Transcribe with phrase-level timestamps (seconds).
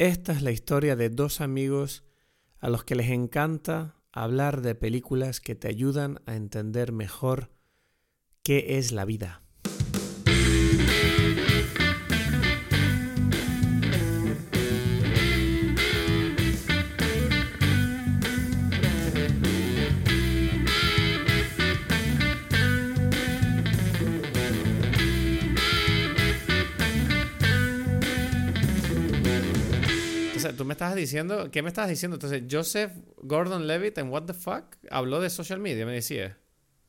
[0.00, 2.04] Esta es la historia de dos amigos
[2.58, 7.50] a los que les encanta hablar de películas que te ayudan a entender mejor
[8.42, 9.42] qué es la vida.
[30.60, 32.16] Tú me estabas diciendo, ¿qué me estabas diciendo?
[32.16, 32.92] Entonces, Joseph
[33.22, 36.36] Gordon Levitt en What the Fuck habló de social media, me decía.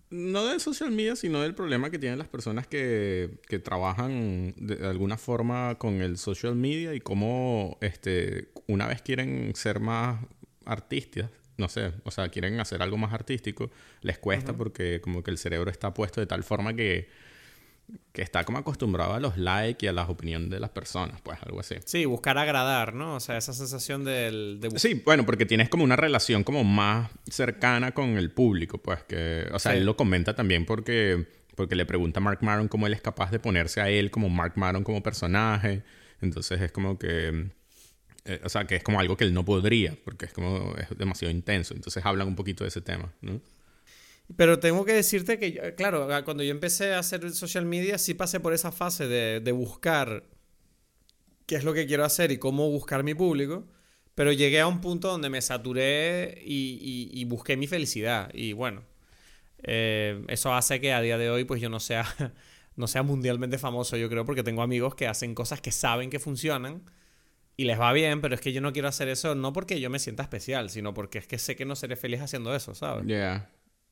[0.10, 4.86] No de social media, sino del problema que tienen las personas que, que trabajan de
[4.86, 10.20] alguna forma con el social media y cómo este, una vez quieren ser más
[10.66, 15.32] artistas, no sé, o sea, quieren hacer algo más artístico, les cuesta porque como que
[15.32, 17.08] el cerebro está puesto de tal forma que,
[18.12, 21.40] que está como acostumbrado a los likes y a las opiniones de las personas, pues
[21.44, 21.76] algo así.
[21.86, 23.16] Sí, buscar agradar, ¿no?
[23.16, 24.78] O sea, esa sensación del, de...
[24.80, 29.48] Sí, bueno, porque tienes como una relación como más cercana con el público, pues que,
[29.54, 29.78] o sea, Sí.
[29.78, 33.32] él lo comenta también porque, porque le pregunta a Mark Maron cómo él es capaz
[33.32, 35.84] de ponerse a él como Mark Maron como personaje,
[36.22, 37.50] entonces es como que,
[38.26, 40.96] eh, o sea, que es como algo que él no podría, porque es como, es
[40.98, 43.40] demasiado intenso, entonces hablan un poquito de ese tema, ¿no?
[44.36, 48.14] Pero tengo que decirte que, yo- claro, cuando yo empecé a hacer social media, sí
[48.14, 50.24] pasé por esa fase de, buscar
[51.46, 53.68] qué es lo que quiero hacer y cómo buscar mi público.
[54.16, 58.30] Pero llegué a un punto donde me saturé y busqué mi felicidad.
[58.34, 58.84] Y bueno,
[59.64, 62.06] eh, eso hace que a día de hoy, pues yo no sea,
[62.76, 66.20] no sea mundialmente famoso, yo creo, porque tengo amigos que hacen cosas que saben que
[66.20, 66.84] funcionan
[67.58, 69.90] y les va bien, pero es que yo no quiero hacer eso no porque yo
[69.90, 73.06] me sienta especial, sino porque es que sé que no seré feliz haciendo eso, ¿sabes?
[73.06, 73.50] Yeah.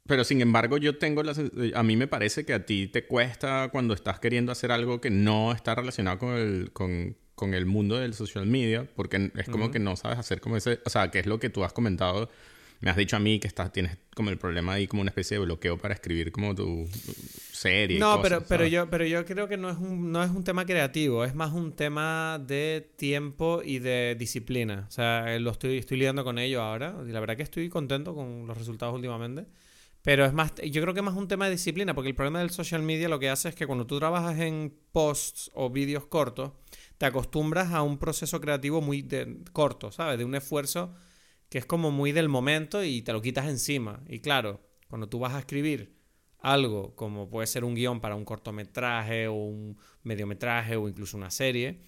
[0.10, 1.34] Pero sin embargo, yo tengo la...
[1.34, 5.00] sen- A mí me parece que a ti te cuesta cuando estás queriendo hacer algo
[5.00, 9.48] que no está relacionado con el, con, con el mundo del social media, porque es
[9.48, 10.80] como que no sabes hacer como ese...
[10.86, 12.30] O sea, que es lo que tú has comentado.
[12.82, 15.38] Me has dicho a mí que estás, tienes como el problema ahí, como una especie
[15.38, 16.88] de bloqueo para escribir como tu
[17.52, 17.98] serie.
[17.98, 18.72] y No, cosas, pero, pero, ¿sabes?
[18.72, 21.52] yo, pero yo creo que no es, un, no es un tema creativo, es más
[21.54, 24.86] un tema de tiempo y de disciplina.
[24.88, 27.70] O sea, eh, lo estoy, estoy lidiando con ello ahora y la verdad que estoy
[27.70, 29.46] contento con los resultados últimamente.
[30.10, 32.40] Pero es más, yo creo que es más un tema de disciplina, porque el problema
[32.40, 36.08] del social media lo que hace es que cuando tú trabajas en posts o vídeos
[36.08, 36.54] cortos,
[36.98, 40.18] te acostumbras a un proceso creativo muy de- corto, ¿sabes?
[40.18, 40.96] De un esfuerzo
[41.48, 44.02] que es como muy del momento y te lo quitas encima.
[44.08, 45.96] Y claro, cuando tú vas a escribir
[46.40, 51.30] algo como puede ser un guion para un cortometraje o un mediometraje o incluso una
[51.30, 51.84] serie,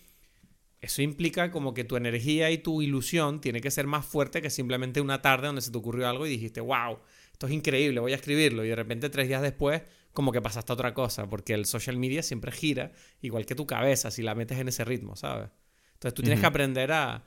[0.80, 4.50] eso implica como que tu energía y tu ilusión tiene que ser más fuerte que
[4.50, 7.00] simplemente una tarde donde se te ocurrió algo y dijiste, wow,
[7.42, 8.64] esto es increíble, voy a escribirlo.
[8.64, 9.82] Y de repente tres días después
[10.14, 13.66] como que pasaste a otra cosa, porque el social media siempre gira igual que tu
[13.66, 15.50] cabeza si la metes en ese ritmo, ¿sabes?
[15.94, 17.24] Entonces tú tienes que aprender a,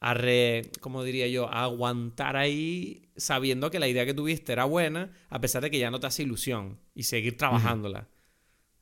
[0.00, 1.48] a re, ¿cómo diría yo?
[1.48, 5.78] A aguantar ahí sabiendo que la idea que tuviste era buena, a pesar de que
[5.78, 8.08] ya no te hace ilusión y seguir trabajándola.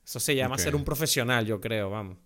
[0.03, 2.17] Eso se llama ser un profesional, yo creo, vamos.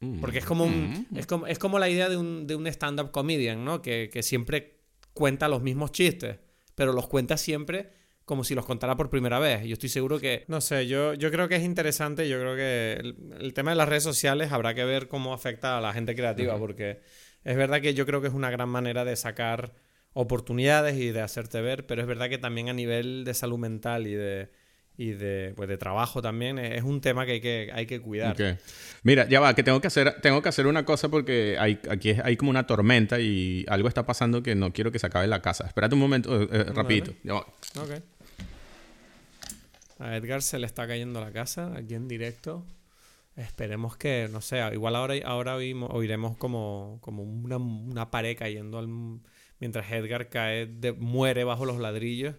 [0.00, 0.20] Mm.
[0.20, 3.10] Porque es como, un, es como, es como la idea de un, de un stand-up
[3.10, 3.80] comedian, ¿no?
[3.80, 4.80] Que, que siempre
[5.14, 6.40] cuenta los mismos chistes,
[6.76, 7.90] pero los cuenta siempre
[8.24, 9.64] como si los contara por primera vez.
[9.64, 10.44] Yo estoy seguro que...
[10.48, 13.76] No sé, yo, yo creo que es interesante, yo creo que el, el tema de
[13.76, 17.00] las redes sociales habrá que ver cómo afecta a la gente creativa, porque
[17.44, 19.74] es verdad que yo creo que es una gran manera de sacar
[20.12, 24.08] oportunidades y de hacerte ver, pero es verdad que también a nivel de salud mental
[24.08, 24.50] y de,
[24.98, 28.34] y de, pues de trabajo también es, un tema que hay que, hay que cuidar.
[29.02, 32.14] Mira, ya va, que tengo que hacer, tengo que hacer una cosa porque hay, aquí
[32.22, 35.42] hay como una tormenta y algo está pasando que no quiero que se acabe la
[35.42, 35.66] casa.
[35.66, 37.12] Espérate un momento, eh, eh, rapidito.
[37.22, 37.40] Ya va.
[37.40, 38.02] Ok.
[39.98, 42.64] A Edgar se le está cayendo la casa aquí en directo.
[43.36, 48.78] Esperemos que, no sé, igual ahora, ahora oímos- oiremos como, como una, una pared cayendo
[48.78, 49.20] al-
[49.60, 52.34] mientras Edgar cae, de- muere bajo los ladrillos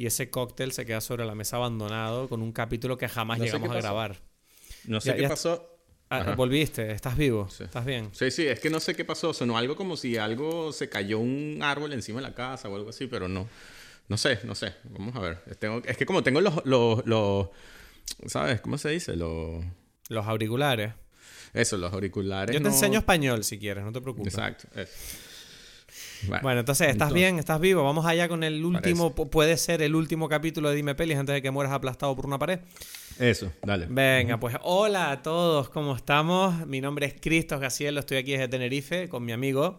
[0.00, 3.44] y ese cóctel se queda sobre la mesa abandonado con un capítulo que jamás No
[3.44, 4.16] llegamos a grabar.
[4.86, 5.66] No sé Ya- qué ya- pasó.
[6.08, 7.64] Ah, volviste, estás vivo, Sí.
[7.64, 8.08] estás bien.
[8.12, 9.32] Sí, sí, es que no sé qué pasó.
[9.34, 12.88] Sonó algo como si algo se cayó un árbol encima de la casa o algo
[12.90, 13.46] así, pero no.
[14.08, 14.72] No sé, no sé.
[14.84, 15.38] Vamos a ver.
[15.58, 17.48] Tengo- es que como tengo los, los, los
[18.26, 18.60] ¿sabes?
[18.62, 19.14] ¿Cómo se dice?
[19.16, 19.62] Los,
[20.08, 20.94] Los auriculares.
[21.52, 22.54] eso, los auriculares.
[22.54, 24.32] Yo te no- enseño español si quieres, no te preocupes.
[24.34, 24.66] Exacto.
[24.80, 24.92] eso.
[26.26, 27.38] Bueno, Bueno, entonces, ¿estás Entonces- bien?
[27.38, 27.82] ¿Estás vivo?
[27.84, 31.34] Vamos allá con el último, pu- puede ser el último capítulo de Dime Pelis antes
[31.34, 32.60] de que mueras aplastado por una pared.
[33.18, 33.86] eso, dale.
[33.88, 36.66] Venga, pues hola a todos, ¿cómo estamos?
[36.66, 39.78] Mi nombre es Cristos Gacielo, estoy aquí desde Tenerife con mi amigo.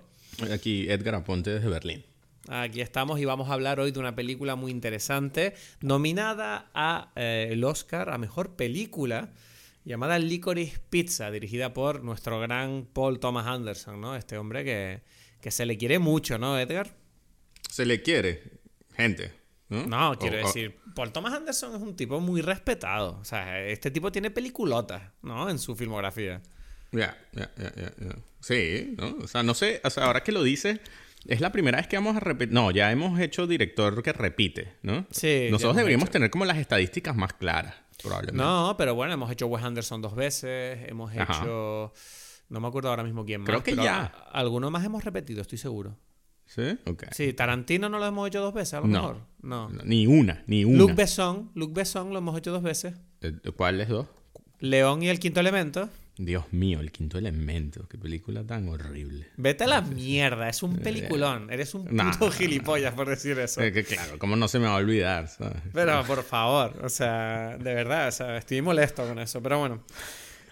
[0.53, 2.03] Aquí Edgar Aponte desde Berlín.
[2.47, 7.49] Aquí estamos y vamos a hablar hoy de una película muy interesante, nominada a eh,
[7.51, 9.29] el Oscar a Mejor Película
[9.85, 14.15] llamada Licorice Pizza, dirigida por nuestro gran Paul Thomas Anderson, ¿no?
[14.15, 15.01] Este hombre que,
[15.41, 16.95] que se le quiere mucho, ¿no, Edgar?
[17.69, 18.59] Se le quiere,
[18.95, 19.33] gente.
[19.69, 23.17] No, no quiero decir, Paul Thomas Anderson es un tipo muy respetado.
[23.21, 25.49] O sea, este tipo tiene peliculotas, ¿no?
[25.49, 26.41] En su filmografía.
[26.91, 28.15] Ya, ya, ya, ya.
[28.41, 29.15] Sí, ¿no?
[29.23, 30.81] O sea, no sé, o sea, ahora que lo dices,
[31.25, 32.53] es la primera vez que vamos a repetir.
[32.53, 35.05] No, ya hemos hecho director que repite, ¿no?
[35.09, 35.47] Sí.
[35.49, 38.43] Nosotros deberíamos tener como las estadísticas más claras, probablemente.
[38.43, 41.93] No, pero bueno, hemos hecho Wes Anderson dos veces, hemos hecho.
[42.51, 43.47] No me acuerdo ahora mismo quién más.
[43.47, 44.05] Creo que ya.
[44.33, 45.97] Algunos más hemos repetido, estoy seguro.
[46.45, 46.77] ¿Sí?
[46.85, 47.05] Ok.
[47.13, 49.21] Sí, Tarantino no lo hemos hecho dos veces, a lo mejor.
[49.41, 49.69] No.
[49.85, 50.77] Ni una, ni una.
[50.77, 52.95] Luc Besson, Luc Besson lo hemos hecho dos veces.
[53.21, 54.07] Eh, ¿Cuáles dos?
[54.59, 55.89] León y el quinto elemento.
[56.17, 57.87] Dios mío, el quinto elemento.
[57.87, 59.29] Qué película tan horrible.
[59.37, 61.49] Vete a la mierda, es un peliculón.
[61.51, 63.61] Eres un puto gilipollas por decir eso.
[63.61, 65.29] que, claro, ¿cómo no se me va a olvidar?
[65.71, 69.41] Pero por favor, o sea, de verdad, o sea, estoy molesto con eso.
[69.41, 69.83] Pero bueno,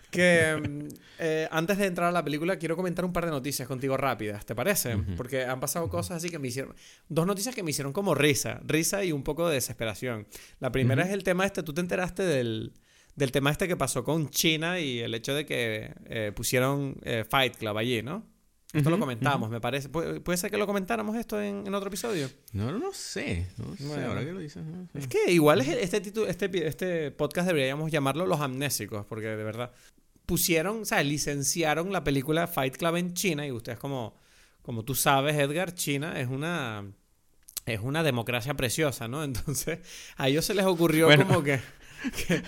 [0.09, 0.87] que mm,
[1.19, 4.45] eh, antes de entrar a la película quiero comentar un par de noticias contigo rápidas,
[4.45, 4.97] ¿te parece?
[5.17, 6.75] Porque han pasado cosas así que me hicieron...
[7.07, 10.27] Dos noticias que me hicieron como risa, risa y un poco de desesperación.
[10.59, 12.73] La primera es el tema este, tú te enteraste del,
[13.15, 17.25] del tema este que pasó con China y el hecho de que eh, pusieron eh,
[17.27, 18.25] Fight Club allí, ¿no?
[18.71, 19.89] Esto lo comentamos, me parece.
[19.89, 22.29] ¿Puede, ser que lo comentáramos esto en, otro episodio?
[22.53, 23.47] No, no sé.
[23.57, 24.63] No sé, ahora que lo dices.
[24.93, 29.43] Es que igual es este, título, este, este podcast deberíamos llamarlo Los Amnésicos, porque de
[29.43, 29.71] verdad
[30.29, 34.15] pusieron, o sea, licenciaron la película Fight Club en China y ustedes como,
[34.61, 36.85] como tú sabes, Edgar, China es una,
[37.65, 39.23] es una democracia preciosa, ¿no?
[39.29, 39.79] Entonces
[40.17, 41.59] a ellos se les ocurrió como que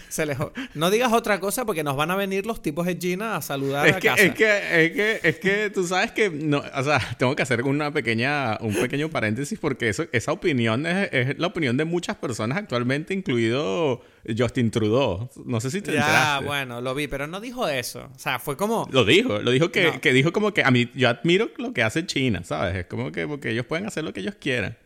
[0.09, 0.37] se
[0.75, 3.87] No digas otra cosa porque nos van a venir los tipos de Gina a saludar
[3.87, 4.23] es a que, casa.
[4.23, 7.63] Es que, es que, es que tú sabes que, no, o sea, tengo que hacer
[7.63, 12.57] una pequeña, un pequeño paréntesis porque eso, esa opinión es, la opinión de muchas personas
[12.57, 14.01] actualmente, incluido
[14.37, 15.29] Justin Trudeau.
[15.45, 18.09] No sé si te ya, bueno, lo vi, pero no dijo eso.
[18.15, 18.87] O sea, fue como...
[18.91, 21.83] Lo dijo, lo dijo que, que dijo como que a mí, yo admiro lo que
[21.83, 22.75] hace China, ¿sabes?
[22.75, 24.77] Es como que porque ellos pueden hacer lo que ellos quieran.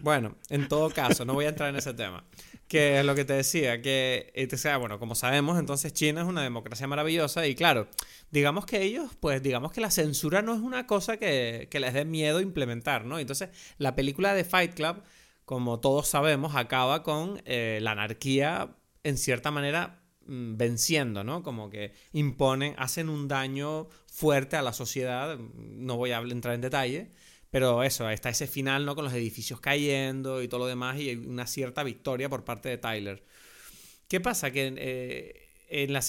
[0.00, 2.24] Bueno, en todo caso, no voy a entrar en ese tema.
[2.72, 6.26] Que es lo que te decía, que, eh, sea, bueno, como sabemos, entonces China es
[6.26, 7.86] una democracia maravillosa y claro,
[8.30, 12.06] digamos que ellos, pues digamos que la censura no es una cosa que, les dé
[12.06, 13.18] miedo implementar, ¿no?
[13.18, 15.02] Entonces, la película de Fight Club,
[15.44, 21.42] como todos sabemos, acaba con eh, la anarquía en cierta manera mm, venciendo, ¿no?
[21.42, 26.62] Como que imponen, hacen un daño fuerte a la sociedad, no voy a entrar en
[26.62, 27.10] detalle,
[27.52, 28.94] pero eso, está ese final, ¿no?
[28.94, 32.78] Con los edificios cayendo y todo lo demás y una cierta victoria por parte de
[32.78, 33.22] Tyler.
[34.08, 34.50] ¿Qué pasa?
[34.50, 36.00] Que eh, en la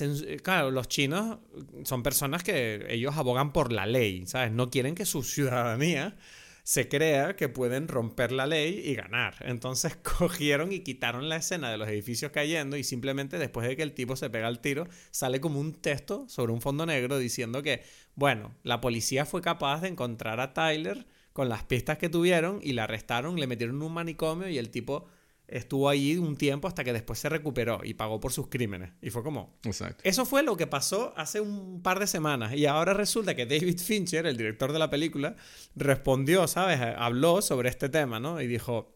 [0.42, 1.40] claro, los chinos
[1.84, 4.54] son personas que ellos abogan por la ley, ¿sabes?
[4.54, 6.16] No quieren que su ciudadanía
[6.64, 9.36] se crea que pueden romper la ley y ganar.
[9.42, 13.84] Entonces cogieron y quitaron la escena de los edificios cayendo y simplemente después de que
[13.84, 17.62] el tipo se pega el tiro, sale como un texto sobre un fondo negro diciendo
[17.64, 17.84] que,
[18.16, 22.74] bueno, la policía fue capaz de encontrar a Tyler con las pistas que tuvieron y
[22.74, 25.08] la arrestaron, le metieron en un manicomio y el tipo
[25.48, 28.92] estuvo allí un tiempo hasta que después se recuperó y pagó por sus crímenes.
[29.02, 29.60] Y fue como...
[29.64, 30.02] Exacto.
[30.04, 32.54] Eso fue lo que pasó hace un par de semanas.
[32.54, 35.36] Y ahora resulta que David Fincher, el director de la película,
[35.76, 36.80] respondió, ¿sabes?
[36.80, 38.42] Habló sobre este tema, ¿no?
[38.42, 38.92] Y dijo...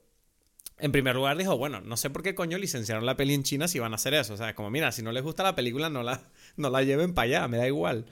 [0.80, 3.68] En primer lugar dijo, bueno, no sé por qué coño licenciaron la peli en China
[3.68, 4.36] si van a hacer eso.
[4.36, 6.22] O sea, como, mira, si no les gusta la película, no la,
[6.56, 8.06] no la lleven para allá, me da igual.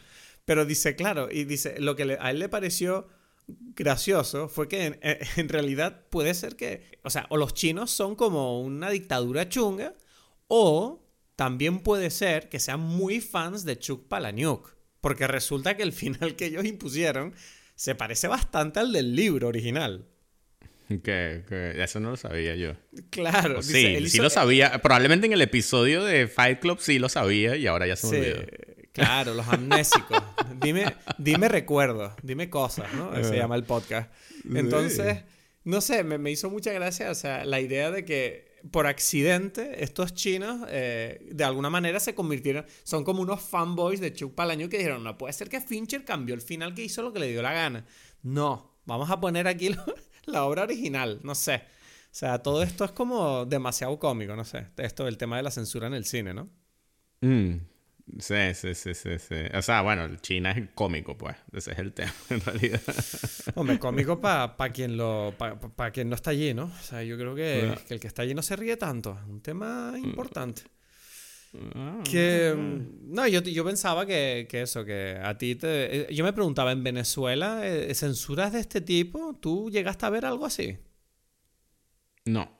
[0.46, 3.08] Pero dice, claro, y dice, lo que a él le pareció
[3.48, 5.00] gracioso fue que
[5.36, 9.96] en, realidad puede ser que, o sea, o los chinos son como una dictadura chunga,
[10.48, 11.04] o
[11.36, 16.36] también puede ser que sean muy fans de Chuck Palahniuk, porque resulta que el final
[16.36, 17.34] que ellos impusieron
[17.76, 20.08] se parece bastante al del libro original.
[21.04, 21.44] Que,
[21.78, 22.74] eso no lo sabía yo.
[23.10, 23.64] Claro.
[23.64, 24.80] sí, sí lo sabía.
[24.82, 28.18] Probablemente en el episodio de Fight Club sí lo sabía y ahora ya se me
[28.18, 28.44] olvidó.
[28.96, 30.24] Claro, los amnésicos.
[30.62, 33.14] dime, dime recuerdos, dime cosas, ¿no?
[33.22, 34.10] Se llama el podcast.
[34.50, 35.24] Entonces,
[35.66, 40.14] no sé, me, hizo mucha gracia, o sea, la idea de que por accidente estos
[40.14, 44.78] chinos eh, de alguna manera se convirtieron, son como unos fanboys de Chuck Palahniuk que
[44.78, 47.42] dijeron, no puede ser que Fincher cambió el final que hizo lo que le dio
[47.42, 47.86] la gana.
[48.24, 49.76] No, vamos a poner aquí
[50.26, 51.56] la obra original, no sé.
[51.56, 54.68] O sea, todo esto es como demasiado cómico, no sé.
[54.78, 56.50] Esto, el tema de la censura en el cine, ¿no?
[57.20, 57.58] Mm,
[58.20, 59.36] Sí, sí, sí, sí, sí.
[59.54, 61.36] O sea, bueno, China es cómico, pues.
[61.52, 62.82] Ese es el tema, en realidad.
[63.56, 66.66] Hombre, cómico para quien lo para quien no está allí, ¿no?
[66.66, 69.18] O sea, yo creo que, el que está allí no se ríe tanto.
[69.28, 69.98] Un tema mm.
[69.98, 70.64] importante.
[71.74, 76.02] Ah, que no, yo, yo pensaba que, que, eso, que a ti te.
[76.02, 79.36] Eh, yo me preguntaba, ¿en Venezuela eh, censuras de este tipo?
[79.40, 80.78] ¿Tú llegaste a ver algo así?
[82.26, 82.55] No.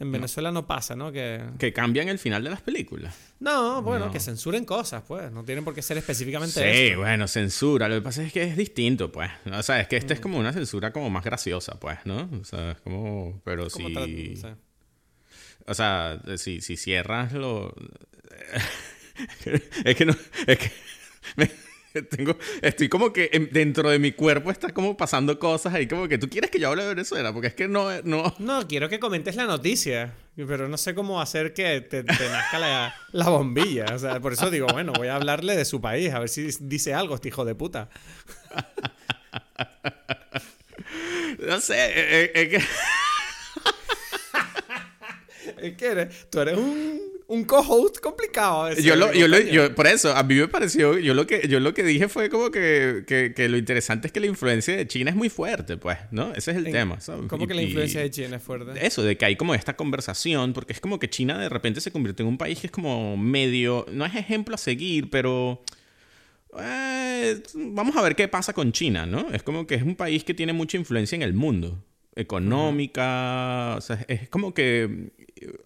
[0.00, 1.12] En Venezuela no, pasa, ¿no?
[1.12, 1.44] Que...
[1.58, 3.14] que cambian el final de las películas.
[3.38, 4.12] No, bueno, No.
[4.12, 5.30] que censuren cosas, pues.
[5.30, 7.00] No tienen por qué ser específicamente Sí, esto.
[7.00, 7.86] bueno, censura.
[7.88, 9.30] Lo que pasa es que es distinto, pues.
[9.52, 12.30] O sea, es que esta es como una censura como más graciosa, pues, ¿no?
[12.40, 13.40] O sea, es como...
[13.44, 13.94] Pero Como si...
[13.94, 14.42] tra- sí.
[15.66, 17.74] O sea, si, si cierras lo...
[19.84, 20.16] es que no...
[20.46, 20.72] Es que...
[22.10, 26.08] tengo, estoy como que en- dentro de mi cuerpo está como pasando cosas ahí como
[26.08, 28.88] que tú quieres que yo hable de Venezuela porque es que no no No, quiero
[28.88, 33.28] que comentes la noticia, pero no sé cómo hacer que te, te nazca la, la
[33.28, 33.86] bombilla.
[33.94, 36.48] O sea, por eso digo, bueno, voy a hablarle de su país, a ver si
[36.60, 37.88] dice algo este hijo de puta.
[41.38, 41.92] no sé eh,
[42.24, 42.64] eh, es que
[45.62, 48.62] Es que eres, tú eres un, un co-host complicado.
[48.64, 51.26] a veces, yo lo, yo lo- yo- por eso a mí me pareció yo lo
[51.26, 54.26] que yo lo que dije fue como que, que, que lo interesante es que la
[54.26, 57.26] influencia de China es muy fuerte pues no ese es el En- tema ¿sabes?
[57.28, 58.84] ¿Cómo Y- que la influencia de China es fuerte?
[58.84, 61.90] Eso, de que hay como esta conversación, porque es como que China de repente se
[61.92, 65.62] convirtió en un país que es como medio, no es ejemplo a seguir, pero
[66.58, 69.28] eh, vamos a ver qué pasa con China, ¿no?
[69.32, 71.84] Es como que es un país que tiene mucha influencia en el mundo,
[72.20, 75.10] económica, o sea, es como que,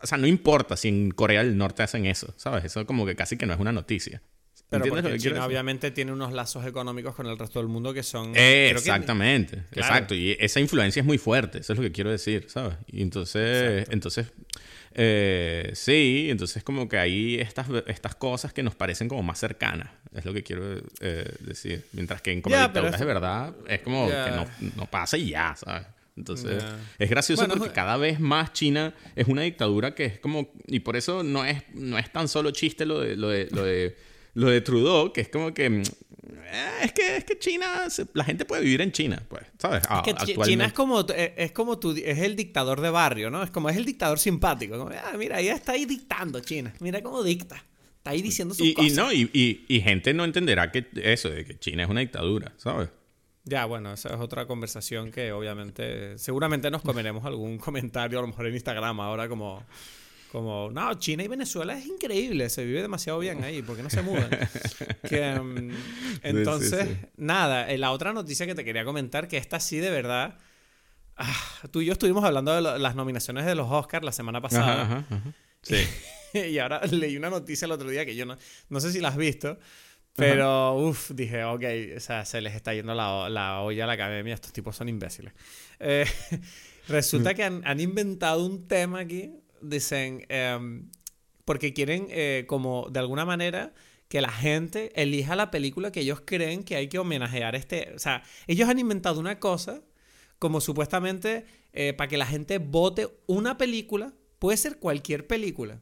[0.00, 2.64] o sea, no importa si en Corea del Norte hacen eso, ¿sabes?
[2.64, 4.22] Eso como que casi que no es una noticia.
[4.70, 7.68] Pero ¿Entiendes lo porque que China obviamente tiene unos lazos económicos con el resto del
[7.68, 8.32] mundo que son...
[8.32, 9.92] Creo que- exactamente, Claro.
[9.94, 10.14] exacto.
[10.14, 12.74] Y esa influencia es muy fuerte, eso es lo que quiero decir, ¿sabes?
[12.88, 13.92] Y entonces, Exacto.
[13.92, 14.32] entonces
[14.96, 19.90] eh, sí, entonces como que hay estas, estas cosas que nos parecen como más cercanas,
[20.14, 21.84] es lo que quiero eh, decir.
[21.92, 24.24] Mientras que en como dictaduras pero de verdad es como Ya.
[24.24, 24.46] que no,
[24.76, 25.86] no pasa y ya, ¿sabes?
[26.16, 26.62] Entonces,
[26.98, 30.52] es gracioso Bueno, porque cada vez más China es una dictadura que es como...
[30.66, 33.64] Y por eso no es, no es tan solo chiste lo de, lo de, lo
[33.64, 33.96] de,
[34.34, 35.66] lo de Trudeau, que es como que...
[35.66, 35.82] eh,
[36.82, 39.82] Es que, es que China, la gente puede vivir en China, pues, ¿sabes?
[39.88, 40.50] Ah, Es que actualmente.
[40.50, 43.42] China es como, es, es como tu, es el dictador de barrio, ¿no?
[43.42, 44.78] Es como es el dictador simpático.
[44.78, 46.72] Como, ah, mira, ya está ahí dictando China.
[46.80, 47.56] Mira cómo dicta.
[47.98, 48.92] Está ahí diciendo sus Y, y cosas.
[48.92, 52.52] no, y, y, y gente no entenderá que eso, de que China es una dictadura,
[52.58, 52.88] ¿sabes?
[53.44, 58.28] Ya, bueno, esa es otra conversación que obviamente, seguramente nos comeremos algún comentario, a lo
[58.28, 59.62] mejor en Instagram ahora como,
[60.32, 63.90] como, no, China y Venezuela es increíble, se vive demasiado bien ahí, ¿por qué no
[63.90, 64.30] se mudan?
[65.08, 65.70] Que, mm,
[66.22, 67.06] entonces, sí.
[67.18, 70.38] nada, eh, la otra noticia que te quería comentar, que esta sí de verdad,
[71.16, 71.36] ah,
[71.70, 74.82] tú y yo estuvimos hablando de lo- las nominaciones de los Oscars la semana pasada.
[74.84, 75.32] Ajá, ajá, ajá.
[75.62, 75.76] Sí.
[76.50, 78.36] y ahora leí una noticia el otro día que yo no,
[78.70, 79.58] no sé si la has visto,
[80.16, 81.64] pero uff, dije, ok,
[81.96, 84.88] o sea, se les está yendo la, la olla a la academia, estos tipos son
[84.88, 85.32] imbéciles.
[85.80, 86.06] Eh,
[86.88, 90.90] resulta que han, han inventado un tema aquí, dicen, em,
[91.44, 93.72] porque quieren eh, como de alguna manera
[94.08, 97.98] que la gente elija la película que ellos creen que hay que homenajear este, o
[97.98, 99.82] sea, ellos han inventado una cosa
[100.38, 105.80] como supuestamente eh, para que la gente vote una película, puede ser cualquier película,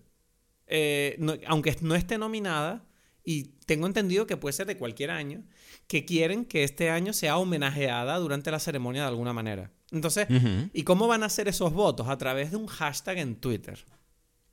[1.19, 2.87] no- aunque no esté nominada,
[3.25, 5.45] y tengo entendido que puede ser de cualquier año,
[5.87, 9.71] que quieren que este año sea homenajeada durante la ceremonia de alguna manera.
[9.91, 10.71] Entonces, Ujú.
[10.73, 12.09] ¿y cómo van a hacer esos votos?
[12.09, 13.85] A través de un hashtag en Twitter.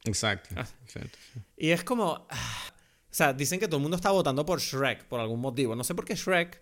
[0.04, 0.50] Exacto.
[0.58, 0.68] Ah.
[0.84, 1.18] exacto.
[1.58, 2.28] Y es como...
[2.30, 2.64] ah,
[3.12, 5.76] o sea, dicen que todo el mundo está votando por Shrek por algún motivo.
[5.76, 6.62] No sé por qué Shrek.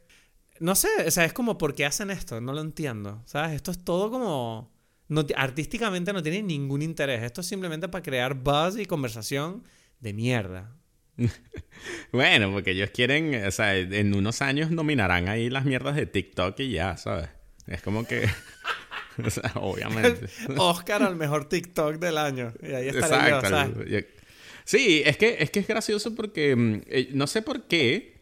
[0.59, 2.39] No sé, o sea, es como, ¿por qué hacen esto?
[2.39, 3.21] No lo entiendo.
[3.25, 3.51] ¿Sabes?
[3.55, 4.71] Esto es todo como...
[5.09, 7.23] No, ti- artísticamente no tiene ningún interés.
[7.23, 9.63] Esto es simplemente para crear buzz y conversación
[9.99, 10.75] de mierda.
[12.12, 16.59] Bueno, porque ellos quieren, o sea, en unos años nominarán ahí las mierdas de TikTok
[16.59, 17.29] y ya, ¿sabes?
[17.67, 18.27] Es como que,
[19.24, 20.27] o sea, obviamente.
[20.57, 22.53] Oscar al mejor TikTok del año.
[22.62, 23.83] Y ahí estaré yo.
[23.86, 24.00] Yo-
[24.63, 28.17] Sí, es que, es que es gracioso porque mm, eh, no sé por qué,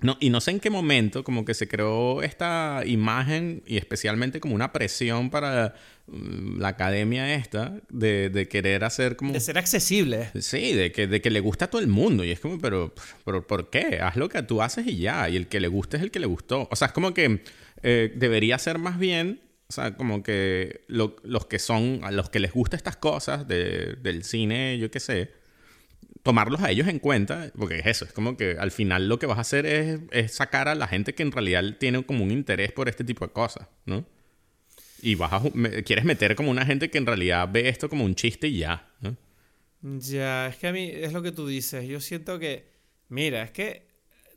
[0.00, 4.40] no, y no sé en qué momento, como que se creó esta imagen y especialmente
[4.40, 5.74] como una presión para
[6.12, 9.32] la academia esta de, de querer hacer como...
[9.32, 10.30] De ser accesible.
[10.40, 12.24] Sí, de que, de que le gusta a todo el mundo.
[12.24, 12.92] Y es como, pero,
[13.24, 14.00] pero ¿por qué?
[14.02, 15.28] Haz lo que tú haces y ya.
[15.28, 16.68] Y el que le guste es el que le gustó.
[16.70, 17.42] O sea, es como que
[17.82, 22.28] eh, debería ser más bien, o sea, como que lo- los que son, a los
[22.28, 25.30] que les gusta estas cosas de- del cine, yo qué sé,
[26.22, 29.26] tomarlos a ellos en cuenta, porque es eso, es como que al final lo que
[29.26, 32.30] vas a hacer es, es sacar a la gente que en realidad tiene como un
[32.30, 34.04] interés por este tipo de cosas, ¿no?
[35.02, 38.04] Y vas a, me- quieres meter como una gente que en realidad ve esto como
[38.04, 38.86] un chiste y ya.
[39.82, 41.86] Ya, es que a mí es lo que tú dices.
[41.88, 42.66] Yo siento que,
[43.08, 43.86] mira, es que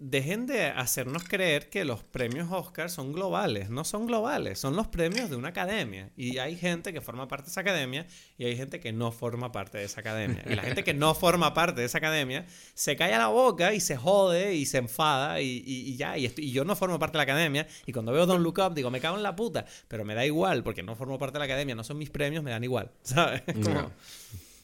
[0.03, 3.69] dejen de hacernos creer que los premios Oscar son globales.
[3.69, 6.12] No son globales, son los premios de una academia.
[6.17, 8.05] Y hay gente que forma parte de esa academia
[8.38, 10.43] y hay gente que no forma parte de esa academia.
[10.45, 13.79] Y la gente que no forma parte de esa academia se calla la boca y
[13.79, 16.17] se jode y se enfada y, ya.
[16.17, 17.65] Y, y, yo no formo parte de la academia.
[17.86, 19.65] Y cuando veo Don't Look Up digo, me cago en la puta.
[19.88, 22.43] Pero me da igual porque no formo parte de la academia, no son mis premios,
[22.43, 22.91] me dan igual.
[23.03, 23.41] ¿Sabes?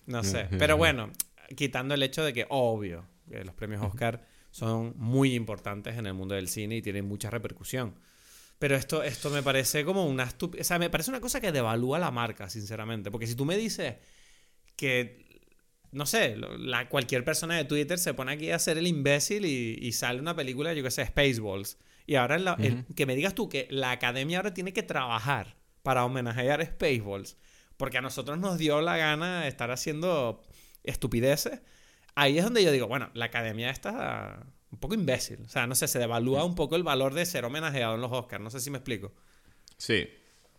[0.06, 0.48] no sé.
[0.58, 1.12] Pero bueno,
[1.56, 4.22] quitando el hecho de que, obvio, los premios Oscar
[4.60, 7.96] son muy importantes en el mundo del cine y tienen mucha repercusión.
[8.60, 10.66] Pero esto, esto me parece como una estupidez.
[10.66, 13.10] O sea, me parece una cosa que devalúa la marca, sinceramente.
[13.10, 13.96] Porque si tú me dices
[14.76, 15.26] que,
[15.94, 19.92] no sé, la, cualquier persona de Twitter se pone aquí a hacer el imbécil y,
[19.94, 21.78] sale una película, yo qué sé, Spaceballs.
[22.06, 22.58] Y ahora
[22.96, 27.38] que me digas tú que la academia ahora tiene que trabajar para homenajear Spaceballs.
[27.78, 30.44] Porque a nosotros nos dio la gana estar haciendo
[30.84, 31.62] estupideces
[32.16, 35.40] ahí es donde yo digo, bueno, la academia está un poco imbécil.
[35.46, 38.12] O sea, no sé, se devalúa un poco el valor de ser homenajeado en los
[38.12, 38.44] Oscars.
[38.44, 39.12] No sé si me explico.
[39.78, 40.08] Sí,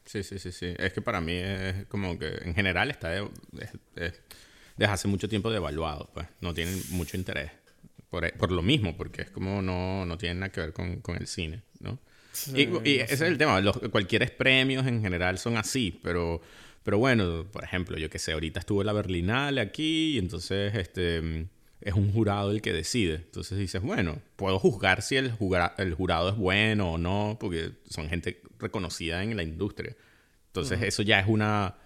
[0.04, 0.52] sí, sí, sí.
[0.52, 0.74] sí.
[0.78, 6.10] Es que para mí es como que en general está desde hace mucho tiempo devaluado.
[6.12, 7.52] Pues no tienen mucho interés.
[8.08, 11.16] Por, por lo mismo, porque es como no, no tiene nada que ver con, con
[11.16, 12.00] el cine, ¿no?
[12.54, 13.60] y, y ese es el tema.
[13.60, 16.40] Los, cualquier premios en general son así, pero
[16.90, 21.46] pero bueno, por ejemplo, yo que sé, ahorita estuvo la Berlinale aquí y entonces este,
[21.80, 23.14] es un jurado el que decide.
[23.14, 25.32] Entonces dices, bueno, puedo juzgar si el,
[25.78, 29.94] el jurado es bueno o no, porque son gente reconocida en la industria.
[30.48, 31.76] Entonces eso ya es una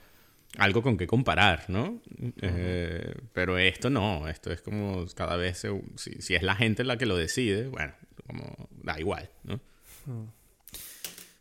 [0.56, 2.00] algo con que comparar, ¿no?
[2.40, 6.96] Eh, pero esto no, esto es como cada vez, si, si, es la gente la
[6.96, 7.92] que lo decide, bueno,
[8.26, 9.60] como da igual, ¿no?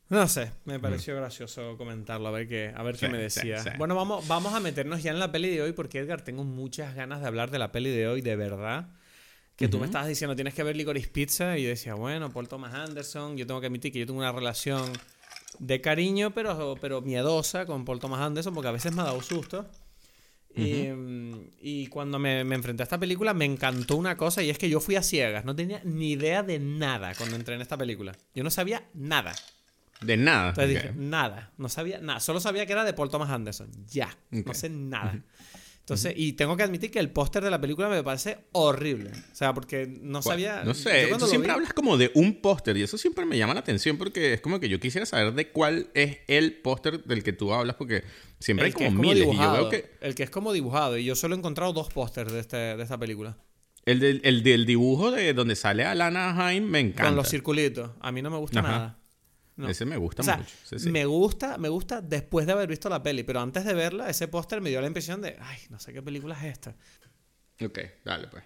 [0.10, 3.64] No sé, me pareció gracioso comentarlo, a ver qué, a ver qué me decía.
[3.78, 6.94] Bueno, vamos, vamos a meternos ya en la peli de hoy, porque Edgar, tengo muchas
[6.94, 8.90] ganas de hablar de la peli de hoy, de verdad.
[9.56, 12.48] Que tú me estabas diciendo, tienes que ver Licorice Pizza, y yo decía, bueno, Paul
[12.48, 14.92] Thomas Anderson, yo tengo que admitir que yo tengo una relación
[15.60, 19.22] de cariño, pero, pero miedosa con Paul Thomas Anderson, porque a veces me ha dado
[19.22, 19.70] susto.
[20.56, 20.90] y,
[21.62, 24.70] y, cuando me, me, enfrenté a esta película me encantó una cosa y es que
[24.70, 28.16] yo fui a ciegas, no tenía ni idea de nada cuando entré en esta película.
[28.36, 29.34] Yo no sabía nada.
[30.04, 30.50] De nada.
[30.50, 31.52] Entonces dije, nada.
[31.58, 32.20] No sabía nada.
[32.20, 33.72] Solo sabía que era de Paul Thomas Anderson.
[33.88, 34.16] Ya.
[34.32, 35.22] No sé nada.
[35.84, 39.12] Entonces, y tengo que admitir que el póster de la película me parece horrible.
[39.12, 40.64] O sea, porque no sabía.
[40.64, 43.60] No sé, tú siempre hablas como de un póster y eso siempre me llama la
[43.60, 47.34] atención porque es como que yo quisiera saber de cuál es el póster del que
[47.34, 48.06] tú hablas porque
[48.40, 49.92] siempre hay como, miles y yo veo que.
[50.00, 52.82] El que es como dibujado y yo solo he encontrado dos pósters de, este, de
[52.82, 53.36] esta película.
[53.84, 57.08] El del, el del dibujo de donde sale Alana Haim me encanta.
[57.08, 57.92] Con los circulitos.
[58.00, 58.98] A mí no me gusta nada.
[59.58, 60.92] Ese me gusta mucho.
[60.92, 64.28] Me gusta, me gusta después de haber visto la peli, pero antes de verla, ese
[64.28, 66.76] póster me dio la impresión de, ay, no sé qué película es esta.
[67.64, 68.44] Ok, dale pues.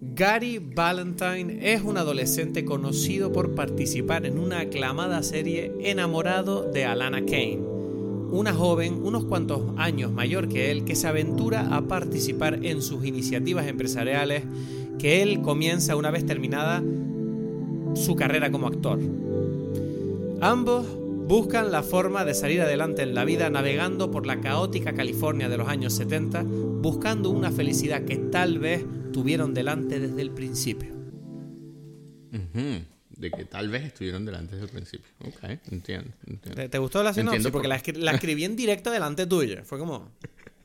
[0.00, 7.24] Gary Valentine es un adolescente conocido por participar en una aclamada serie enamorado de Alana
[7.26, 7.58] Kane,
[8.30, 13.04] una joven unos cuantos años mayor que él que se aventura a participar en sus
[13.04, 14.44] iniciativas empresariales
[14.98, 16.82] que él comienza una vez terminada
[17.94, 19.00] su carrera como actor.
[20.40, 20.86] Ambos
[21.26, 25.58] buscan la forma de salir adelante en la vida navegando por la caótica California de
[25.58, 30.96] los años 70, buscando una felicidad que tal vez tuvieron delante desde el principio.
[33.10, 35.10] De que tal vez estuvieron delante desde el principio.
[35.26, 36.12] Ok, entiendo.
[36.70, 37.48] ¿Te, gustó la sinopsis?
[37.48, 39.64] Porque la, la, escribí en directo delante tuyo.
[39.64, 40.12] Fue como...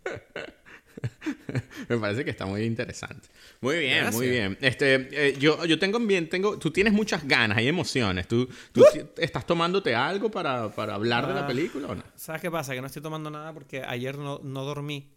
[1.89, 3.27] Me parece que está muy interesante.
[3.61, 4.57] Muy bien, muy bien.
[4.61, 8.27] Este, eh, yo, yo tengo bien, tengo, tú tienes muchas ganas, hay emociones.
[8.27, 9.07] ¿Tú, tú ¡Uh!
[9.17, 12.03] estás tomándote algo para, para hablar de la ah, película o no?
[12.15, 12.73] ¿Sabes qué pasa?
[12.73, 15.13] Que no estoy tomando nada porque ayer no, no dormí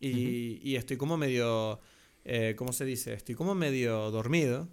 [0.00, 1.80] y, y, estoy como medio,
[2.24, 3.14] eh, ¿cómo se dice?
[3.14, 4.68] Estoy como medio dormido.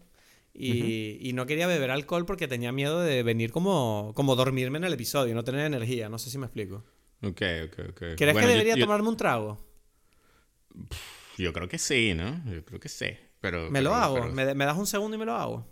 [0.54, 4.86] Y, y, no quería beber alcohol porque tenía miedo de venir como, como dormirme en
[4.86, 6.08] el episodio, no tener energía.
[6.08, 6.86] No sé si me explico.
[7.22, 8.02] Ok, ok, ok.
[8.16, 9.65] ¿Crees que debería tomarme un trago?
[11.38, 12.42] Yo creo que sí, ¿no?
[12.52, 13.08] Yo creo que sí.
[13.42, 14.28] Pero, me lo hago.
[14.28, 15.68] ¿Me, das un segundo y me lo hago?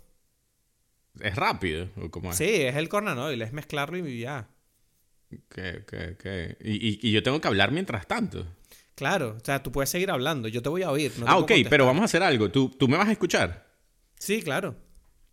[1.20, 1.88] ¿Es rápido?
[1.96, 2.36] ¿o cómo es?
[2.36, 4.48] Sí, es el cornanoil, es mezclarlo y ya.
[5.32, 6.26] Ok, ok, ok.
[6.60, 8.46] ¿Y, y, yo tengo que hablar mientras tanto.
[8.94, 11.12] Claro, o sea, tú puedes seguir hablando, yo te voy a oír.
[11.26, 12.50] ah, ok, pero vamos a hacer algo.
[12.50, 13.66] ¿Tú, ¿Tú me vas a escuchar?
[14.18, 14.76] Sí, claro.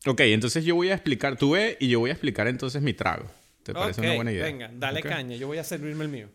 [0.07, 2.93] Ok, entonces yo voy a explicar, tú ve y yo voy a explicar entonces mi
[2.93, 3.29] trago.
[3.61, 4.45] ¿Te parece una buena idea?
[4.45, 6.29] Venga, dale caña, yo voy a servirme el mío.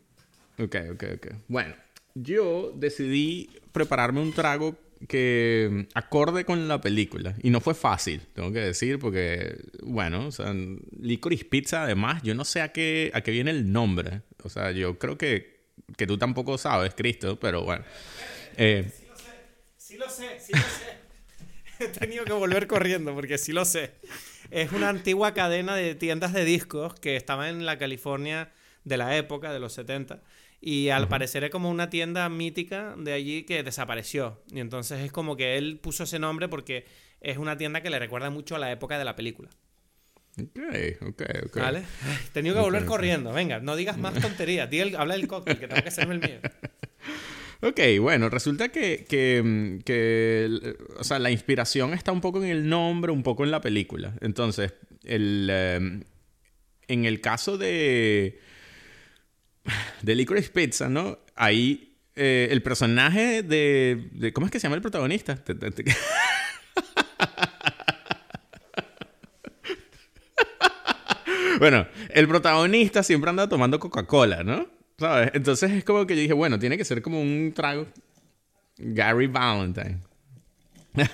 [0.59, 1.27] Ok, ok, ok.
[1.49, 1.75] Bueno,
[2.17, 4.75] yo decidí prepararme un trago
[5.07, 7.35] que acorde con la película.
[7.43, 10.55] Y no fue fácil, tengo que decir, porque, bueno, o sea,
[10.99, 14.23] Licorice Pizza, además, yo no sé a qué, a qué viene el nombre.
[14.43, 15.61] O sea, yo creo que,
[15.97, 17.85] que tú tampoco sabes, Cristo, pero bueno.
[18.57, 19.31] Eh, sí lo sé,
[19.77, 20.97] sí lo sé, sí lo sé.
[21.85, 23.93] He tenido que volver corriendo porque sí lo sé.
[24.51, 28.51] Es una antigua cadena de tiendas de discos que estaba en la California
[28.85, 30.23] de la época, de los 70.
[30.69, 34.43] Y al parecer es como una tienda mítica de allí que desapareció.
[34.51, 36.85] Y entonces es como que él puso ese nombre porque
[37.21, 39.49] es una tienda que le recuerda mucho a la época de la película.
[40.43, 40.59] Ok,
[41.03, 41.57] ok, ok.
[41.57, 41.85] ¿Vale?
[42.03, 43.33] Ay, tenido que volver corriendo.
[43.33, 44.69] Venga, no digas más tonterías.
[44.69, 46.41] Di el- habla del cóctel, que tengo que hacerme el mío.
[47.63, 53.13] Ok, bueno, resulta que, que, o sea, la inspiración está un poco en el nombre,
[53.13, 54.15] un poco en la película.
[54.21, 54.75] Entonces,
[55.05, 56.03] el, em,
[56.89, 58.41] en el caso de,
[60.03, 61.19] de Licorice Pizza, ¿no?
[61.35, 65.39] Ahí eh, el personaje de, ¿Cómo es que se llama el protagonista?
[71.59, 74.67] Bueno, el protagonista siempre anda tomando Coca-Cola, ¿no?
[74.99, 75.31] ¿Sabes?
[75.33, 77.87] Entonces es como que yo dije, bueno, tiene que ser como un trago.
[78.77, 80.01] Gary Valentine.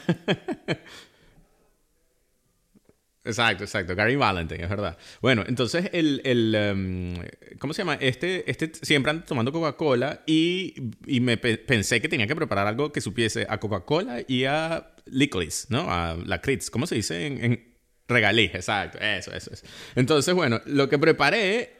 [3.24, 3.94] Exacto, exacto.
[3.94, 4.98] Gary Valentine, es verdad.
[5.20, 6.20] Bueno, entonces el...
[6.24, 7.14] el em,
[7.58, 7.94] ¿Cómo se llama?
[7.94, 10.74] Este, este siempre anda tomando Coca-Cola y,
[11.06, 14.92] y me pe- pensé que tenía que preparar algo que supiese a Coca-Cola y a
[15.06, 15.86] licorice, ¿no?
[15.88, 16.68] A la Critz.
[16.68, 17.74] ¿Cómo se dice en, en
[18.08, 18.54] regaliz?
[18.56, 19.64] Exacto, eso, eso, eso.
[19.94, 21.76] Entonces, bueno, lo que preparé...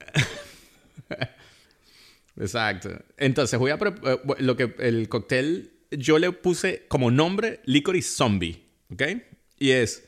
[2.36, 2.90] Exacto.
[3.18, 3.74] Entonces voy a...
[3.76, 4.74] eh, lo que...
[4.78, 5.72] El cóctel...
[5.92, 9.02] Yo le puse como nombre Licorice Zombie, ¿ok?
[9.58, 10.04] Y es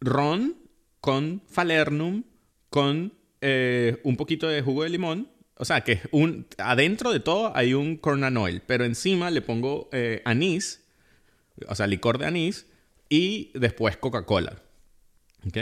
[0.00, 0.56] ron
[1.00, 2.24] con falernum,
[2.70, 5.28] con eh, un poquito de jugo de limón.
[5.56, 9.88] O sea, que un, adentro de todo hay un corn oil, pero encima le pongo
[9.92, 10.84] eh, anís,
[11.66, 12.66] o sea, licor de anís,
[13.08, 14.62] y después Coca-Cola.
[15.46, 15.58] ¿Ok?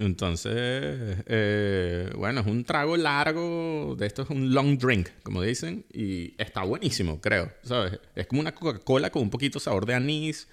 [0.00, 5.86] Entonces, eh, bueno, es un trago largo, de esto es un long drink, como dicen,
[5.92, 7.98] y está buenísimo, creo, ¿sabes?
[8.14, 10.46] Es como una Coca-Cola con un poquito sabor de anís.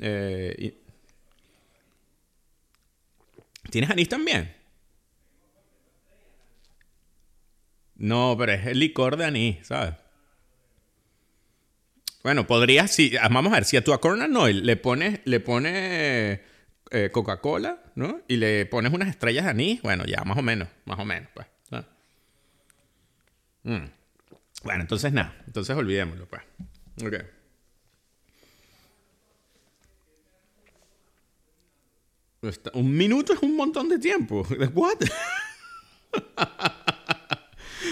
[0.00, 0.83] eh,
[3.74, 4.54] ¿Tienes anís también?
[7.96, 9.94] No, pero es el licor de anís, ¿sabes?
[12.22, 16.38] Bueno, podrías, si, vamos a ver, si a tu Corn Oil le pones, le pones
[16.92, 18.20] eh, Coca-Cola, ¿no?
[18.28, 21.28] Y le pones unas estrellas de anís, bueno, ya más o menos, más o menos,
[21.34, 21.48] pues.
[23.64, 23.86] Mm.
[24.62, 26.42] Bueno, entonces nada, entonces olvidémoslo, pues.
[27.04, 27.33] Ok.
[32.74, 34.46] Un minuto es un montón de tiempo.
[34.74, 34.98] ¿What?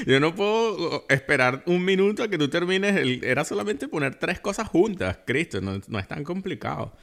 [0.07, 2.97] Yo no puedo esperar un minuto a que tú termines.
[2.97, 3.23] El...
[3.25, 5.19] Era solamente poner tres cosas juntas.
[5.25, 6.97] Cristo, no, no es tan complicado.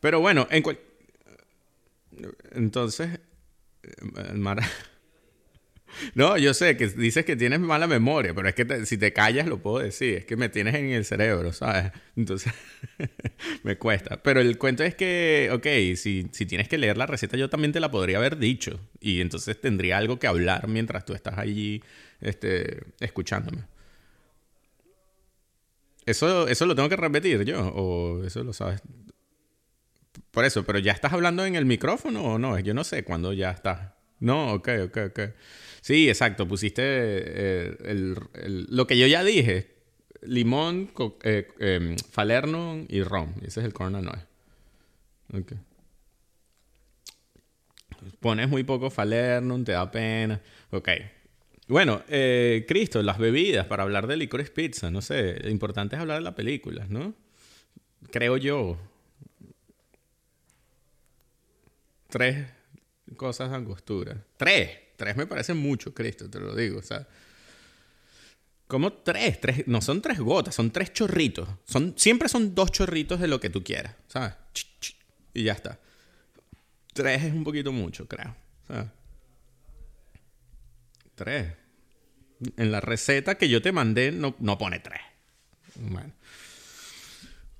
[0.00, 0.62] Pero bueno, en.
[2.52, 3.20] Entonces...
[3.82, 4.68] eh, Mara-
[6.14, 9.12] No, yo sé que dices que tienes mala memoria, pero es que te- si te
[9.12, 10.18] callas lo puedo decir.
[10.18, 11.92] Es que me tienes en el cerebro, ¿sabes?
[12.16, 12.52] Entonces
[13.62, 14.22] me cuesta.
[14.22, 17.72] Pero el cuento es que, ok, si, si tienes que leer la receta, yo también
[17.72, 18.80] te la podría haber dicho.
[19.00, 21.82] Y entonces tendría algo que hablar mientras tú estás allí
[22.20, 23.64] este, escuchándome.
[26.06, 27.68] ¿Eso, ¿Eso lo tengo que repetir yo?
[27.74, 28.82] ¿O eso lo sabes?
[30.30, 32.58] Por eso, pero ya estás hablando en el micrófono o no?
[32.58, 33.92] Yo no sé cuándo ya estás.
[34.20, 35.20] No, ok, ok, ok.
[35.82, 36.48] Sí, exacto.
[36.48, 39.68] Pusiste eh, el- el- lo que yo ya dije.
[40.22, 40.90] Limón,
[41.24, 43.34] eh, em, falernum y ron.
[43.44, 44.24] Ese es el oil.
[45.34, 45.52] Ok.
[48.20, 50.40] Pones muy poco falernum, te da pena.
[50.70, 50.88] Ok.
[51.68, 54.90] Bueno, eh, Cristo, las bebidas para hablar de licores pizza.
[54.90, 57.14] No sé, lo importante es hablar de la película, ¿no?
[58.10, 58.78] Creo yo.
[62.08, 62.46] Tres
[63.16, 64.24] cosas de angostura.
[64.36, 64.70] Tres.
[64.96, 66.78] Tres me parece mucho, Cristo, te lo digo.
[66.78, 67.06] O sea,
[68.66, 69.40] ¿cómo tres?
[69.40, 69.66] tres?
[69.66, 71.48] No son tres gotas, son tres chorritos.
[71.64, 74.34] Son, siempre son dos chorritos de lo que tú quieras, ¿sabes?
[75.34, 75.80] Y ya está.
[76.92, 78.34] Tres es un poquito mucho, creo.
[81.14, 81.52] Tres.
[82.56, 85.00] En la receta que yo te mandé no, no pone tres.
[85.76, 86.12] Bueno.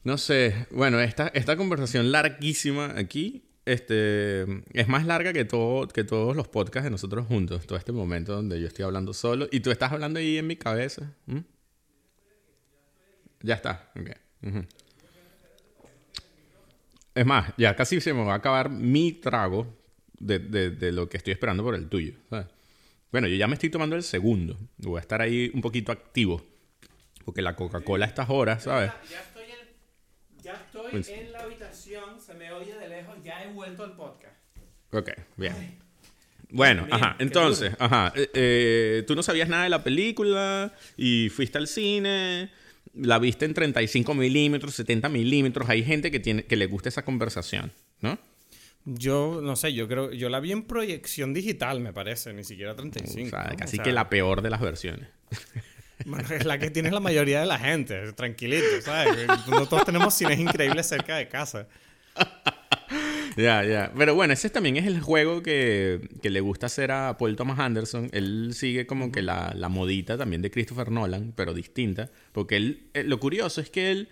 [0.05, 0.67] No sé.
[0.71, 6.49] Bueno, esta, esta conversación larguísima aquí este, es más larga que, todo, que todos los
[6.49, 7.67] podcasts de nosotros juntos.
[7.67, 10.57] Todo este momento donde yo estoy hablando solo y tú estás hablando ahí en mi
[10.57, 11.13] cabeza.
[11.27, 11.39] ¿Mm?
[13.43, 13.91] Ya está.
[13.99, 14.11] ok.
[14.49, 14.65] Ujú.
[17.15, 19.67] Es más, ya casi se me va a acabar mi trago
[20.19, 22.15] de, de- lo que estoy esperando por el tuyo.
[23.11, 24.57] Bueno, yo ya me estoy tomando el segundo.
[24.79, 26.43] Voy a estar ahí un poquito activo.
[27.25, 28.91] Porque la Coca-Cola a estas horas, ¿sabes?
[30.43, 33.97] Ya estoy Pues- en la habitación, se me oye de lejos, ya he vuelto al
[33.97, 34.37] podcast.
[34.93, 35.79] Ok, bien.
[36.51, 41.31] Bueno, Bien, ajá, entonces, ajá, eh, eh, tú no sabías nada de la película y
[41.31, 42.51] fuiste al cine
[42.95, 45.69] la viste en 35 milímetros, 70 milímetros.
[45.69, 48.19] Hay gente que, tiene, que le gusta esa conversación, ¿no?
[48.85, 52.75] Yo no sé, yo creo, yo la vi en proyección digital, me parece, ni siquiera
[52.75, 53.29] 35.
[53.29, 55.09] O sea, casi que la peor de las versiones.
[56.31, 59.27] Es la que tiene la mayoría de la gente, tranquilito, ¿sabes?
[59.49, 61.69] No todos tenemos cines increíbles cerca de casa.
[63.37, 63.93] Ya, ya.
[63.97, 67.59] Pero bueno, ese también es el juego que, que, le gusta hacer a Paul Thomas
[67.59, 68.11] Anderson.
[68.13, 72.11] Él sigue como que la, la, modita también de Christopher Nolan, pero distinta.
[72.33, 74.09] Porque él, eh, lo curioso es que él,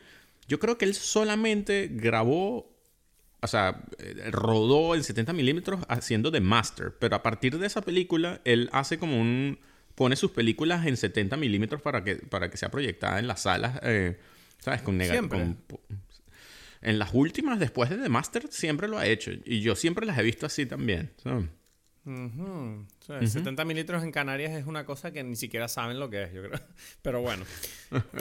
[0.48, 2.72] yo creo que él solamente grabó,
[3.42, 6.94] o sea, eh, rodó en 70 milímetros haciendo de Master.
[6.98, 9.58] Pero a partir de esa película, él hace como un
[10.00, 13.78] pone sus películas en 70 milímetros para que, para que sea proyectada en las salas,
[13.82, 14.16] eh,
[14.58, 14.80] ¿sabes?
[14.80, 15.56] Con, Siempre.
[16.80, 19.30] en las últimas, después de The Master, siempre lo ha hecho.
[19.44, 21.10] Y yo siempre las he visto así también.
[22.02, 26.44] 70 milímetros en Canarias es una cosa que ni siquiera saben lo que es, yo
[26.44, 26.58] creo.
[27.02, 27.44] Pero bueno,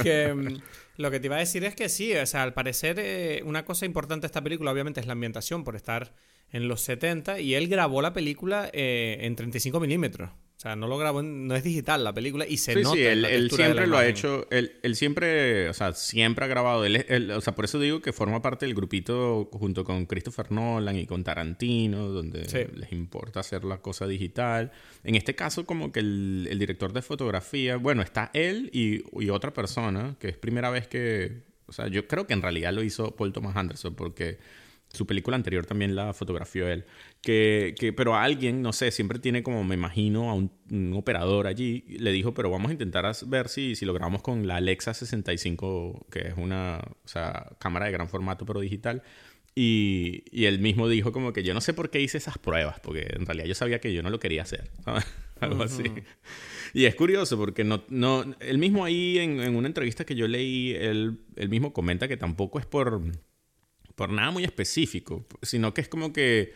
[0.03, 0.57] que, mm,
[0.97, 3.63] lo que te iba a decir es que sí, o sea, al parecer eh, una
[3.63, 6.13] cosa importante de esta película obviamente es la ambientación por estar
[6.51, 10.29] en los 70 y él grabó la película eh, en 35 milímetros.
[10.59, 12.93] O sea, no lo grabó, no es digital la película y se nota.
[12.93, 16.49] Sí, él, la él siempre lo ha hecho, él, él, siempre, o sea, siempre ha
[16.49, 16.83] grabado.
[16.83, 20.97] Él, o sea, por eso digo que forma parte del grupito junto con Christopher Nolan
[20.97, 22.41] y con Tarantino, donde
[22.75, 24.73] les importa hacer la cosa digital.
[25.05, 29.29] En este caso, como que el, el director de fotografía, bueno, está él y, y
[29.29, 32.83] otra persona, que es primera vez que, o sea, yo creo que en realidad lo
[32.83, 34.39] hizo Paul Thomas Anderson, porque
[34.91, 36.85] su película anterior también la fotografió él.
[37.21, 40.51] Que, que, pero alguien, no sé, siempre tiene como, me imagino, a un,
[40.93, 44.57] operador allí, le dijo, pero vamos a intentar ver si, si lo grabamos con la
[44.57, 49.03] Alexa 65, que es una o sea, cámara de gran formato, pero digital.
[49.55, 52.79] Y, y, él mismo dijo como que yo no sé por qué hice esas pruebas,
[52.79, 54.69] porque en realidad yo sabía que yo no lo quería hacer.
[55.39, 55.83] Algo así.
[56.73, 60.27] Y es curioso porque no, no, él mismo ahí en, en una entrevista que yo
[60.27, 63.01] leí, él, él mismo comenta que tampoco es por
[63.99, 66.53] por nada muy específico, sino que es como que...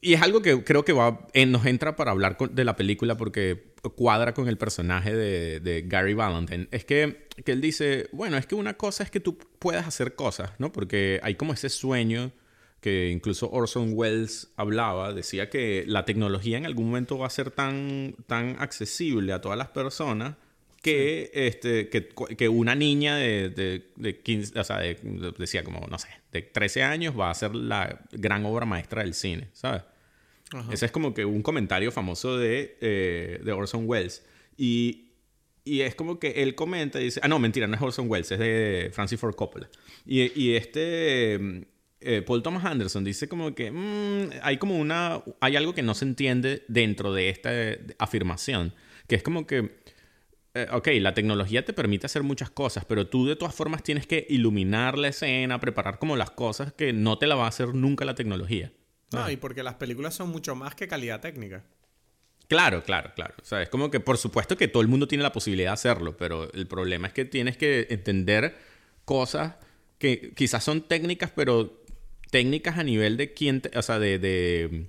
[0.00, 3.74] Y es algo que creo que va, nos entra para hablar de la película porque
[3.94, 6.66] cuadra con el personaje de, Gary Valentine.
[6.70, 10.14] Es que, que, él dice, bueno, es que una cosa es que tú puedas hacer
[10.14, 10.72] cosas, ¿no?
[10.72, 12.32] Porque hay como ese sueño
[12.80, 17.50] que incluso Orson Welles hablaba, decía que la tecnología en algún momento va a ser
[17.50, 20.36] tan, tan accesible a todas las personas
[20.82, 24.78] que, este, que, que, una niña de, de, de 15, o sea,
[25.38, 29.14] decía como, no sé, de 13 años va a ser la gran obra maestra del
[29.14, 29.82] cine, ¿sabes?
[30.70, 34.26] Ese es como que un comentario famoso de, eh, de Orson Welles.
[34.58, 35.12] Y,
[35.64, 38.30] y, es como que él comenta y dice, ah, no, mentira, no es Orson Welles,
[38.32, 39.70] es de Francis Ford Coppola.
[40.04, 41.68] Y, y este...
[42.04, 45.94] Eh, Paul Thomas Anderson dice como que mm, hay como una hay algo que no
[45.94, 47.52] se entiende dentro de esta
[47.96, 48.74] afirmación
[49.06, 49.81] que es como que
[50.54, 54.06] eh, ok, la tecnología te permite hacer muchas cosas, pero tú de todas formas tienes
[54.06, 57.74] que iluminar la escena, preparar como las cosas que no te la va a hacer
[57.74, 58.72] nunca la tecnología.
[59.12, 61.64] No, y porque las películas son mucho más que calidad técnica.
[62.48, 63.34] Claro, claro, claro.
[63.40, 65.74] O sea, es como que por supuesto que todo el mundo tiene la posibilidad de
[65.74, 68.56] hacerlo, pero el problema es que tienes que entender
[69.06, 69.54] cosas
[69.98, 71.82] que quizás son técnicas, pero
[72.30, 74.88] técnicas a nivel de quién, o sea, de de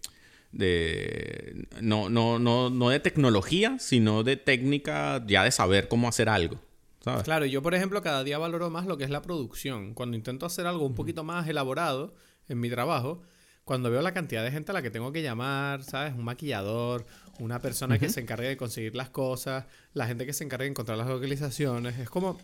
[0.54, 6.60] no, no, no, no de tecnología, sino de técnica ya de saber cómo hacer algo.
[7.04, 7.24] ¿sabes?
[7.24, 9.94] Claro, yo por ejemplo cada día valoro más lo que es la producción.
[9.94, 12.14] Cuando intento hacer algo un poquito más elaborado
[12.48, 13.22] en mi trabajo,
[13.64, 16.14] cuando veo la cantidad de gente a la que tengo que llamar, ¿sabes?
[16.14, 17.06] Un maquillador,
[17.40, 20.72] una persona que se encargue de conseguir las cosas, la gente que se encargue de
[20.72, 22.38] encontrar las localizaciones, es como,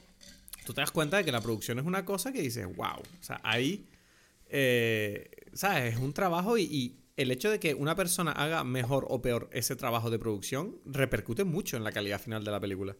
[0.65, 3.23] tú te das cuenta de que la producción es una cosa que dices, wow, o
[3.23, 3.85] sea, ahí,
[4.49, 5.95] eh, ¿sabes?
[5.95, 9.75] Es un trabajo y, el hecho de que una persona haga mejor o peor ese
[9.75, 12.95] trabajo de producción repercute mucho en la calidad final de la película.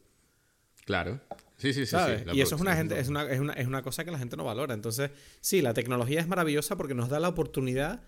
[0.86, 1.22] Claro.
[1.56, 1.96] Sí, sí, sí.
[2.34, 4.36] y eso es una, gente, es, una, es, una, es una cosa que la gente
[4.36, 4.74] no valora.
[4.74, 8.04] Entonces, sí, la tecnología es maravillosa porque nos da la oportunidad,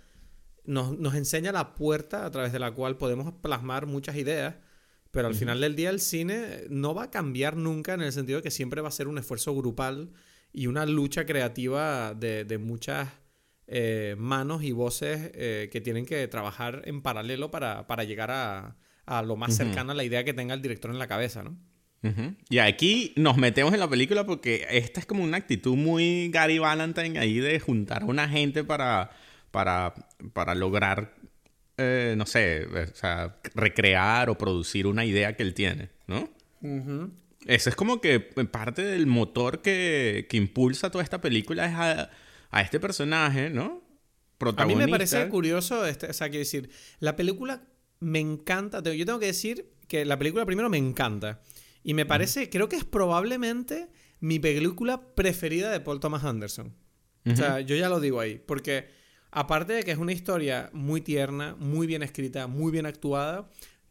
[0.65, 4.55] nos, nos enseña la puerta a través de la cual podemos plasmar muchas ideas,
[5.11, 8.39] pero al final del día el cine no va a cambiar nunca en el sentido
[8.39, 10.11] de que siempre va a ser un esfuerzo grupal
[10.51, 13.09] y una lucha creativa de, de muchas
[13.73, 18.75] eh, manos y voces eh, que tienen que trabajar en paralelo para, llegar a,
[19.23, 21.57] lo más cercano a la idea que tenga el director en la cabeza, ¿no?
[22.49, 26.59] Y aquí nos metemos en la película porque esta es como una actitud muy Gary
[26.59, 29.11] Valentine ahí de juntar a una gente para,
[29.51, 29.93] para,
[30.33, 31.15] para lograr,
[31.77, 36.29] eh, no sé, o sea, recrear o producir una idea que él tiene, ¿no?
[37.45, 42.11] Ese es como que parte del motor que, que impulsa toda esta película es a,
[42.51, 43.81] a este personaje, ¿no?
[44.37, 44.83] Protagonista.
[44.83, 47.63] A mí me parece curioso, este, o sea, quiero decir, la película
[47.99, 48.81] me encanta.
[48.83, 51.41] Yo tengo que decir que la película primero me encanta.
[51.83, 56.75] Y me parece, creo que es probablemente mi película preferida de Paul Thomas Anderson.
[57.25, 58.89] O sea, yo ya lo digo ahí, porque
[59.31, 63.49] aparte de que es una historia muy tierna, muy bien escrita, muy bien actuada,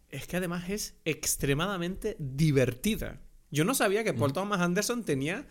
[0.08, 3.20] es que además es extremadamente divertida.
[3.50, 5.46] Yo no sabía que Paul Thomas Anderson tenía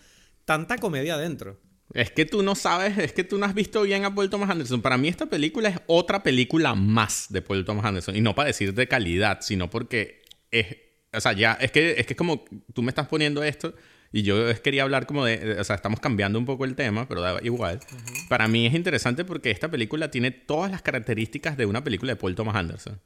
[0.46, 1.60] tanta comedia dentro.
[1.94, 4.50] Es que tú no sabes, es que tú no has visto bien a Paul Thomas
[4.50, 4.82] Anderson.
[4.82, 8.16] Para mí esta película es otra película más de Paul Thomas Anderson.
[8.16, 10.22] Y no para decir de calidad, sino porque
[10.52, 10.78] es...
[11.12, 13.74] O sea, ya, es que es que como tú me estás poniendo esto
[14.12, 17.22] y yo quería hablar como de, o sea, estamos cambiando un poco el tema, pero
[17.22, 17.80] da igual.
[18.28, 22.16] Para mí es interesante porque esta película tiene todas las características de una película de
[22.16, 23.00] Paul Thomas Anderson.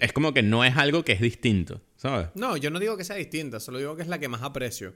[0.00, 2.28] Es como que no es algo que es distinto, ¿sabes?
[2.34, 4.92] No, yo no digo que sea distinta, solo digo que es la que más aprecio.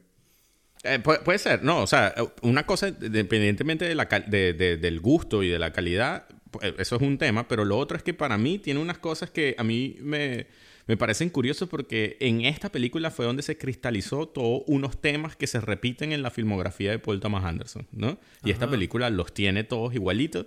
[0.84, 5.58] Eh, puede, ser, no, o sea, una cosa, independientemente de la, del gusto y de
[5.58, 8.80] la calidad, pues, eso es un tema, pero lo otro es que para mí tiene
[8.80, 10.46] unas cosas que a mí me,
[10.86, 15.46] me parecen curiosos porque en esta película fue donde se cristalizó todos unos temas que
[15.46, 18.18] se repiten en la filmografía de Paul Thomas Anderson, ¿no?
[18.44, 20.46] Y esta película los tiene todos igualitos.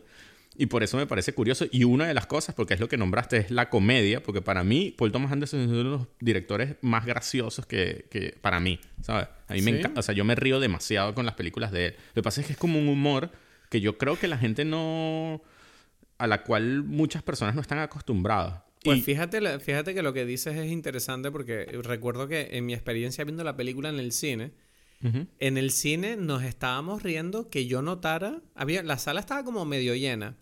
[0.62, 1.68] Y por eso me parece curioso.
[1.72, 4.62] Y una de las cosas, porque es lo que nombraste, es la comedia, porque para
[4.66, 8.78] mí Paul Thomas Anderson es uno de los directores más graciosos que, que para mí,
[9.02, 9.30] ¿sabes?
[9.48, 11.96] A mí me encanta, o sea, yo me río demasiado con las películas de él.
[12.10, 13.32] Lo que pasa es que es como un humor
[13.70, 15.42] que yo creo que la gente no...
[16.18, 18.62] a la cual muchas personas no están acostumbradas.
[18.84, 23.24] Pues fíjate, fíjate que lo que dices es interesante porque recuerdo que en mi experiencia
[23.24, 24.52] viendo la película en el cine,
[25.40, 29.96] en el cine nos estábamos riendo que yo notara, había, la sala estaba como medio
[29.96, 30.36] llena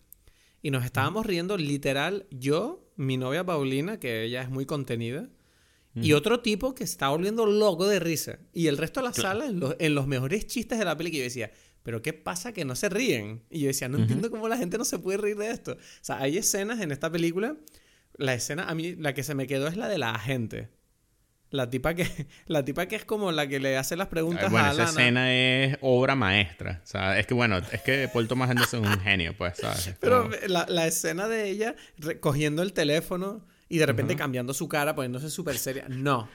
[0.62, 5.28] y nos estábamos riendo literal yo, mi novia Paulina, que ella es muy contenida,
[5.94, 8.38] y otro tipo que estaba volviendo loco de risa.
[8.52, 11.50] Y el resto de la sala, en, los mejores chistes de la película, yo decía,
[11.82, 13.42] pero ¿qué pasa que no se ríen?
[13.50, 15.72] Y yo decía, no entiendo cómo la gente no se puede reír de esto.
[15.72, 17.56] O sea, hay escenas en esta película
[18.18, 20.68] la escena, a mí, la que se me quedó es la de la agente.
[21.50, 22.06] La tipa que,
[22.46, 25.34] la tipa que es como la que le hace las preguntas bueno, a esa escena
[25.34, 26.80] es obra maestra.
[26.84, 29.94] O sea, es que bueno, es que Paul Thomas Anderson es un genio, pues, ¿sabes?
[30.00, 31.74] Pero la, la, escena de ella
[32.20, 35.86] cogiendo el teléfono y de repente cambiando su cara, poniéndose súper seria.
[35.88, 36.28] No.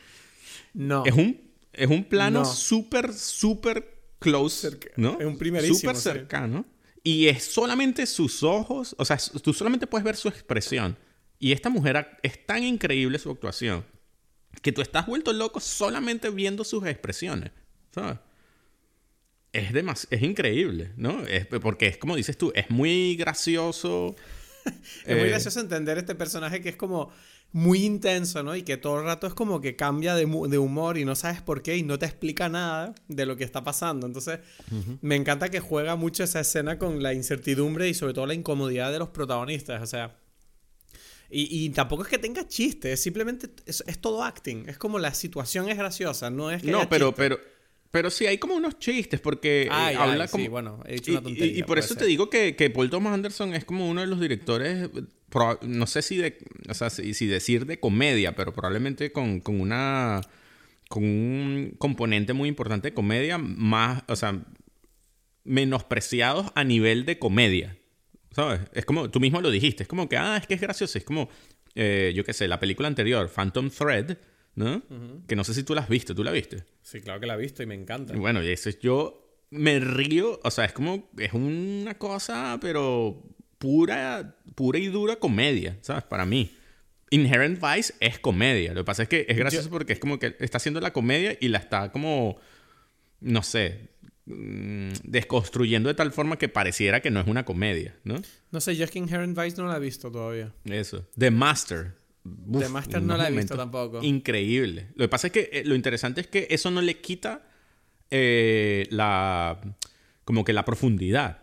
[0.73, 1.05] No.
[1.05, 1.39] Es un,
[1.71, 3.87] es un plano súper, súper
[4.19, 5.19] close, ¿no?
[5.19, 5.79] Es un primerísimo.
[5.79, 6.65] Súper cercano.
[7.03, 10.97] Y es solamente sus ojos, o sea, tú solamente puedes ver su expresión.
[11.37, 13.83] Y esta mujer es tan increíble su actuación
[14.61, 17.51] que tú estás vuelto loco solamente viendo sus expresiones.
[17.93, 18.17] ¿Sabes?
[19.51, 21.25] Es, es increíble, ¿no?
[21.27, 24.15] Es, porque es como dices tú, es muy gracioso.
[24.65, 27.11] es muy eh, gracioso entender este personaje que es como
[27.53, 28.55] muy intenso, ¿no?
[28.55, 31.61] Y que todo el rato es como que cambia de, humor y no sabes por
[31.61, 34.07] qué y no te explica nada de lo que está pasando.
[34.07, 34.39] Entonces,
[35.01, 38.91] me encanta que juega mucho esa escena con la incertidumbre y sobre todo la incomodidad
[38.91, 39.83] de los protagonistas.
[39.83, 40.17] O sea,
[41.35, 44.69] y, tampoco es que tenga chistes, simplemente es, todo acting.
[44.69, 46.69] Es como la situación es graciosa, no es que.
[46.71, 47.39] No, pero, pero,
[47.89, 50.43] pero sí hay como unos chistes porque eh, habla como.
[50.43, 53.13] Sí, bueno, he hecho una tontería, y, por eso te digo que, que, Paul Thomas
[53.13, 54.89] Anderson es como uno de los directores.
[55.61, 56.37] No sé si de.
[56.69, 60.21] O sea, si, decir de comedia, pero probablemente con, con una.
[60.87, 64.03] Con un componente muy importante de comedia, más.
[64.07, 64.39] O sea,
[65.43, 67.77] menospreciados a nivel de comedia.
[68.33, 68.61] ¿Sabes?
[68.73, 71.03] Es como, tú mismo lo dijiste, es como que, ah, es que es gracioso, es
[71.03, 71.29] como,
[71.75, 74.17] eh, yo qué sé, la película anterior, Phantom Thread,
[74.55, 74.81] ¿no?
[75.27, 76.63] Que no sé si tú la has visto, ¿tú la viste?
[76.81, 78.15] Sí, claro que la he visto y me encanta.
[78.15, 83.23] bueno, y eso es yo me río, o sea, es como, es una cosa, pero
[83.59, 86.03] pura, pura y dura comedia, ¿sabes?
[86.03, 86.51] Para mí.
[87.11, 88.73] Inherent Vice es comedia.
[88.73, 91.37] Lo que pasa es que es gracioso porque es como que está haciendo la comedia
[91.39, 92.37] y la está como,
[93.21, 93.92] no sé,
[94.25, 98.21] desconstruyendo de tal forma que pareciera que no es una comedia, ¿no?
[98.51, 100.53] No sé, yo es que Inherent Vice no la he visto todavía.
[100.65, 101.05] Eso.
[101.17, 101.95] The Master.
[102.23, 104.01] The Master no la he visto tampoco.
[104.01, 104.87] Increíble.
[104.95, 107.45] Lo que pasa es que eh, lo interesante es que eso no le quita
[108.09, 109.59] eh, la.
[110.23, 111.39] como que la profundidad.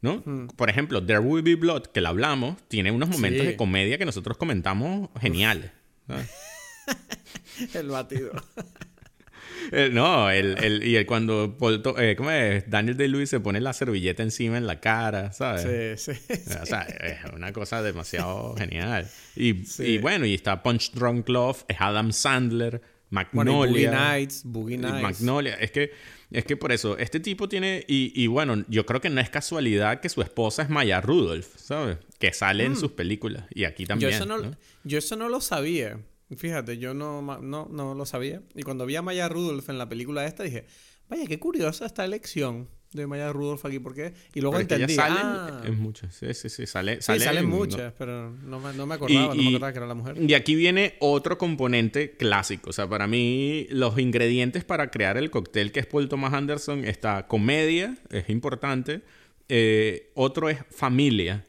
[0.00, 0.22] ¿No?
[0.24, 0.46] Hmm.
[0.48, 4.04] Por ejemplo, There Will Be Blood, que la hablamos, tiene unos momentos de comedia que
[4.04, 5.72] nosotros comentamos geniales.
[7.74, 8.32] El batido.
[9.72, 11.56] Eh, no, el, el, y el cuando
[11.98, 12.68] eh, ¿cómo es?
[12.68, 16.02] Daniel Day-Lewis se pone la servilleta encima en la cara, ¿sabes?
[16.02, 16.34] Sí, sí.
[16.60, 19.08] O sea, es una cosa demasiado genial.
[19.36, 23.90] Y, y, bueno, y está Punch Drunk Love, es Adam Sandler, Magnolia.
[23.90, 25.02] Boogie Nights, Boogie Nights.
[25.02, 25.54] Magnolia.
[25.54, 25.92] Es que,
[26.30, 27.84] es que por eso, este tipo tiene.
[27.88, 31.46] Y, y, bueno, yo creo que no es casualidad que su esposa es Maya Rudolph,
[31.56, 31.98] ¿sabes?
[32.18, 32.76] Que sale en mm.
[32.76, 33.44] sus películas.
[33.50, 34.10] Y aquí también.
[34.10, 35.98] Yo eso no, Yo eso no lo sabía.
[36.36, 38.42] Fíjate, yo no, no, no lo sabía.
[38.54, 40.66] Y cuando vi a Maya Rudolph en la película esta, dije,
[41.08, 42.68] vaya, qué curiosa esta elección.
[42.90, 44.14] de Maya Rudolph aquí, ¿por qué?
[44.34, 44.94] Y luego Pero es que entendí.
[44.94, 46.14] salen ah, en muchas.
[46.14, 46.66] Sí, sí, sí.
[46.66, 49.48] Sale, sí, salen, no- muchas, pero no me, no me acordaba, no Y- me y-
[49.48, 50.16] acordaba que era la mujer.
[50.22, 52.70] Y aquí viene otro componente clásico.
[52.70, 56.84] O sea, para mí, los ingredientes para crear el cóctel que es Paul Thomas Anderson
[56.86, 59.02] está comedia, es importante.
[59.50, 61.44] Eh, otro es familia.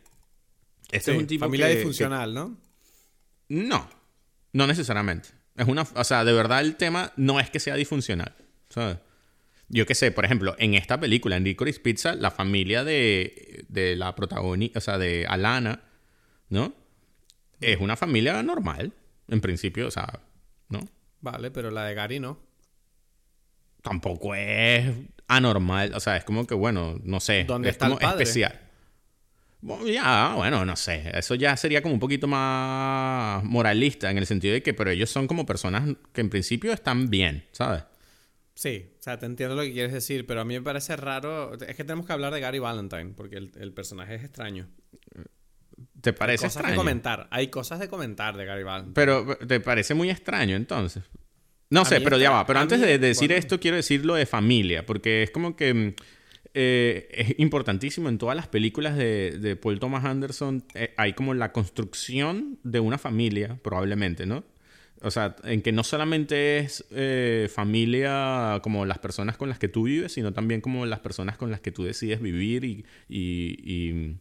[0.92, 2.58] Este Sí, es un tipo familia que- disfuncional, ¿no?
[3.48, 3.90] que- no, no
[4.54, 5.30] necesariamente.
[5.56, 8.34] Es una, o sea, de verdad el tema no es que sea disfuncional.
[8.70, 8.98] ¿sabes?
[9.68, 13.96] Yo qué sé, por ejemplo, en esta película, en Licorice Pizza, la familia de, de
[13.96, 15.84] la protagonista, o sea, de Alana,
[16.50, 16.74] ¿no?
[17.62, 18.94] Es una familia normal,
[19.28, 20.22] en principio, o sea,
[20.70, 20.80] ¿no?
[21.22, 22.40] Vale, pero la de Gary no.
[23.84, 24.92] Tampoco es
[25.28, 28.24] anormal, o sea, es como que, bueno, no sé, ¿Dónde es está el como padre?
[28.24, 28.60] especial.
[29.62, 34.26] Bueno, ya, bueno, no sé, eso ya sería como un poquito más moralista, en el
[34.26, 37.84] sentido de que, pero ellos son como personas que en principio están bien, ¿sabes?
[38.56, 41.54] Sí, o sea, te entiendo lo que quieres decir, pero a mí me parece raro.
[41.56, 44.70] Es que tenemos que hablar de Gary Valentine, porque el, el personaje es extraño.
[46.02, 46.74] ¿Te Hay parece cosas extraño?
[46.74, 47.28] que comentar.
[47.32, 48.94] Hay cosas de comentar de Gary Valentine.
[48.94, 51.04] Pero te parece muy extraño entonces.
[51.70, 52.46] No A sé, pero ya va.
[52.46, 53.40] Pero a antes mí, de decir bueno.
[53.40, 55.94] esto, quiero decir lo de familia, porque es como que mm,
[56.54, 60.64] eh, es importantísimo en todas las películas de, de Paul Thomas Anderson.
[60.76, 64.44] eh, hay como la construcción de una familia, probablemente, ¿no?
[65.02, 69.70] O sea, en que no solamente es eh, familia como las personas con las que
[69.70, 72.66] tú vives, sino también como las personas con las que tú decides vivir
[73.08, 74.16] y,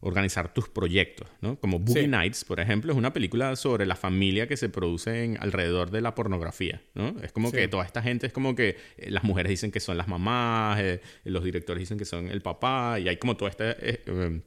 [0.00, 1.58] organizar tus proyectos, ¿no?
[1.58, 2.08] Como Boogie Sí.
[2.08, 6.00] Nights, por ejemplo, es una película sobre la familia que se produce en- alrededor de
[6.00, 7.16] la pornografía, ¿no?
[7.22, 7.56] Es como Sí.
[7.56, 10.78] que toda esta gente es como que eh, las mujeres dicen que son las mamás,
[10.80, 14.40] eh, los directores dicen que son el papá, y hay como toda esta eh, eh,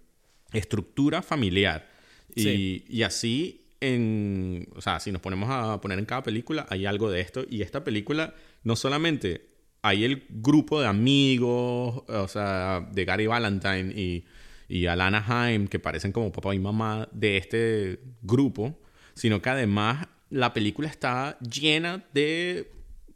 [0.53, 1.89] estructura familiar.
[2.33, 2.85] Y, Sí.
[2.87, 7.09] y así, en, o sea, si nos ponemos a poner en cada película, hay algo
[7.11, 7.45] de esto.
[7.49, 9.47] Y esta película, no solamente
[9.81, 14.23] hay el grupo de amigos, o sea, de Gary Valentine y,
[14.71, 18.79] y Alana Haim, que parecen como papá y mamá de este grupo,
[19.13, 22.71] sino que además la película está llena de,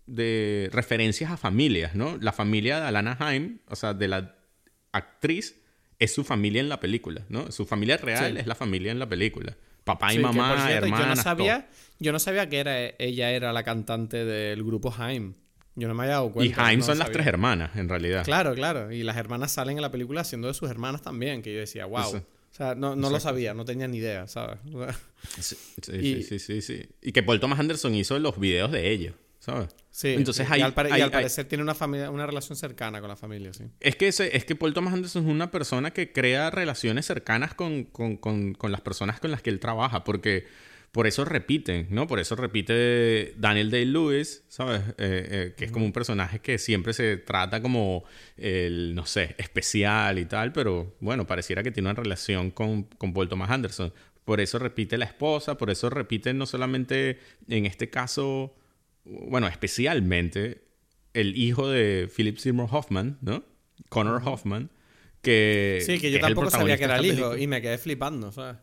[0.05, 2.17] de referencias a familias, ¿no?
[2.19, 4.35] La familia de Alana Haim, o sea, de la
[4.91, 5.55] actriz,
[5.97, 7.51] es su familia en la película, ¿no?
[7.53, 8.39] Su familia real Sí.
[8.39, 9.55] es la familia en la película.
[9.85, 11.23] Papá y Sí, que, por mamá, cierto, hermanas, yo no todo.
[11.23, 15.35] sabía, yo no sabía que era, ella era la cantante del grupo Haim.
[15.75, 16.65] Yo no me había dado Y cuenta.
[16.67, 18.23] Haim no son las tres hermanas, en realidad.
[18.23, 18.91] Claro, claro.
[18.91, 21.85] Y las hermanas salen en la película siendo de sus hermanas también, que yo decía,
[21.85, 22.01] wow.
[22.07, 22.17] Eso.
[22.17, 24.57] O sea, no, no lo sabía, no tenía ni idea, ¿sabes?
[25.39, 26.81] Sí, sí, Y- sí, sí, sí.
[27.01, 29.69] Y que Paul Thomas Anderson hizo los videos de ellos, ¿sabes?
[29.91, 30.09] Sí.
[30.13, 32.55] Entonces y, hay- al, pare- y hay- al hay- parecer tiene una familia, una relación
[32.55, 33.65] cercana con la familia, sí.
[33.81, 37.53] Es que, ese- es que Paul Thomas Anderson es una persona que crea relaciones cercanas
[37.55, 40.45] con, con- con- con las personas con las que él trabaja, porque
[40.95, 42.07] por eso repiten, ¿no?
[42.07, 44.79] Por eso repite Daniel Day-Lewis, ¿sabes?
[44.91, 48.05] Eh, eh, que es como un personaje que siempre se trata como
[48.37, 53.13] el, no sé, especial y tal, pero bueno, pareciera que tiene una relación con, con
[53.13, 53.91] Paul Thomas Anderson.
[54.23, 57.19] Por eso repite la esposa, por eso repite no solamente
[57.49, 58.55] en este caso,
[59.03, 60.61] bueno, especialmente
[61.13, 63.43] el hijo de Philip Seymour Hoffman, ¿no?
[63.89, 64.69] Connor Hoffman,
[65.21, 65.83] que...
[65.85, 68.61] Sí, que yo tampoco sabía que era el hijo y me quedé flipando, ¿sabes?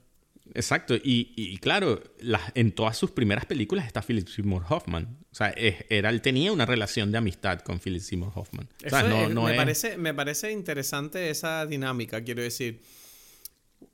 [0.54, 5.18] Exacto, y, y claro, las- en todas sus primeras películas está Philip Seymour Hoffman.
[5.30, 8.68] O sea, es- era, él tenía una relación de amistad con Philip Seymour Hoffman.
[8.84, 12.42] O sea, Eso no, es- no me, es- parece, me parece interesante esa dinámica, quiero
[12.42, 12.82] decir.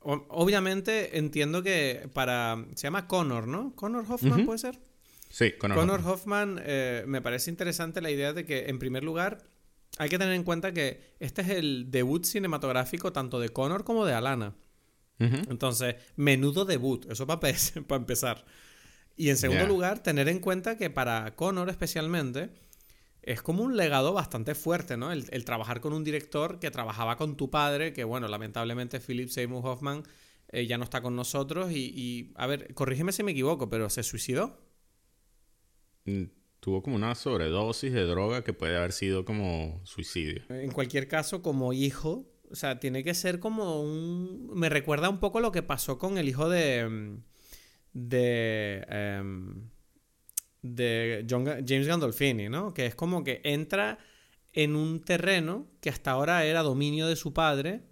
[0.00, 2.64] O- obviamente entiendo que para...
[2.74, 3.74] Se llama Connor, ¿no?
[3.74, 4.44] Connor Hoffman.
[4.44, 4.78] ¿puede ser?
[5.30, 6.12] Sí, Connor, Connor Hoffman.
[6.58, 9.44] Hoffman, eh, me parece interesante la idea de que, en primer lugar,
[9.98, 14.04] hay que tener en cuenta que este es el debut cinematográfico tanto de Connor como
[14.06, 14.54] de Alana.
[15.18, 17.56] Entonces, menudo debut, eso para, para
[17.96, 18.44] empezar.
[19.16, 22.50] Y en segundo lugar, tener en cuenta que para Connor especialmente
[23.22, 25.10] es como un legado bastante fuerte, ¿no?
[25.10, 29.28] El, el trabajar con un director que trabajaba con tu padre, que bueno, lamentablemente Philip
[29.28, 30.04] Seymour Hoffman
[30.50, 33.90] eh, ya no está con nosotros y, y, a ver, corrígeme si me equivoco, pero
[33.90, 34.60] ¿se suicidó?
[36.04, 36.24] Mm,
[36.60, 40.42] Tuvo como una sobredosis de droga que puede haber sido como suicidio.
[40.48, 44.50] En cualquier caso, como hijo, o sea, tiene que ser como un...
[44.54, 46.88] Me recuerda un poco lo que pasó con el hijo de...
[46.88, 47.22] mm,
[47.92, 48.84] De...
[48.88, 49.70] em,
[50.62, 52.74] de James Gandolfini, ¿no?
[52.74, 53.98] Que es como que entra
[54.52, 57.82] en un terreno que hasta ahora era dominio de su padre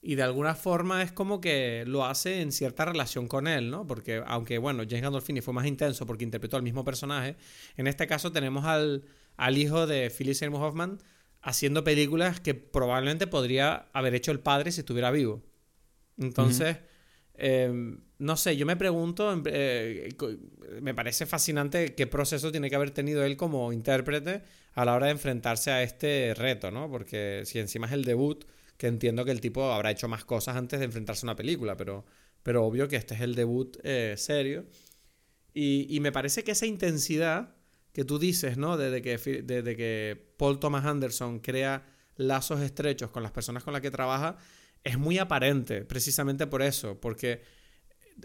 [0.00, 3.86] y de alguna forma es como que lo hace en cierta relación con él, ¿no?
[3.86, 7.36] Porque aunque, bueno, James Gandolfini fue más intenso porque interpretó al mismo personaje,
[7.76, 9.04] en este caso tenemos al,
[9.36, 10.98] al hijo de Philip Seymour Hoffman
[11.42, 15.42] haciendo películas que probablemente podría haber hecho el padre si estuviera vivo.
[16.16, 16.78] Entonces,
[17.34, 20.10] Em, no sé, yo me pregunto, eh,
[20.80, 24.42] me parece fascinante qué proceso tiene que haber tenido él como intérprete
[24.74, 26.90] a la hora de enfrentarse a este reto, ¿no?
[26.90, 28.44] Porque si encima es el debut,
[28.76, 31.76] que entiendo que el tipo habrá hecho más cosas antes de enfrentarse a una película,
[31.76, 32.04] pero,
[32.42, 34.66] pero obvio que este es el debut eh, serio.
[35.54, 37.54] Y, me parece que esa intensidad
[37.92, 38.76] que tú dices, ¿no?
[38.76, 41.86] Desde que, desde que Paul Thomas Anderson crea
[42.16, 44.36] lazos estrechos con las personas con las que trabaja,
[44.84, 47.42] es muy aparente, precisamente por eso, porque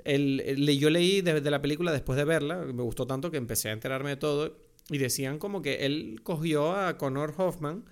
[0.05, 4.11] yo leí desde la película después de verla, me gustó tanto que empecé a enterarme
[4.11, 7.85] de todo, y decían como que él cogió a Connor Hoffman,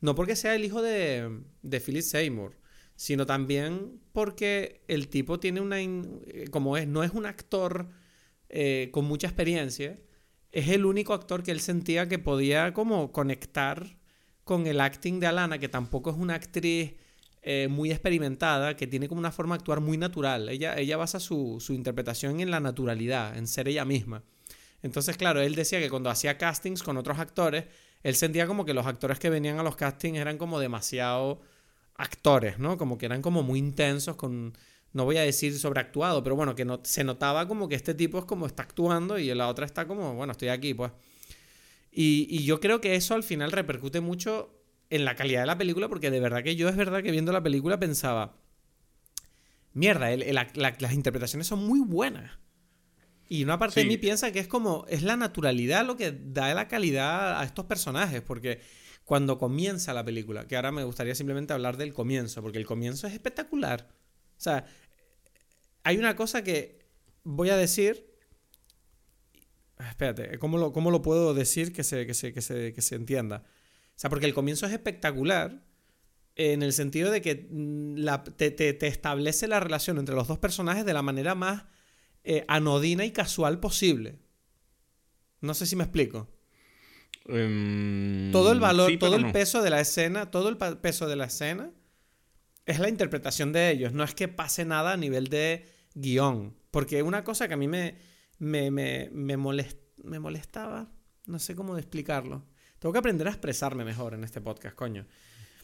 [0.00, 2.56] no porque sea el hijo de, de Philip Seymour,
[2.96, 5.78] sino también porque el tipo tiene una,
[6.50, 7.88] como es, no es un actor
[8.48, 9.98] eh, con mucha experiencia,
[10.52, 13.96] es el único actor que él sentía que podía como conectar
[14.44, 16.94] con el acting de Alana, que tampoco es una actriz
[17.42, 20.48] eh, muy experimentada, que tiene como una forma de actuar muy natural.
[20.48, 24.24] Ella, ella basa su, su interpretación en la naturalidad, en ser ella misma.
[24.82, 27.66] Entonces, claro, él decía que cuando hacía castings con otros actores,
[28.02, 31.40] él sentía como que los actores que venían a los castings eran como demasiado
[31.94, 32.78] actores, ¿no?
[32.78, 34.54] Como que eran como muy intensos, con,
[34.92, 38.18] no voy a decir sobreactuado, pero bueno, que no, se notaba como que este tipo
[38.18, 40.92] es como está actuando y la otra está como, bueno, estoy aquí, pues.
[41.92, 44.60] Y, y yo creo que eso al final repercute mucho
[44.90, 47.32] en la calidad de la película, porque de verdad que yo es verdad que viendo
[47.32, 48.36] la película pensaba,
[49.72, 52.38] mierda, las interpretaciones son muy buenas.
[53.28, 56.52] Y una parte de mí piensa que es como, es la naturalidad lo que da
[56.52, 58.60] la calidad a estos personajes, porque
[59.04, 63.06] cuando comienza la película, que ahora me gustaría simplemente hablar del comienzo, porque el comienzo
[63.06, 63.88] es espectacular.
[64.40, 64.64] O sea,
[65.82, 66.78] hay una cosa que
[67.24, 68.06] voy a decir.
[69.78, 72.94] Espérate, ¿cómo lo, cómo lo puedo decir que se, que se, que se, que se
[72.94, 73.44] entienda?
[73.44, 75.62] O sea, porque el comienzo es espectacular
[76.36, 78.02] en el sentido de que mm,
[78.36, 81.64] te, establece la relación entre los dos personajes de la manera más
[82.24, 84.20] eh, anodina y casual posible.
[85.42, 86.30] No sé si me explico.
[87.26, 91.26] Em, todo el valor, todo el peso de la escena, todo el peso de la
[91.26, 91.72] escena
[92.70, 93.92] es la interpretación de ellos.
[93.92, 96.56] No es que pase nada a nivel de guion.
[96.70, 97.96] Porque una cosa que a mí me,
[98.38, 99.36] me, me, me
[100.18, 100.90] molestaba,
[101.26, 102.44] no sé cómo explicarlo.
[102.78, 105.06] Tengo que aprender a expresarme mejor en este podcast, coño.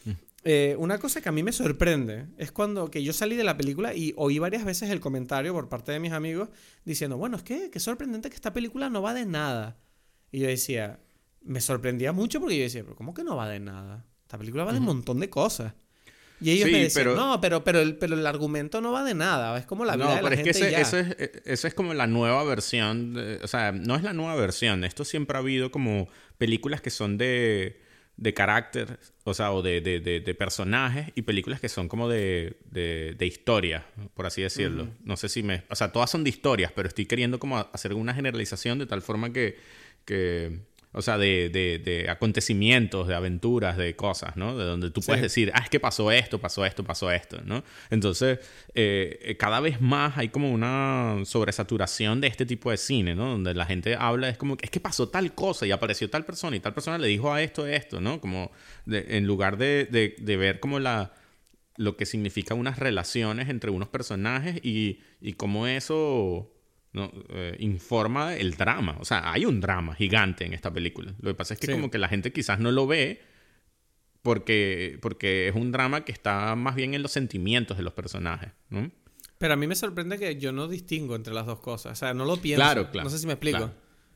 [0.05, 0.11] Mm.
[0.43, 3.57] Eh, una cosa que a mí me sorprende es cuando que yo salí de la
[3.57, 6.49] película y oí varias veces el comentario por parte de mis amigos
[6.85, 9.79] diciendo, bueno, es que qué sorprendente que esta película no va de nada.
[10.31, 10.99] Y yo decía,
[11.41, 14.05] me sorprendía mucho porque yo decía, pero ¿cómo que no va de nada?
[14.21, 15.73] Esta película va de un montón de cosas.
[16.39, 19.57] Y ellos me decían, no, pero, pero, el, pero el argumento no va de nada,
[19.57, 21.93] es como la vida de la pero es que eso, es, eh, eso es como
[21.93, 26.09] la nueva versión, o sea, no es la nueva versión, esto siempre ha habido como
[26.37, 27.81] películas que son de,
[28.17, 32.57] de carácter, o sea, o de, de, de, personajes, y películas que son como de,
[32.71, 33.85] de historia,
[34.15, 34.89] por así decirlo.
[35.03, 35.63] No sé si me...
[35.69, 39.01] O sea, todas son de historias, pero estoy queriendo como hacer una generalización de tal
[39.01, 39.57] forma que...
[40.05, 40.59] que
[40.97, 44.57] o sea, de, de, acontecimientos, de aventuras, de cosas, ¿no?
[44.57, 47.63] De donde tú puedes decir, ah, es que pasó esto, pasó esto, pasó esto, ¿no?
[47.91, 48.39] Entonces,
[48.73, 53.29] eh, cada vez más hay como una sobresaturación de este tipo de cine, ¿no?
[53.29, 56.57] Donde la gente habla, es como, es que pasó tal cosa y apareció tal persona
[56.57, 58.19] y tal persona le dijo a esto, esto, ¿no?
[58.19, 58.51] Como
[58.87, 61.13] en lugar de, de, ver como la
[61.75, 66.51] lo que significa unas relaciones entre unos personajes y, y cómo eso
[66.93, 67.11] ¿no?
[67.29, 68.97] Eh, informa el drama.
[68.99, 71.13] O sea, hay un drama gigante en esta película.
[71.19, 73.21] Lo que pasa es que como que la gente quizás no lo ve
[74.21, 78.51] porque, porque es un drama que está más bien en los sentimientos de los personajes,
[78.69, 78.91] ¿no?
[79.37, 81.93] Pero a mí me sorprende que yo no distingo entre las dos cosas.
[81.93, 82.61] O sea, no lo pienso.
[82.61, 83.05] Claro, claro.
[83.05, 83.71] No sé si me explico.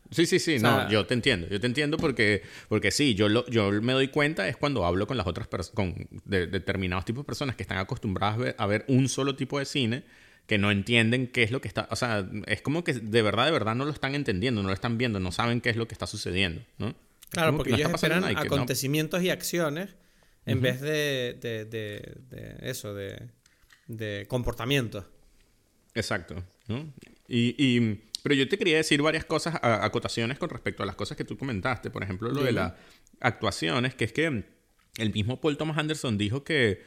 [0.10, 3.46] Sí, sí, sí, no, yo te entiendo, yo te entiendo porque, porque sí, yo, lo,
[3.50, 5.96] yo me doy cuenta es cuando hablo con las otras personas, con
[6.26, 10.04] determinados tipos de personas que están acostumbradas a ver un solo tipo de cine
[10.48, 13.46] que no entienden qué es lo que está, o sea, es como que de verdad,
[13.46, 15.88] de verdad no lo están entendiendo, no lo están viendo, no saben qué es lo
[15.88, 16.96] que está sucediendo, ¿no?
[17.30, 19.96] Claro, porque ellos esperan acontecimientos y acciones
[20.46, 23.30] en vez de, de, de, eso, de,
[23.88, 25.06] de comportamientos.
[25.94, 26.94] Exacto, ¿no?
[27.28, 31.16] Y, y, pero yo te quería decir varias cosas, acotaciones con respecto a las cosas
[31.16, 32.74] que tú comentaste, por ejemplo, lo de las
[33.22, 34.44] actuaciones, que es que
[34.98, 36.84] el mismo Paul Thomas Anderson dijo que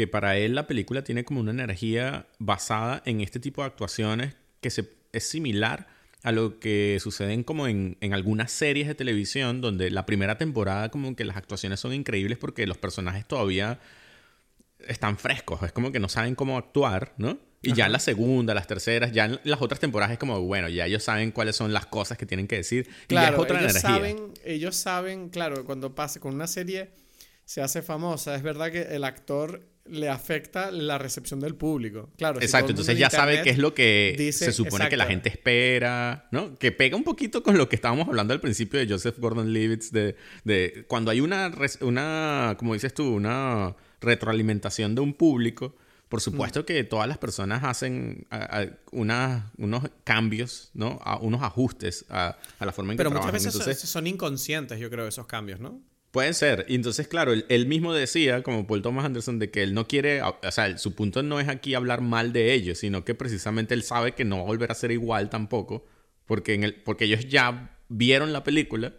[0.00, 4.34] que para él la película tiene como una energía basada en este tipo de actuaciones
[4.62, 5.88] que se, es similar
[6.22, 10.88] a lo que suceden como en, en, algunas series de televisión donde la primera temporada
[10.88, 13.78] como que las actuaciones son increíbles porque los personajes todavía
[14.88, 17.38] están frescos, es como que no saben cómo actuar, ¿no?
[17.60, 20.70] Y ya en la segunda, las terceras, ya en las otras temporadas es como, bueno,
[20.70, 22.88] ya ellos saben cuáles son las cosas que tienen que decir.
[23.06, 23.90] Claro, y es otra ellos energía.
[23.90, 26.88] Saben, ellos saben, claro, cuando pase con una serie
[27.44, 32.10] se hace famosa, es verdad que el actor le afecta la recepción del público.
[32.16, 32.40] Claro.
[32.40, 36.58] Exacto, entonces ya sabe qué es lo que se supone que la gente espera, ¿no?
[36.58, 40.16] Que pega un poquito con lo que estábamos hablando al principio de Joseph Gordon-Levitt, de,
[40.44, 41.50] de cuando hay una,
[41.80, 45.74] una, como dices tú, una retroalimentación de un público,
[46.08, 48.26] por supuesto que todas las personas hacen
[48.90, 50.98] unos cambios, ¿no?
[51.04, 53.30] A, unos ajustes a, la forma en que trabajan.
[53.30, 55.80] Pero muchas veces son inconscientes, yo creo, esos cambios, ¿no?
[56.10, 56.66] Pueden ser.
[56.68, 60.22] Y entonces, claro, él, mismo decía, como Paul Thomas Anderson, de que él no quiere,
[60.22, 63.84] o sea, su punto no es aquí hablar mal de ellos, sino que precisamente él
[63.84, 65.86] sabe que no va a volver a ser igual tampoco,
[66.26, 68.94] porque, en el, porque ellos ya vieron la película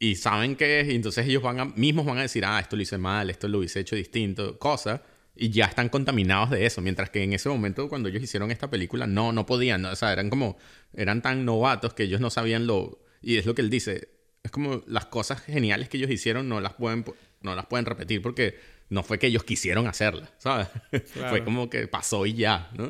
[0.00, 2.98] y saben que entonces ellos van a, mismos van a decir, ah, esto lo hice
[2.98, 5.02] mal, esto lo hice hecho distinto, cosa,
[5.36, 8.68] y ya están contaminados de eso, mientras que en ese momento cuando ellos hicieron esta
[8.70, 10.56] película no, no podían, o sea, eran como,
[10.94, 14.17] eran tan novatos que ellos no sabían lo, y es lo que él dice,
[14.48, 17.04] es como las cosas geniales que ellos hicieron no las pueden,
[17.42, 20.68] no las pueden repetir porque no fue que ellos quisieron hacerlas, ¿sabes?
[21.28, 22.88] fue como que pasó y ya, ¿no?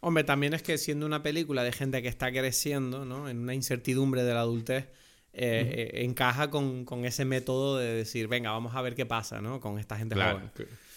[0.00, 3.28] Hombre, también es que siendo una película de gente que está creciendo, ¿no?
[3.28, 4.84] En una incertidumbre de la adultez,
[5.32, 9.40] eh, eh, encaja con, con, ese método de decir, venga, vamos a ver qué pasa,
[9.40, 9.60] ¿no?
[9.60, 10.50] Con esta gente joven.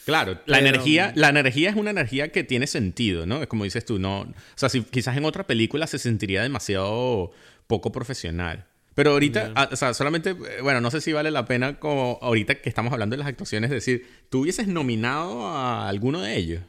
[0.06, 3.42] Claro, la energía, la energía es una energía que tiene sentido, ¿no?
[3.42, 7.32] Es como dices tú, no, o sea, si quizás en otra película se sentiría demasiado
[7.68, 8.66] poco profesional.
[8.94, 12.20] Pero ahorita, ah, o sea, solamente, eh, bueno, no sé si vale la pena como
[12.22, 16.64] ahorita que estamos hablando de las actuaciones, decir, ¿tú hubieses nominado a alguno de ellos?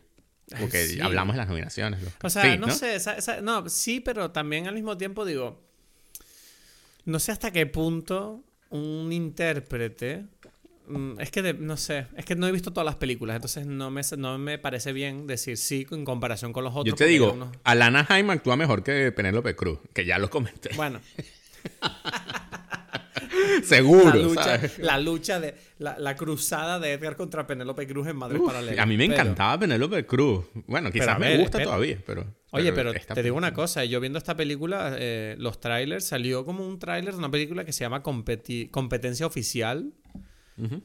[0.60, 2.00] Porque hablamos de las nominaciones.
[2.22, 2.98] O sea, no, sé,
[3.42, 5.60] no, sí, pero también al mismo tiempo digo,
[7.04, 10.24] no sé hasta qué punto un intérprete
[10.86, 13.90] mm, es que no sé, es que no he visto todas las películas, entonces no
[13.90, 16.86] me, no me parece bien decir sí en comparación con los otros.
[16.86, 20.70] Yo te digo, Alana Jaime actúa mejor que Penélope Cruz, que ya lo comenté.
[20.76, 21.00] Bueno,
[23.62, 24.12] Seguro.
[24.78, 28.82] La lucha, de la, cruzada de Edgar contra Penélope Cruz en Madrid Paralela.
[28.82, 30.46] A mí me encantaba Penélope Cruz.
[30.66, 32.26] Bueno, quizás me gusta todavía, pero.
[32.50, 36.66] Oye, pero, te digo una cosa, yo viendo esta película, eh, los trailers, salió como
[36.66, 39.92] un trailer de una película que se llama Competencia Oficial.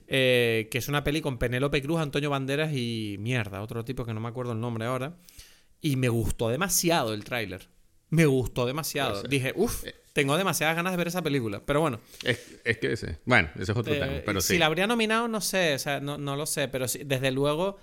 [0.08, 4.14] Eh, que es una peli con Penélope Cruz, Antonio Banderas y mierda, otro tipo que
[4.14, 5.18] no me acuerdo el nombre ahora.
[5.82, 7.70] Y me gustó demasiado el tráiler.
[8.10, 9.22] Me gustó demasiado.
[9.24, 11.62] Dije, uff, eh, tengo demasiadas ganas de ver esa película.
[11.64, 12.00] Pero bueno.
[12.24, 13.20] Es, es que ese.
[13.26, 14.14] Bueno, ese es otro eh, tema.
[14.26, 15.76] Pero si la habría nominado, no sé.
[15.76, 16.68] O sea, no, lo sé.
[16.70, 17.78] Pero desde luego.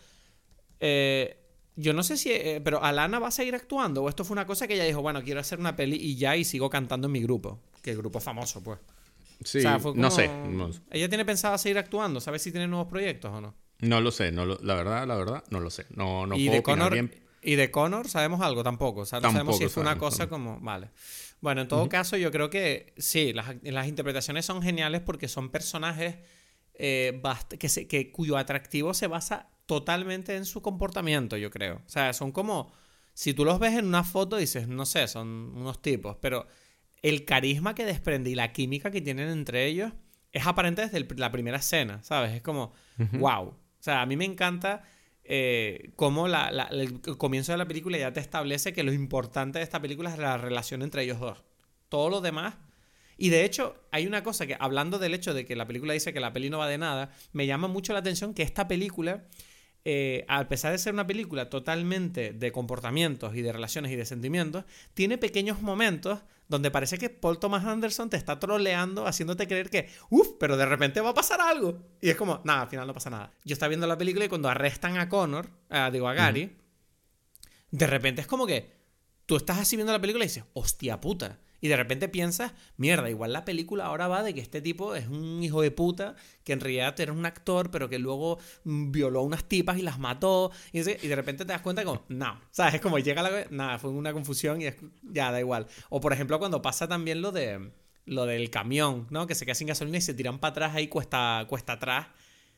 [0.81, 1.39] Eh,
[1.77, 2.33] yo no sé si.
[2.33, 4.03] Eh, pero Alana va a seguir actuando.
[4.03, 6.37] O esto fue una cosa que ella dijo, bueno, quiero hacer una peli y ya
[6.37, 7.61] y sigo cantando en mi grupo.
[7.81, 8.81] Que el grupo famoso, pues.
[9.45, 9.63] Sí,
[9.95, 10.29] no, sé,
[10.91, 12.21] Ella tiene pensado seguir actuando.
[12.21, 13.55] ¿Sabes si tiene nuevos proyectos o no?
[13.79, 14.33] No lo sé.
[14.33, 15.87] No la verdad, la verdad, no lo sé.
[15.91, 17.15] No, no puedo de bien.
[17.43, 18.65] ¿Y de Connor sabemos algo?
[18.65, 19.03] Tampoco.
[19.03, 20.59] O sea, no sabemos si fue una cosa como.
[20.59, 20.89] Vale.
[21.45, 26.17] Bueno, en todo caso, yo creo que sí, las, interpretaciones son geniales porque son personajes
[26.73, 27.21] eh,
[27.59, 31.83] que, que, cuyo atractivo se basa totalmente en su comportamiento, yo creo.
[31.85, 32.73] O sea, son como.
[33.13, 36.47] Si tú los ves en una foto, dices, no sé, son unos tipos, pero
[37.03, 39.93] el carisma que desprende y la química que tienen entre ellos
[40.33, 42.33] es aparente desde la primera escena, ¿sabes?
[42.33, 42.73] Es como,
[43.19, 43.49] wow.
[43.49, 44.83] O sea, a mí me encanta
[45.25, 49.81] eh, cómo el comienzo de la película ya te establece que lo importante de esta
[49.81, 51.43] película es la relación entre ellos dos.
[51.89, 52.57] Todo lo demás.
[53.17, 56.13] Y de hecho, hay una cosa que, hablando del hecho de que la película dice
[56.13, 59.25] que la peli no va de nada, me llama mucho la atención que esta película
[59.85, 64.07] eh, a pesar de ser una película totalmente de comportamientos y de relaciones y de
[64.07, 64.65] sentimientos,
[64.95, 69.89] tiene pequeños momentos donde parece que Paul Thomas Anderson te está troleando, haciéndote creer que,
[70.11, 71.83] uff, pero de repente va a pasar algo.
[72.01, 73.33] Y es como, nada, al final no pasa nada.
[73.45, 75.51] Yo estaba viendo la película y cuando arrestan a Connor,
[75.93, 76.57] digo, a Gary,
[77.71, 78.73] de repente es como que
[79.27, 81.41] tú estás así viendo la película y dices, hostia puta.
[81.65, 85.09] Y de repente piensas, mierda, igual la película ahora va de que este tipo es
[85.09, 89.21] un hijo de puta, que en realidad era un actor, pero que luego mm, violó
[89.21, 90.53] a unas tipas y las mató.
[90.73, 92.75] Y, de repente te das cuenta como, no, ¿sabes?
[92.75, 93.47] Es como llega la...
[93.49, 95.67] Nada, fue una confusión y es, ya da igual.
[95.89, 97.71] O por ejemplo cuando pasa también lo de...
[98.05, 99.27] Lo del camión, ¿no?
[99.27, 102.09] Que se queda sin gasolina y se tiran para atrás ahí cuesta, cuesta atrás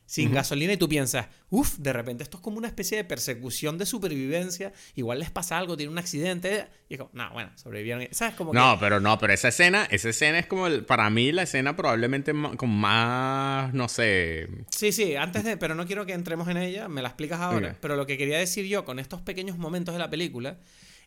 [0.07, 3.77] sin gasolina y tú piensas, uff, de repente esto es como una especie de persecución
[3.77, 8.07] de supervivencia, igual les pasa algo, tiene un accidente, y es como, no, bueno, sobrevivieron,
[8.11, 8.33] ¿sabes?
[8.35, 11.43] Como no, pero no, pero esa escena, esa escena es como, el, para mí la
[11.43, 14.47] escena probablemente con más, no sé...
[14.71, 17.75] Sí, sí, antes de, pero no quiero que entremos en ella, me la explicas ahora,
[17.81, 20.57] pero lo que quería decir yo con estos pequeños momentos de la película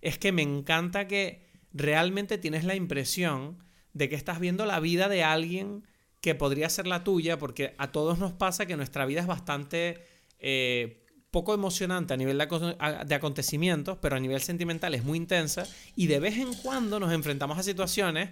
[0.02, 1.40] es que me encanta que
[1.72, 5.84] realmente tienes la impresión de que estás viendo la vida de alguien
[6.20, 10.04] que podría ser la tuya, porque a todos nos pasa que nuestra vida es bastante
[10.38, 15.66] eh, poco emocionante a nivel de, acontecimientos, pero a nivel sentimental es muy intensa,
[15.96, 18.30] y de vez en cuando nos enfrentamos a situaciones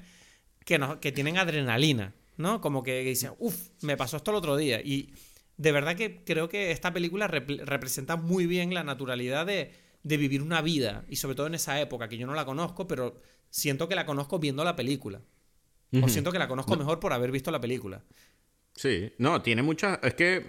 [0.64, 2.60] que, nos, que tienen adrenalina, ¿no?
[2.60, 5.14] Como que dicen, uff, me pasó esto el otro día, y
[5.56, 9.72] de verdad que creo que esta película representa muy bien la naturalidad de,
[10.02, 11.04] de vivir una vida.
[11.08, 13.20] Y sobre todo en esa época, que yo no la conozco, pero
[13.50, 15.20] siento que la conozco viendo la película.
[16.02, 18.02] O siento que la conozco mejor por haber visto la película.
[18.74, 19.98] Sí, no, tiene muchas.
[20.02, 20.46] Es que,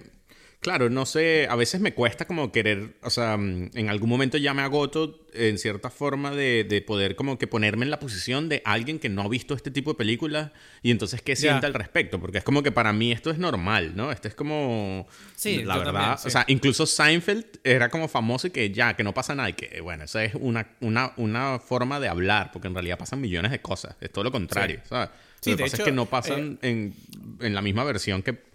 [0.62, 4.38] claro, no sé, a veces me cuesta como querer, o sea, mm, en algún momento
[4.38, 8.50] ya me agoto en cierta forma de, de poder como que ponerme en la posición
[8.50, 10.52] de alguien que no ha visto este tipo de películas
[10.82, 11.42] y entonces qué Ya.
[11.42, 14.12] sienta al respecto, porque es como que para mí esto es normal, ¿no?
[14.12, 15.08] Esto es como.
[15.36, 15.94] Sí, la verdad.
[15.94, 16.28] también, sí.
[16.28, 19.54] O sea, incluso Seinfeld era como famoso y que ya, que no pasa nada y
[19.54, 23.52] que, bueno, esa es una, una, una forma de hablar, porque en realidad pasan millones
[23.52, 25.10] de cosas, es todo lo contrario, ¿sabes?
[25.42, 26.94] Sí, lo que pasa es que no pasan en,
[27.40, 28.49] en la misma versión que,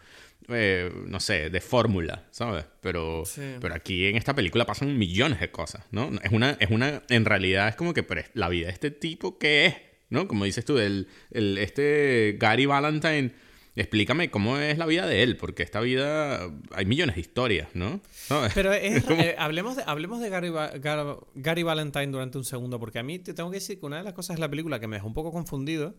[0.49, 2.65] eh, no sé, de fórmula, ¿sabes?
[2.81, 3.43] Pero, Sí.
[3.61, 6.11] pero aquí en esta película pasan millones de cosas, ¿no?
[6.23, 9.39] Es una, es una, en realidad es como que, pero la vida de este tipo,
[9.39, 9.75] ¿qué es?
[10.11, 10.29] ¿No?
[10.29, 13.33] Como dices tú, el, el, este Gary Valentine,
[13.75, 18.01] explícame cómo es la vida de él, porque esta vida, hay millones de historias, ¿no?
[18.13, 18.53] ¿Sabes?
[18.55, 22.99] Pero es- eh, hablemos de, hablemos de Gary, Gar- Gary Valentine durante un segundo, porque
[23.01, 24.87] a mí te tengo que decir que una de las cosas de la película que
[24.87, 25.95] me dejó un poco confundido,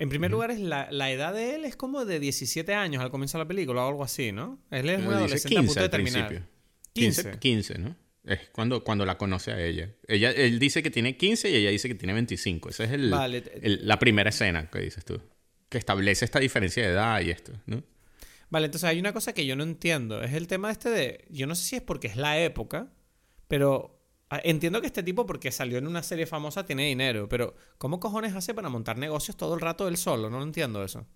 [0.00, 3.10] en primer lugar, es la, la edad de él es como de 17 años al
[3.10, 4.58] comienzo de la película o algo así, ¿no?
[4.70, 6.28] Él es un adolescente a 15 punto de terminar.
[6.28, 6.50] principio.
[6.92, 7.22] 15.
[7.22, 7.96] 15, 15, ¿no?
[8.24, 9.90] Es cuando, cuando la conoce a ella.
[10.08, 10.30] ella.
[10.32, 12.68] Él dice que tiene 15 y ella dice que tiene 25.
[12.68, 15.20] Esa es el, Vale, te- el- la primera escena que dices tú.
[15.68, 17.82] Que establece esta diferencia de edad y esto, ¿no?
[18.50, 20.22] Vale, entonces hay una cosa que yo no entiendo.
[20.22, 21.24] Es el tema este de.
[21.30, 22.92] Yo no sé si es porque es la época,
[23.48, 23.99] pero.
[24.30, 27.28] Ah, Entiendo que este tipo, porque salió en una serie famosa, tiene dinero.
[27.28, 30.30] Pero, ¿cómo cojones hace para montar negocios todo el rato él solo?
[30.30, 31.06] No lo entiendo eso.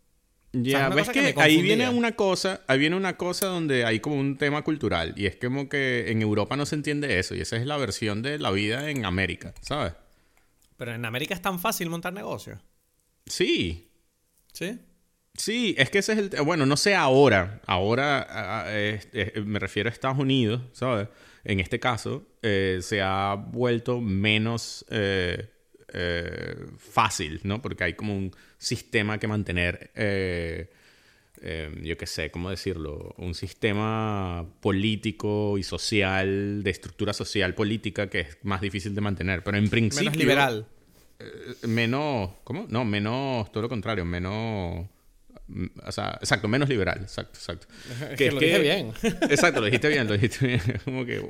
[0.53, 4.39] Ya, ves que, ahí viene una cosa, ahí viene una cosa donde hay como un
[4.39, 7.67] tema cultural y es como que en Europa no se entiende eso y esa es
[7.67, 9.95] la versión de la vida en América, ¿sabes?
[10.77, 12.61] Pero en América es tan fácil montar negocios.
[13.27, 13.91] Sí,
[14.55, 14.79] ¿Sí?
[15.37, 16.43] Sí, es que ese es el...
[16.43, 17.61] Bueno, no sé ahora.
[17.67, 18.65] Ahora
[19.45, 21.09] me refiero a Estados Unidos, ¿sabes?
[21.45, 25.51] En este caso, eh, se ha vuelto menos eh,
[25.93, 27.61] eh, fácil, ¿no?
[27.61, 29.91] Porque hay como un sistema que mantener,
[31.83, 33.15] yo qué sé, ¿cómo decirlo?
[33.19, 39.45] Un sistema político y social, de estructura social política que es más difícil de mantener.
[39.45, 40.11] Pero en principio...
[40.11, 40.67] Menos liberal.
[41.63, 42.67] Menos, ¿cómo?
[42.71, 44.87] No, menos, todo lo contrario, menos,
[45.85, 47.67] o sea, exacto, menos liberal, exacto, exacto.
[48.11, 48.93] Es que lo dije bien.
[49.31, 50.61] Exacto, lo dijiste bien, lo dijiste bien.
[50.85, 51.23] Como que,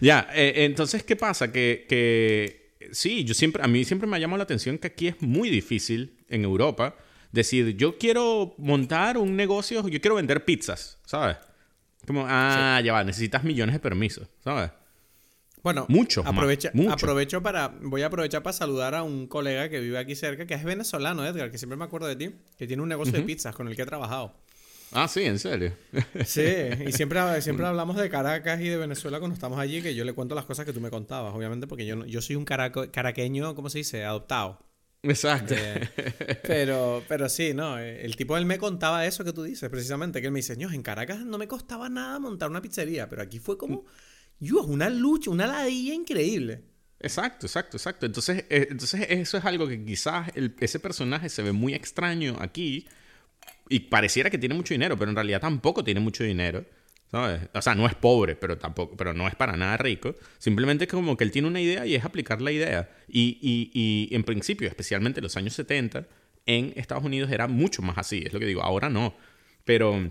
[0.00, 1.50] ya, eh, entonces, ¿qué pasa?
[1.50, 5.08] Que, que sí, yo siempre, a mí siempre me ha llamado la atención que aquí
[5.08, 6.96] es muy difícil en Europa
[7.32, 11.36] decir, yo quiero montar un negocio, yo quiero vender pizzas, ¿sabes?
[12.06, 14.70] Como, ah, ya va, necesitas millones de permisos, ¿sabes?
[15.62, 16.34] Bueno, Mucho más,
[16.74, 16.90] mucho.
[16.92, 20.54] aprovecho para, voy a aprovechar para saludar a un colega que vive aquí cerca, que
[20.54, 23.54] es venezolano, Edgar, que siempre me acuerdo de ti, que tiene un negocio de pizzas
[23.54, 24.34] con el que he trabajado.
[24.92, 25.72] Ah, sí, en serio.
[26.24, 26.42] Sí,
[26.86, 30.12] y siempre, siempre hablamos de Caracas y de Venezuela cuando estamos allí, que yo le
[30.14, 33.54] cuento las cosas que tú me contabas, obviamente, porque yo, yo soy un caraco- caraqueño,
[33.54, 34.04] ¿cómo se dice?
[34.04, 34.58] Adoptado.
[35.02, 35.54] Exacto.
[35.56, 35.88] Eh,
[36.42, 40.20] pero, pero sí, no, eh, el tipo él me contaba eso que tú dices, precisamente,
[40.20, 43.22] que él me dice, "Ño, en Caracas no me costaba nada montar una pizzería, pero
[43.22, 43.84] aquí fue como,
[44.40, 46.62] yo, una lucha, una ladilla increíble.
[47.00, 48.06] Exacto, exacto, exacto.
[48.06, 52.86] Entonces, eh, entonces eso es algo que quizás ese personaje se ve muy extraño aquí
[53.68, 56.64] y pareciera que tiene mucho dinero, pero en realidad tampoco tiene mucho dinero.
[57.10, 57.48] ¿Sabes?
[57.54, 60.14] O sea, no es pobre, pero tampoco, pero no es para nada rico.
[60.36, 62.90] Simplemente es como que él tiene una idea y es aplicar la idea.
[63.08, 66.06] Y, y, y en principio, especialmente en los años 70,
[66.44, 68.22] en Estados Unidos era mucho más así.
[68.26, 69.14] Es lo que digo, ahora no.
[69.64, 70.10] Pero,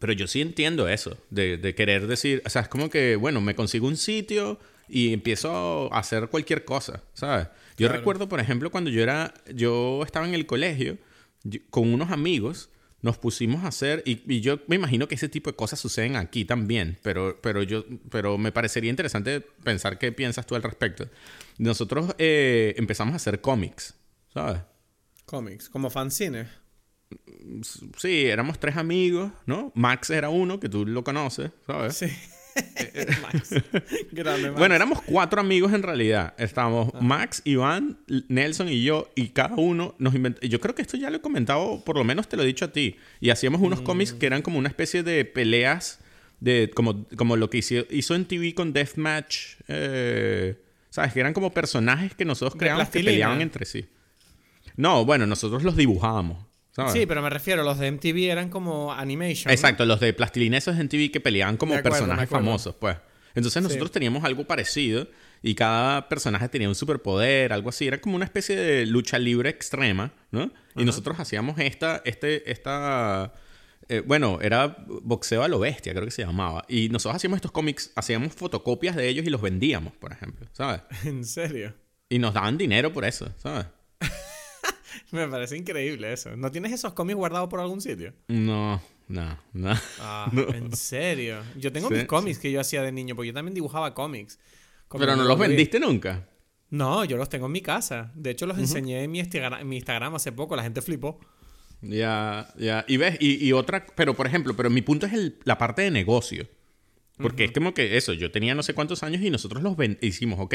[0.00, 3.40] pero yo sí entiendo eso, de, de querer decir, o sea, es como que, bueno,
[3.40, 7.46] me consigo un sitio y empiezo a hacer cualquier cosa, ¿sabes?
[7.76, 7.98] Yo Claro.
[7.98, 10.98] recuerdo, por ejemplo, cuando yo era, yo estaba en el colegio
[11.44, 12.70] yo- con unos amigos,
[13.02, 16.16] nos pusimos a hacer, y, y yo me imagino que ese tipo de cosas suceden
[16.16, 21.08] aquí también, pero, pero, yo, pero me parecería interesante pensar qué piensas tú al respecto.
[21.56, 23.94] Nosotros eh, empezamos a hacer cómics,
[24.34, 24.60] ¿sabes?
[25.24, 26.48] Cómics, como fanzines.
[27.96, 29.72] Sí, éramos tres amigos, ¿no?
[29.74, 31.96] Max era uno, que tú lo conoces, ¿sabes?
[31.96, 32.06] Sí.
[33.22, 33.54] Max.
[34.12, 34.58] Grande Max.
[34.58, 36.34] Bueno, éramos cuatro amigos en realidad.
[36.38, 37.98] Estábamos Max, Iván,
[38.28, 40.46] Nelson y yo, y cada uno nos inventó.
[40.46, 42.64] Yo creo que esto ya lo he comentado, por lo menos te lo he dicho
[42.64, 42.96] a ti.
[43.20, 46.00] Y hacíamos unos cómics que eran como una especie de peleas,
[46.40, 49.56] de como, como lo que hizo, hizo en TV con Deathmatch.
[49.68, 50.56] Eh,
[50.90, 51.12] ¿Sabes?
[51.12, 53.86] Que eran como personajes que nosotros creábamos que peleaban entre sí.
[54.76, 56.49] No, bueno, nosotros los dibujábamos.
[56.72, 56.92] ¿Sabes?
[56.92, 59.52] Sí, pero me refiero, los de MTV eran como animation.
[59.52, 62.96] Exacto, los de plastilina esos en TV que peleaban como acuerdo, personajes famosos, pues.
[63.34, 65.08] Entonces nosotros teníamos algo parecido
[65.42, 67.86] y cada personaje tenía un superpoder, algo así.
[67.86, 70.50] Era como una especie de lucha libre extrema, ¿no?
[70.76, 73.32] Y nosotros hacíamos esta, este, esta,
[73.88, 76.64] eh, bueno, era boxeo a lo bestia, creo que se llamaba.
[76.68, 80.82] Y nosotros hacíamos estos cómics, hacíamos fotocopias de ellos y los vendíamos, por ejemplo, ¿sabes?
[81.04, 81.74] ¿En serio?
[82.08, 83.66] Y nos daban dinero por eso, ¿sabes?
[85.10, 86.36] Me parece increíble eso.
[86.36, 88.12] ¿No tienes esos cómics guardados por algún sitio?
[88.28, 89.74] No, no, no.
[90.00, 91.42] Ah, ¿en serio?
[91.56, 94.38] Yo tengo mis cómics que yo hacía de niño, porque yo también dibujaba cómics.
[94.90, 96.28] Pero no los vendiste nunca.
[96.70, 98.12] No, yo los tengo en mi casa.
[98.14, 100.54] De hecho, los enseñé en mi, Instagram, mi Instagram hace poco.
[100.54, 101.18] La gente flipó.
[101.82, 102.84] Ya, ya.
[102.86, 105.90] Y ves, y, otra, pero por ejemplo, pero mi punto es el, la parte de
[105.90, 106.46] negocio.
[107.16, 110.40] Porque es como que eso, yo tenía no sé cuántos años y nosotros los hicimos,
[110.40, 110.54] ok,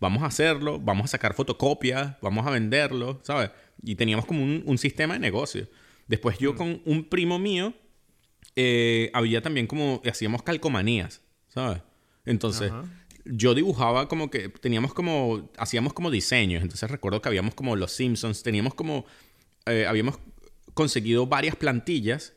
[0.00, 3.50] vamos a hacerlo, vamos a sacar fotocopias, vamos a venderlo, ¿sabes?
[3.82, 5.68] Y teníamos como un, sistema de negocio.
[6.06, 7.74] Después yo con un primo mío,
[8.54, 11.82] eh, había también como, hacíamos calcomanías, ¿sabes?
[12.24, 12.72] Entonces,
[13.24, 16.62] yo dibujaba como que, teníamos como, hacíamos como diseños.
[16.62, 19.04] Entonces recuerdo que habíamos como los Simpsons, teníamos como,
[19.66, 20.18] eh, habíamos
[20.74, 22.34] conseguido varias plantillas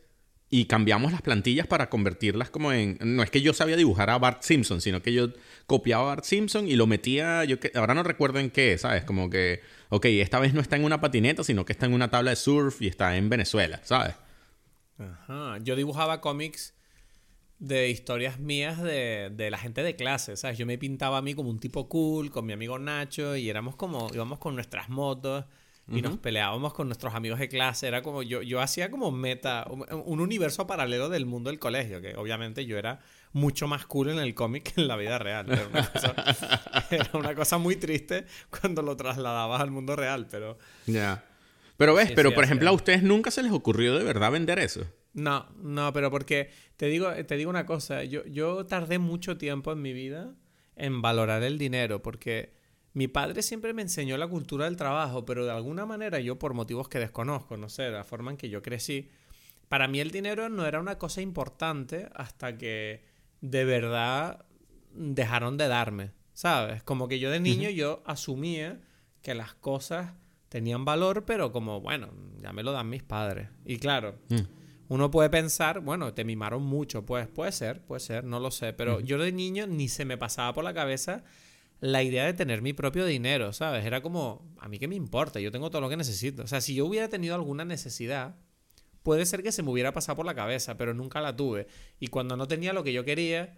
[0.50, 2.98] y cambiamos las plantillas para convertirlas como en...
[3.02, 5.30] No es que yo sabía dibujar a Bart Simpson, sino que yo
[5.68, 9.04] copiaba a Bart Simpson y lo metía, yo que, ahora no recuerdo en qué, ¿sabes?
[9.04, 12.10] Como que, ok, esta vez no está en una patineta, sino que está en una
[12.10, 14.16] tabla de surf y está en Venezuela, ¿sabes?
[14.98, 15.58] Ajá.
[15.62, 16.74] Yo dibujaba cómics
[17.60, 20.58] de historias mías de, de, la gente de clase, ¿sabes?
[20.58, 23.76] Yo me pintaba a mí como un tipo cool, con mi amigo Nacho, y éramos
[23.76, 25.46] como, íbamos con nuestras motos
[25.92, 27.88] y nos peleábamos con nuestros amigos de clase.
[27.88, 32.16] Era como, yo, yo hacía como meta, un, universo paralelo del mundo del colegio, que
[32.16, 33.00] obviamente yo era
[33.32, 35.52] mucho más cool en el cómic que en la vida real.
[35.52, 36.16] Era una cosa,
[36.90, 40.58] era una cosa muy triste cuando lo trasladabas al mundo real, pero...
[40.86, 41.26] Ya.
[41.78, 44.86] Pero ves, pero por ejemplo, a ustedes nunca se les ocurrió de verdad vender eso.
[45.14, 49.72] No, no, pero porque te digo, te digo una cosa, yo, yo tardé mucho tiempo
[49.72, 50.36] en mi vida
[50.76, 52.54] en valorar el dinero, porque
[52.94, 56.54] mi padre siempre me enseñó la cultura del trabajo, pero de alguna manera yo por
[56.54, 59.10] motivos que desconozco, no sé, la forma en que yo crecí,
[59.68, 63.04] para mí el dinero no era una cosa importante hasta que
[63.42, 64.46] de verdad
[64.94, 66.84] dejaron de darme, ¿sabes?
[66.84, 68.82] Como que yo de niño yo asumía
[69.22, 70.14] que las cosas
[70.50, 72.10] tenían valor, pero como, bueno,
[72.42, 73.50] ya me lo dan mis padres.
[73.66, 74.40] Y claro, mm.
[74.90, 78.74] uno puede pensar, bueno, te mimaron mucho, pues puede ser, puede ser, no lo sé,
[78.74, 81.24] pero yo de niño ni se me pasaba por la cabeza
[81.82, 83.86] la idea de tener mi propio dinero, ¿sabes?
[83.86, 86.44] Era como, a mí qué me importa, yo tengo todo lo que necesito.
[86.44, 88.36] O sea, si yo hubiera tenido alguna necesidad,
[89.04, 91.68] puede ser que se me hubiera pasado por la cabeza, pero nunca la tuve.
[92.00, 93.58] Y cuando no tenía lo que yo quería,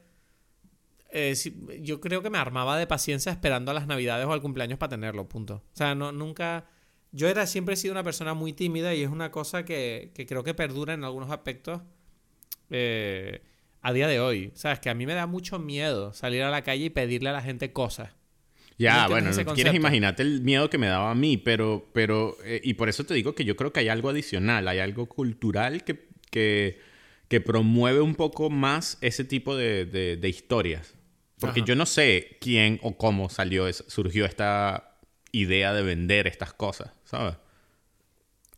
[1.10, 1.36] eh,
[1.82, 4.92] yo creo que me armaba de paciencia esperando a las navidades o al cumpleaños para
[4.92, 5.56] tenerlo, punto.
[5.56, 6.70] O sea, no, nunca...
[7.12, 10.26] Yo era, siempre he sido una persona muy tímida y es una cosa que, que
[10.26, 11.82] creo que perdura en algunos aspectos
[12.70, 13.42] eh,
[13.82, 14.52] a día de hoy.
[14.56, 14.80] ¿Sabes?
[14.80, 17.42] Que a mí me da mucho miedo salir a la calle y pedirle a la
[17.42, 18.12] gente cosas.
[18.82, 22.62] Ya, bueno, no quieres imaginarte el miedo que me daba a mí, pero, pero, eh,
[22.64, 25.84] y por eso te digo que yo creo que hay algo adicional, hay algo cultural
[25.84, 26.80] que, que,
[27.28, 30.96] que promueve un poco más ese tipo de, de, historias.
[31.40, 34.98] Porque yo no sé quién o cómo salió, surgió esta
[35.32, 37.36] idea de vender estas cosas, ¿sabes?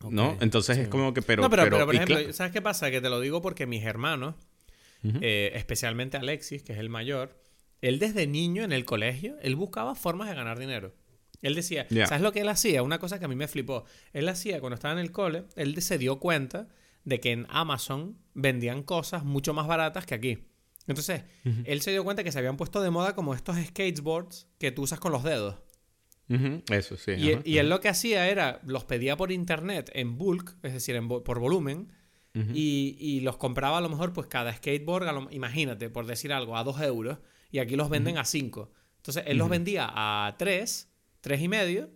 [0.09, 0.38] ¿No?
[0.41, 1.43] Entonces es como que, pero...
[1.43, 2.91] No, pero, pero, por ejemplo, ¿sabes qué pasa?
[2.91, 4.36] Que te lo digo porque mis hermanos,
[5.21, 7.38] eh, especialmente Alexis, que es el mayor,
[7.84, 10.95] él desde niño en el colegio, él buscaba formas de ganar dinero.
[11.41, 12.81] Él decía, ¿sabes lo que él hacía?
[12.81, 13.84] Una cosa que a mí me flipó.
[14.13, 16.69] Él hacía cuando estaba en el cole, él se dio cuenta
[17.03, 20.39] de que en Amazon vendían cosas mucho más baratas que aquí.
[20.88, 21.23] Entonces,
[21.65, 24.84] él se dio cuenta que se habían puesto de moda como estos skateboards que tú
[24.84, 25.57] usas con los dedos.
[26.71, 27.11] Eso sí.
[27.11, 31.39] Y, él lo que hacía era, los pedía por internet en bulk, es decir, por
[31.39, 31.91] volumen,
[32.34, 36.79] y, los compraba a lo mejor, pues cada skateboard, imagínate, por decir algo, a dos
[36.79, 37.19] euros,
[37.53, 38.71] y aquí los venden a cinco.
[38.97, 40.89] Entonces él los vendía a tres,
[41.21, 41.91] tres y medio,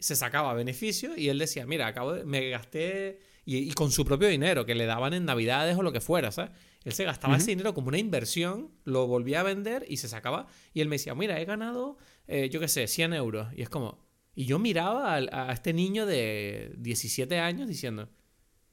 [0.00, 4.26] se sacaba beneficio y él decía, mira, acabo de, me gasté, y, con su propio
[4.26, 6.50] dinero, que le daban en navidades o lo que fuera, ¿sabes?
[6.82, 10.48] Él se gastaba ese dinero como una inversión, lo volvía a vender y se sacaba.
[10.74, 11.96] Y él me decía, mira, he ganado,
[12.26, 13.48] eh, yo qué sé, 100 euros.
[13.54, 14.04] Y es como...
[14.34, 18.08] Y yo miraba a, a, este niño de 17 años diciendo,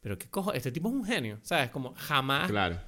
[0.01, 1.69] pero qué cojo, este tipo es un genio, ¿sabes?
[1.69, 2.79] Como jamás claro.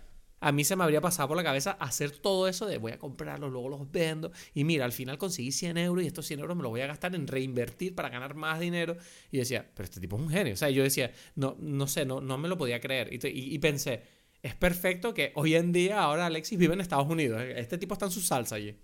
[0.45, 2.99] A mí se me habría pasado por la cabeza hacer todo eso de voy a
[2.99, 6.55] comprarlos, luego los vendo y mira, al final conseguí 100 euros y estos 100 euros
[6.55, 8.95] me los voy a gastar en reinvertir para ganar más dinero.
[9.31, 10.53] Y decía, pero este tipo es un genio.
[10.53, 13.11] O sea, yo decía, no, no sé, no, no me lo podía creer.
[13.11, 14.03] Y, y, pensé,
[14.43, 17.41] es perfecto que hoy en día ahora Alexis vive en Estados Unidos.
[17.41, 18.75] Este tipo está en su salsa allí.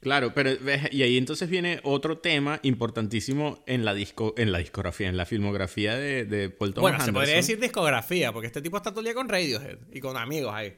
[0.00, 0.50] Claro, pero
[0.92, 5.26] y ahí entonces viene otro tema importantísimo en la disco, en la discografía, en la
[5.26, 9.00] filmografía de, de Paul Thomas Bueno, se podría decir discografía, porque este tipo está todo
[9.00, 10.76] el día con Radiohead y con amigos ahí.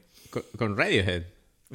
[0.57, 1.23] Con, Radiohead.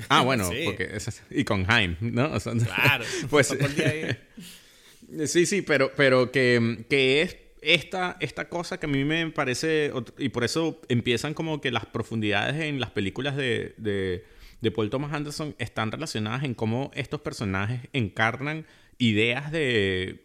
[0.09, 0.99] Ah, bueno, porque
[1.31, 2.33] y con Haim, ¿no?
[2.41, 3.05] claro.
[3.31, 3.57] pues
[5.27, 9.93] sí, sí, pero, pero que, que es esta, esta cosa que a mí me parece,
[10.19, 14.25] y por eso empiezan como que las profundidades en las películas de, de,
[14.61, 18.67] de Paul Thomas Anderson están relacionadas en cómo estos personajes encarnan
[18.99, 20.23] ideas de,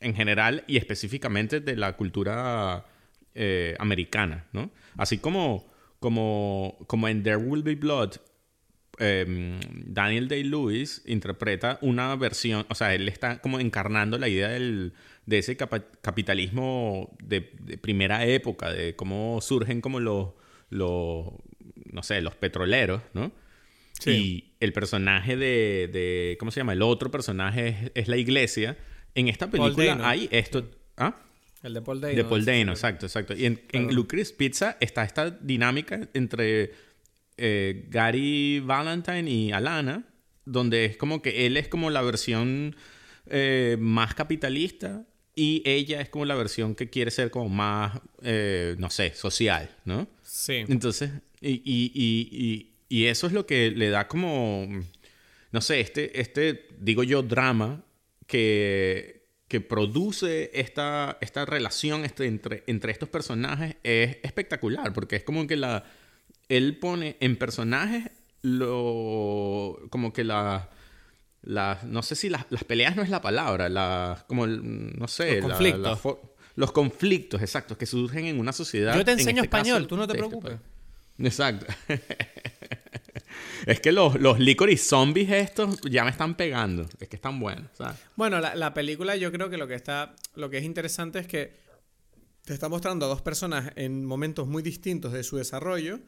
[0.00, 2.86] en general y específicamente de la cultura
[3.34, 4.70] eh, americana, ¿no?
[4.96, 5.70] Así como,
[6.00, 8.14] como, como en There Will Be Blood,
[8.98, 14.92] em, Daniel Day-Lewis interpreta una versión, o sea, él está como encarnando la idea del,
[15.26, 17.42] de ese capitalismo de,
[17.80, 20.30] primera época, de cómo surgen como los,
[20.70, 21.26] los
[21.92, 23.32] no sé, los petroleros, ¿no?
[24.00, 24.10] Sí.
[24.10, 26.72] Y el personaje de, de, ¿cómo se llama?
[26.72, 28.76] El otro personaje es, la iglesia.
[29.14, 30.70] En esta película hay esto...
[30.96, 31.16] ¿Ah?
[31.62, 32.14] El de Paul Dano.
[32.14, 33.34] De Paul Dano, exacto, exacto.
[33.34, 36.72] Y en, en Lucre's Pizza está esta dinámica entre
[37.36, 40.04] eh, Gary Valentine y Alana,
[40.44, 42.74] donde es como que él es como la versión
[43.26, 45.04] eh, más capitalista
[45.36, 49.70] y ella es como la versión que quiere ser como más, eh, no sé, social,
[49.84, 50.08] ¿no?
[50.22, 50.64] Sí.
[50.68, 54.66] Entonces, y, y, y, y, eso es lo que le da como,
[55.52, 57.84] no sé, este, este digo yo, drama
[58.26, 59.18] que
[59.48, 65.46] que produce esta, esta relación este, entre, entre estos personajes es espectacular, porque es como
[65.46, 65.84] que la,
[66.48, 68.10] él pone en personajes
[68.42, 70.68] lo, como que la,
[71.42, 75.50] la no sé si las, peleas no es la palabra, la, como, no sé, los
[75.50, 76.00] conflictos.
[76.54, 78.94] los conflictos, exactos, que surgen en una sociedad.
[78.96, 80.58] Yo te enseño este español, tú no te este preocupes.
[81.18, 81.66] Exacto.
[83.66, 86.88] Es que los, los licorice zombies estos ya me están pegando.
[87.00, 87.70] Es que están buenos,
[88.16, 90.14] Bueno, la, película yo creo que lo que está...
[90.34, 91.54] Lo que es interesante es que
[92.44, 96.00] te está mostrando a dos personas en momentos muy distintos de su desarrollo,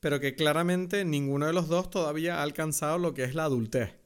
[0.00, 3.96] pero que claramente ninguno de los dos todavía ha alcanzado lo que es la adultez.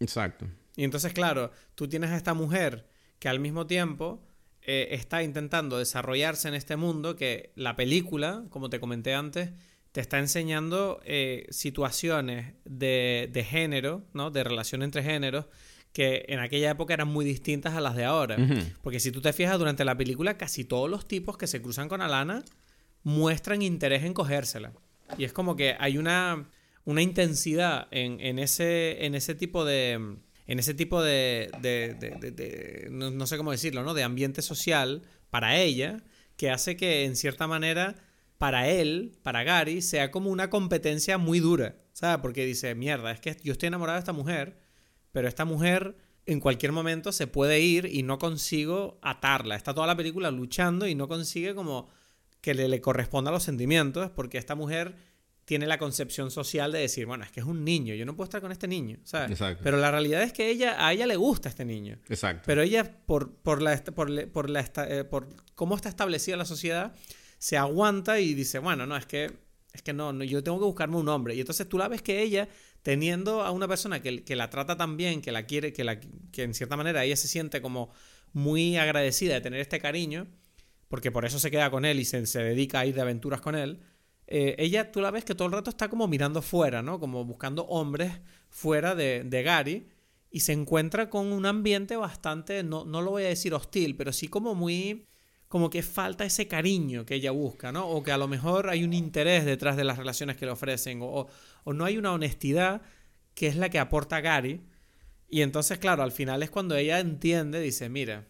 [0.00, 0.46] Exacto.
[0.76, 2.88] Y entonces, claro, tú tienes a esta mujer
[3.18, 4.22] que al mismo tiempo
[4.64, 9.50] eh, está intentando desarrollarse en este mundo que la película, como te comenté antes,
[9.92, 14.30] te está enseñando eh, situaciones de, de, género, ¿no?
[14.30, 15.46] De relación entre géneros
[15.92, 18.36] que en aquella época eran muy distintas a las de ahora.
[18.82, 21.88] Porque si tú te fijas durante la película, casi todos los tipos que se cruzan
[21.88, 22.42] con Alana
[23.02, 24.72] muestran interés en cogérsela.
[25.18, 26.48] Y es como que hay una,
[26.84, 30.16] una intensidad en, en, ese, en ese tipo de...
[30.46, 33.94] En ese tipo de, de, no, sé cómo decirlo, ¿no?
[33.94, 36.02] De ambiente social para ella,
[36.36, 37.96] que hace que en cierta manera
[38.38, 42.20] para él, para Gary, sea como una competencia muy dura, ¿sabes?
[42.20, 44.58] Porque dice, mierda, es que yo estoy enamorado de esta mujer,
[45.12, 49.56] pero esta mujer en cualquier momento se puede ir y no consigo atarla.
[49.56, 51.88] Está toda la película luchando y no consigue como
[52.40, 54.96] que le, le corresponda los sentimientos, porque esta mujer
[55.44, 58.26] tiene la concepción social de decir, bueno, es que es un niño, yo no puedo
[58.26, 59.32] estar con este niño, ¿sabes?
[59.32, 59.60] Exacto.
[59.64, 61.98] Pero la realidad es que ella, a ella le gusta este niño.
[62.08, 62.44] Exacto.
[62.46, 66.94] Pero ella, por, por, la, por, por, la, eh, por cómo está establecida la sociedad,
[67.38, 69.32] se aguanta y dice, bueno, no, es que,
[69.72, 71.34] es que no, no, yo tengo que buscarme un hombre.
[71.34, 72.48] Y entonces tú la ves que ella,
[72.82, 75.98] teniendo a una persona que, que la trata tan bien, que la quiere, que, la,
[75.98, 77.92] que en cierta manera ella se siente como
[78.32, 80.28] muy agradecida de tener este cariño,
[80.86, 83.40] porque por eso se queda con él y se, se dedica a ir de aventuras
[83.40, 83.80] con él,
[84.34, 86.98] eh, ella tú la ves que todo el rato está como mirando fuera, ¿no?
[86.98, 89.88] Como buscando hombres fuera de, de Gary
[90.30, 94.10] y se encuentra con un ambiente bastante, no, no lo voy a decir hostil, pero
[94.10, 95.06] sí como muy
[95.48, 97.86] como que falta ese cariño que ella busca, ¿no?
[97.86, 101.00] O que a lo mejor hay un interés detrás de las relaciones que le ofrecen,
[101.02, 101.28] o,
[101.66, 102.80] no hay una honestidad
[103.34, 104.62] que es la que aporta Gary.
[105.28, 108.24] Y entonces, claro, al final es cuando ella entiende, dice, mira,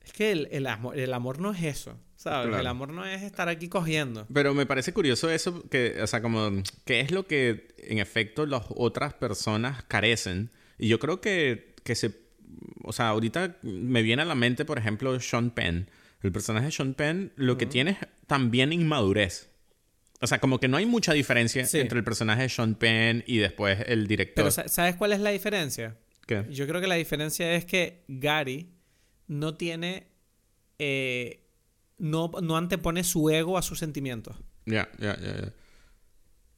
[0.00, 2.58] es que el, amor, el amor, no es eso, ¿sabes?
[2.58, 4.26] El amor no es estar aquí cogiendo.
[4.32, 6.50] Pero me parece curioso eso, que, o sea, como,
[6.84, 10.50] ¿qué es lo que en efecto las otras personas carecen?
[10.78, 12.12] Y yo creo que, que se,
[12.82, 15.88] o sea, ahorita me viene a la mente, por ejemplo, Sean Penn
[16.24, 19.50] el personaje de Sean Penn lo que tiene es también inmadurez.
[20.20, 23.38] O sea, como que no hay mucha diferencia entre el personaje de Sean Penn y
[23.38, 24.50] después el director.
[24.50, 25.98] Pero ¿sabes cuál es la diferencia?
[26.26, 26.46] ¿Qué?
[26.48, 28.70] Yo creo que la diferencia es que Gary
[29.26, 30.06] no tiene...
[30.78, 31.43] Eh,
[31.98, 34.36] no, no antepone su ego a sus sentimientos.
[34.66, 35.52] Ya, ya, ya.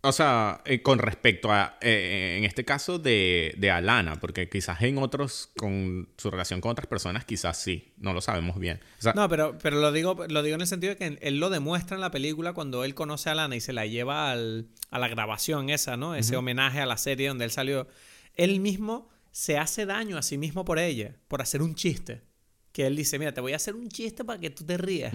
[0.02, 4.80] O sea, eh, con respecto a, eh, en este caso, de, de, Alana, porque quizás
[4.82, 8.78] en otros, con su relación con otras personas, quizás sí, no lo sabemos bien.
[9.16, 11.96] no, pero, pero lo, digo, lo digo en el sentido de que él lo demuestra
[11.96, 15.08] en la película cuando él conoce a Alana y se la lleva al, a la
[15.08, 16.14] grabación esa, ¿no?
[16.14, 17.88] Ese homenaje a la serie donde él salió.
[18.34, 22.22] Él mismo se hace daño a sí mismo por ella, por hacer un chiste.
[22.76, 25.14] Que él dice, mira, te voy a hacer un chiste para que tú te rías.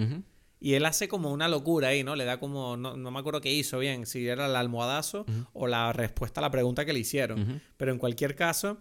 [0.60, 2.16] Y él hace como una locura ahí, ¿no?
[2.16, 5.94] Le da como, no, me acuerdo qué hizo bien, si era el almohadazo o la
[5.94, 7.62] respuesta a la pregunta que le hicieron.
[7.78, 8.80] Pero en cualquier caso,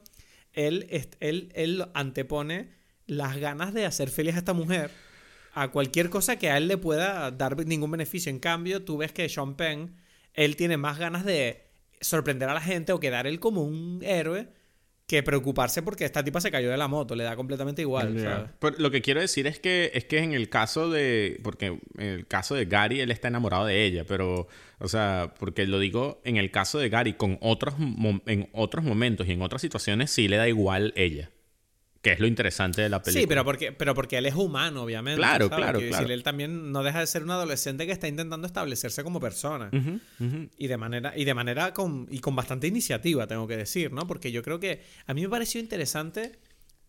[0.55, 0.87] él,
[1.21, 2.71] él, él antepone
[3.05, 4.91] las ganas de hacer feliz a esta mujer
[5.53, 8.31] a cualquier cosa que a él le pueda dar ningún beneficio.
[8.31, 9.95] En cambio, tú ves que Sean Penn,
[10.33, 11.67] él tiene más ganas de
[12.01, 14.49] sorprender a la gente o quedar él como un héroe
[15.11, 18.15] que preocuparse porque esta tipa se cayó de la moto, le da completamente igual.
[18.21, 18.51] ¿sabes?
[18.61, 21.81] Pero lo que quiero decir es que es que en el caso de porque en
[22.07, 24.47] el caso de Gary él está enamorado de ella, pero
[24.79, 28.85] o sea, porque lo digo en el caso de Gary con otros mo- en otros
[28.85, 31.31] momentos y en otras situaciones sí le da igual ella.
[32.03, 33.21] Que es lo interesante de la película.
[33.21, 35.19] Sí, pero porque, pero porque él es humano, obviamente.
[35.19, 35.63] Claro, ¿sabes?
[35.65, 36.03] claro, Quiero claro.
[36.05, 39.71] decir, él también no deja de ser un adolescente que está intentando establecerse como persona.
[40.57, 44.07] Y de manera, y de manera con, y con bastante iniciativa, tengo que decir, ¿no?
[44.07, 46.39] Porque yo creo que a mí me pareció interesante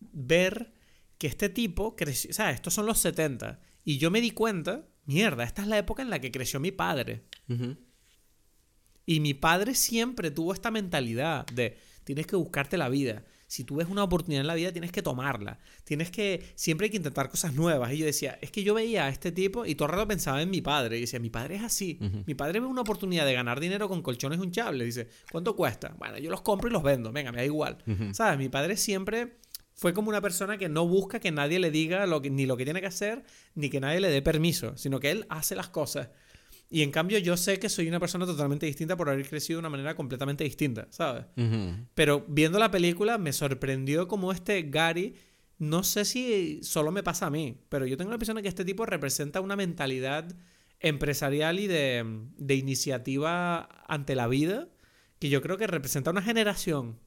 [0.00, 0.72] ver
[1.18, 4.86] que este tipo creció, o sea, estos son los 70, y yo me di cuenta,
[5.04, 7.22] mierda, esta es la época en la que creció mi padre.
[9.04, 13.24] Y mi padre siempre tuvo esta mentalidad de tienes que buscarte la vida.
[13.52, 15.58] Si tú ves una oportunidad en la vida, tienes que tomarla.
[15.84, 16.42] Tienes que.
[16.54, 17.92] Siempre hay que intentar cosas nuevas.
[17.92, 20.40] Y yo decía, es que yo veía a este tipo y todo el rato pensaba
[20.40, 20.96] en mi padre.
[20.96, 21.98] Y decía, mi padre es así.
[22.24, 24.86] Mi padre ve una oportunidad de ganar dinero con colchones hinchables.
[24.86, 25.94] Dice, ¿cuánto cuesta?
[25.98, 27.12] Bueno, yo los compro y los vendo.
[27.12, 27.76] Venga, me da igual.
[28.14, 28.38] ¿Sabes?
[28.38, 29.36] Mi padre siempre
[29.74, 32.56] fue como una persona que no busca que nadie le diga lo que, ni lo
[32.56, 33.22] que tiene que hacer,
[33.54, 36.08] ni que nadie le dé permiso, sino que él hace las cosas.
[36.72, 39.60] Y en cambio yo sé que soy una persona totalmente distinta por haber crecido de
[39.60, 41.26] una manera completamente distinta, ¿sabes?
[41.36, 41.86] Ujú.
[41.94, 45.14] Pero viendo la película me sorprendió como este Gary,
[45.58, 48.48] no sé si solo me pasa a mí, pero yo tengo la impresión de que
[48.48, 50.34] este tipo representa una mentalidad
[50.80, 52.04] empresarial y de,
[52.38, 54.68] de iniciativa ante la vida
[55.18, 56.98] que yo creo que representa una generación.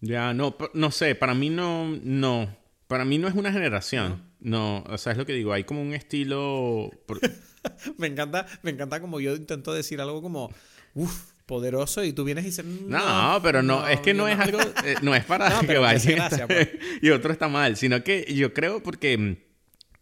[0.00, 2.56] Ya, no, no sé, para mí no, no,
[2.88, 4.22] para mí no es una generación.
[4.40, 6.90] No, o sea, es lo que digo, hay como un estilo...
[7.06, 7.20] por-
[7.98, 10.50] me encanta, me encanta como yo intento decir algo como,
[10.94, 14.60] uff, poderoso y tú vienes y dices, No, pero no, es que no, es algo,
[14.84, 16.46] eh, no es para que vaya.
[16.46, 16.70] pues.
[17.02, 19.38] y otro está mal, sino que yo creo porque,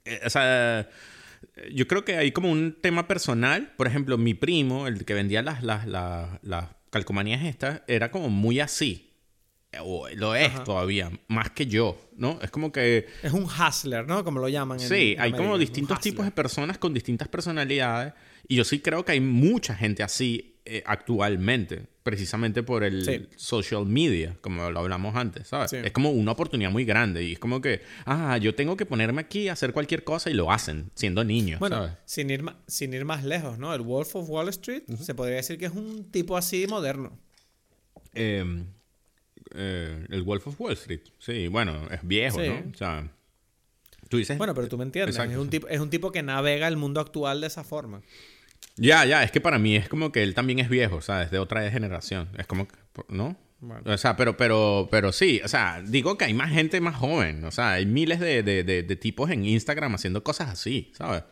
[0.04, 0.88] eh, o sea,
[1.72, 5.42] yo creo que hay como un tema personal, por ejemplo, mi primo, el que vendía
[5.42, 9.11] las, las, las, las calcomanías estas, era como muy así,
[9.80, 10.64] o lo es Ajá.
[10.64, 12.38] todavía, más que yo, ¿no?
[12.42, 13.06] Es como que...
[13.22, 14.22] Es un hustler, ¿no?
[14.24, 14.78] Como lo llaman.
[14.80, 18.12] en- Sí, en hay como distintos tipos de personas con distintas personalidades
[18.46, 23.26] y yo sí creo que hay mucha gente así eh, actualmente, precisamente por el Sí.
[23.36, 25.70] social media, como lo hablamos antes, ¿sabes?
[25.70, 25.76] Sí.
[25.82, 29.22] Es como una oportunidad muy grande y es como que, ah, yo tengo que ponerme
[29.22, 31.92] aquí a hacer cualquier cosa y lo hacen, siendo niños, Bueno, ¿sabes?
[32.04, 33.74] sin ir, sin ir más lejos, ¿no?
[33.74, 37.18] El Wolf of Wall Street se podría decir que es un tipo así moderno.
[38.14, 38.44] Eh,
[39.54, 42.48] eh, el Wolf of Wall Street, sí, bueno, es viejo, Sí.
[42.48, 42.70] ¿no?
[42.72, 43.08] O sea,
[44.08, 44.38] tú dices...
[44.38, 45.16] Bueno, pero tú me entiendes.
[45.16, 48.02] Exacto, es, un tipo, es un tipo que navega el mundo actual de esa forma.
[48.76, 51.30] Ya, ya, es que para mí es como que él también es viejo, ¿sabes?
[51.30, 52.28] De otra generación.
[52.38, 52.74] Es como, que,
[53.08, 53.36] ¿no?
[53.60, 53.82] Bueno.
[53.92, 57.44] O sea, pero, pero, pero sí, o sea, digo que hay más gente más joven,
[57.44, 61.22] o sea, hay miles de, de, de, de tipos en Instagram haciendo cosas así, ¿sabes?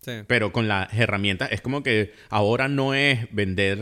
[0.00, 0.12] Sí.
[0.26, 3.78] Pero con las herramientas, es como que ahora no es vender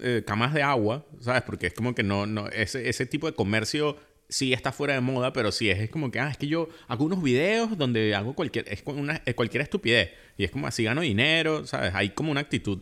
[0.00, 1.42] eh, camas de agua, ¿sabes?
[1.42, 3.96] Porque es como que no, no, ese, ese tipo de comercio
[4.28, 6.68] sí está fuera de moda, pero sí es, es como que, ah, es que yo
[6.86, 10.10] hago unos videos donde hago cualquier, es una, cualquier estupidez.
[10.36, 11.92] Y es como así gano dinero, ¿sabes?
[11.94, 12.80] Hay como una actitud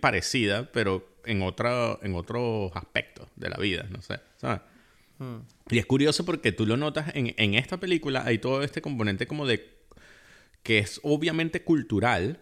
[0.00, 4.60] parecida, pero en, otra, en otros aspectos de la vida, no sé, ¿sabes?
[5.18, 5.38] Hmm.
[5.70, 9.26] Y es curioso porque tú lo notas en, en esta película, hay todo este componente
[9.26, 9.79] como de
[10.62, 12.40] que es obviamente cultural.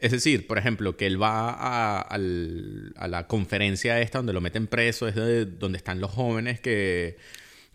[0.00, 5.08] Es decir, por ejemplo, que él va a, la conferencia esta donde lo meten preso,
[5.08, 7.16] es de- donde están los jóvenes que,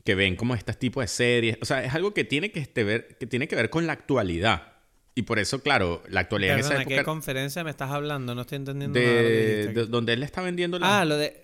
[0.03, 1.57] que ven como este tipo de series.
[1.61, 3.93] O sea, es algo que tiene que, este ver, que tiene que ver con la
[3.93, 4.73] actualidad.
[5.15, 8.35] Y por eso, claro, la actualidad en Perdona, esa ¿qué época conferencia me estás hablando?
[8.35, 10.99] No estoy entendiendo nada de de, donde él está vendiendo la...
[11.01, 11.41] Ah, lo de...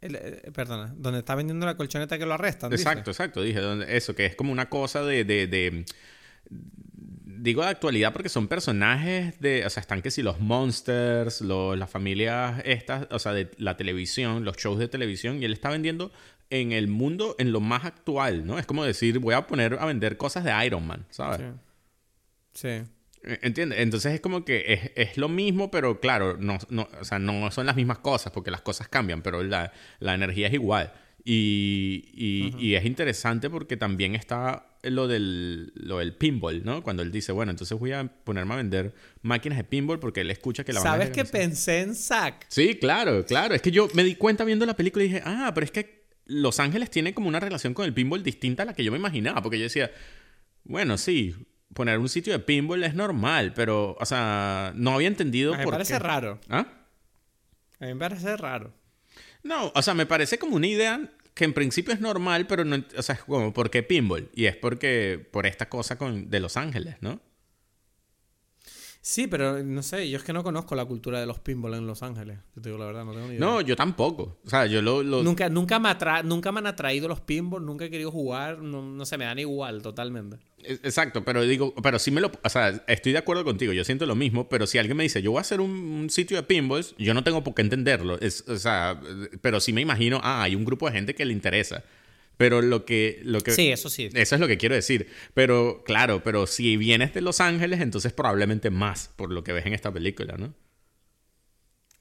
[0.00, 2.72] eh, perdona, donde está vendiendo la colchoneta que lo arrestan.
[2.72, 3.42] Exacto, exacto.
[3.42, 5.84] Dije donde- eso, que es como una cosa de, de, de-
[7.48, 9.64] Digo de actualidad porque son personajes de...
[9.64, 13.74] O sea, están que si los monsters, los, las familias estas, o sea, de la
[13.78, 16.12] televisión, los shows de televisión, y él está vendiendo
[16.50, 18.58] en el mundo, en lo más actual, ¿no?
[18.58, 21.40] Es como decir, voy a poner a vender cosas de Iron Man, ¿sabes?
[22.52, 22.68] Sí.
[22.68, 22.68] Sí.
[23.24, 23.78] Eh, ¿Entiendes?
[23.78, 27.50] Entonces es como que es, es lo mismo, pero claro, no, no, o sea, no
[27.50, 30.92] son las mismas cosas, porque las cosas cambian, pero la, la energía es igual.
[31.24, 36.82] Y, y, y es interesante porque también está lo del, lo del pinball, ¿no?
[36.82, 40.30] Cuando él dice, bueno, entonces voy a ponerme a vender máquinas de pinball porque él
[40.30, 42.46] escucha que la van a ¿Sabes que pensé en Zack?
[42.48, 43.54] Sí, claro, claro.
[43.54, 46.06] Es que yo me di cuenta viendo la película y dije, ah, pero es que
[46.26, 48.98] Los Ángeles tiene como una relación con el pinball distinta a la que yo me
[48.98, 49.42] imaginaba.
[49.42, 49.90] Porque yo decía,
[50.64, 51.34] bueno, sí,
[51.74, 55.60] poner un sitio de pinball es normal, pero, o sea, no había entendido A mí
[55.60, 55.98] me por parece qué.
[55.98, 56.40] raro.
[56.48, 56.66] ¿Ah?
[57.80, 58.72] A mí me parece raro.
[59.42, 61.00] No, o sea, me parece como una idea
[61.38, 64.28] que en principio es normal, pero no, o sea, es como, ¿por qué pinball?
[64.34, 67.20] Y es porque, por esta cosa con, de Los Ángeles, ¿no?
[69.00, 71.86] Sí, pero no sé, yo es que no conozco la cultura de los pinball en
[71.86, 72.40] Los Ángeles.
[72.56, 73.40] Yo te digo la verdad, no tengo ni idea.
[73.46, 74.38] No, yo tampoco.
[74.44, 75.02] O sea, yo lo...
[75.04, 78.58] lo- Nunca, nunca, me atra- nunca me han atraído los pinball, nunca he querido jugar,
[78.58, 80.38] no, no sé, me dan igual totalmente.
[80.64, 84.06] Exacto, pero digo, pero sí me lo, o sea, estoy de acuerdo contigo, yo siento
[84.06, 86.42] lo mismo, pero si alguien me dice, yo voy a hacer un, un sitio de
[86.42, 89.00] pinballs, yo no tengo por qué entenderlo, es, o sea,
[89.40, 91.84] pero sí me imagino, ah, hay un grupo de gente que le interesa,
[92.36, 94.10] pero lo que, lo que, Sí, eso sí.
[94.12, 98.12] eso es lo que quiero decir, pero claro, pero si vienes de Los Ángeles, entonces
[98.12, 100.52] probablemente más, por lo que ves en esta película, ¿no?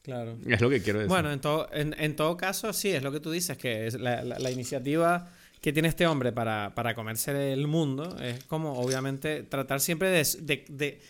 [0.01, 0.37] Claro.
[0.47, 1.09] Es lo que quiero decir.
[1.09, 3.95] Bueno, en todo, en, en todo caso, sí, es lo que tú dices, que es
[3.99, 5.29] la, la- la iniciativa
[5.61, 10.25] que tiene este hombre para, para comerse el mundo es como, obviamente, tratar siempre de,
[10.41, 11.01] de, de-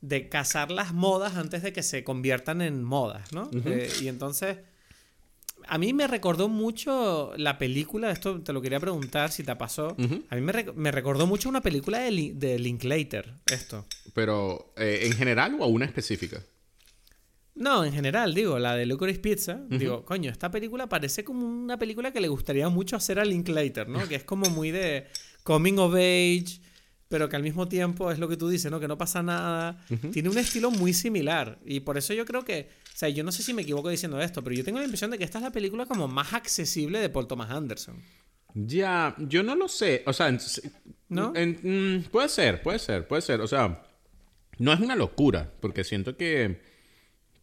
[0.00, 3.48] de cazar las modas antes de que se conviertan en modas, ¿no?
[3.64, 4.58] Eh, y entonces,
[5.66, 9.96] a mí me recordó mucho la película, esto te lo quería preguntar si te pasó,
[10.28, 13.86] a mí me, rec- me recordó mucho una película de, de Linklater, esto.
[14.12, 16.42] pero, eh, ¿en general o a una específica?
[17.56, 21.78] No, en general, digo, la de Licorice Pizza, digo, coño, esta película parece como una
[21.78, 24.06] película que le gustaría mucho hacer a Linklater, ¿no?
[24.08, 25.06] Que es como muy de
[25.44, 26.60] coming of age,
[27.06, 28.80] pero que al mismo tiempo es lo que tú dices, ¿no?
[28.80, 29.84] Que no pasa nada.
[30.10, 31.60] Tiene un estilo muy similar.
[31.64, 34.20] Y por eso yo creo que, o sea, yo no sé si me equivoco diciendo
[34.20, 36.98] esto, pero yo tengo la impresión de que esta es la película como más accesible
[36.98, 38.02] de Paul Thomas Anderson.
[38.54, 40.02] Ya, yo no lo sé.
[40.06, 40.36] O sea,
[41.08, 41.32] ¿No?
[41.36, 41.60] en-
[42.02, 43.40] mm, puede ser, puede ser, puede ser.
[43.42, 43.82] O sea,
[44.58, 46.73] no es una locura, porque siento que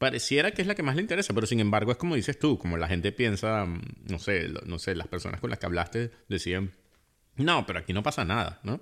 [0.02, 2.58] pareciera que es la que más le interesa, pero sin embargo es como dices tú,
[2.58, 6.12] como la gente piensa, mm, no sé, no sé, las personas con las que hablaste
[6.28, 6.72] decían,
[7.38, 8.82] no, pero aquí no pasa nada, ¿no?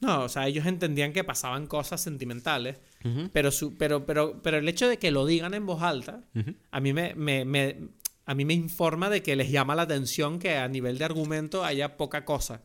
[0.00, 2.76] No, o sea, ellos entendían que pasaban cosas sentimentales,
[3.32, 6.22] pero, su, pero, pero, pero el hecho de que lo digan en voz alta,
[6.70, 7.76] a, mí me, me- me-
[8.26, 11.64] a mí me informa de que les llama la atención que a nivel de argumento
[11.64, 12.62] haya poca cosa.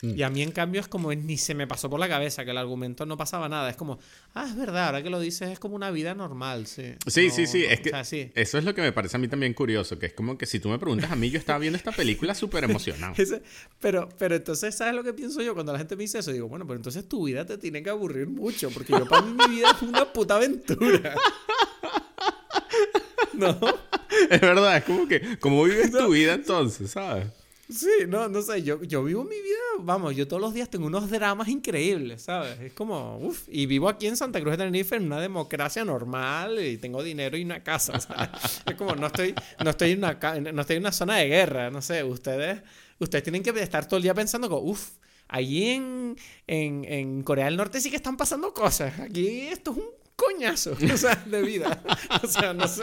[0.00, 2.52] Y a mí, en cambio, es como ni se me pasó por la cabeza que
[2.52, 3.68] el argumento no pasaba nada.
[3.68, 3.98] Es como,
[4.34, 6.94] ah, es verdad, ahora que lo dices, es como una vida normal, sí.
[7.08, 8.30] Sí, No, sí, sí, no, es o que sea, sí.
[8.36, 10.60] eso es lo que me parece a mí también curioso, que es como que si
[10.60, 13.14] tú me preguntas a mí, yo estaba viendo esta película súper emocionado.
[13.80, 15.54] Pero, pero entonces, ¿sabes lo que pienso yo?
[15.54, 17.90] Cuando la gente me dice eso, digo, bueno, pero entonces tu vida te tiene que
[17.90, 21.14] aburrir mucho, porque yo para mí mi vida es una puta aventura.
[23.34, 23.58] ¿No?
[24.30, 27.26] Es verdad, es como que, ¿cómo vives tu vida entonces, sabes?
[27.70, 30.86] Sí, no, no sé, yo, yo vivo mi vida, vamos, yo todos los días tengo
[30.86, 32.58] unos dramas increíbles, ¿sabes?
[32.60, 36.64] Es como, uff, y vivo aquí en Santa Cruz de Tenerife en una democracia normal
[36.64, 38.30] y tengo dinero y una casa, ¿sabes?
[38.64, 40.14] Es como, no estoy, no estoy en una,
[40.52, 42.62] no estoy en una zona de guerra, no sé, ustedes,
[43.00, 44.92] ustedes tienen que estar todo el día pensando uff,
[45.28, 46.16] allí en,
[46.46, 50.72] en, en Corea del Norte sí que están pasando cosas, aquí esto es un coñazo,
[50.94, 51.82] o sea, de vida,
[52.22, 52.82] o sea, no sé.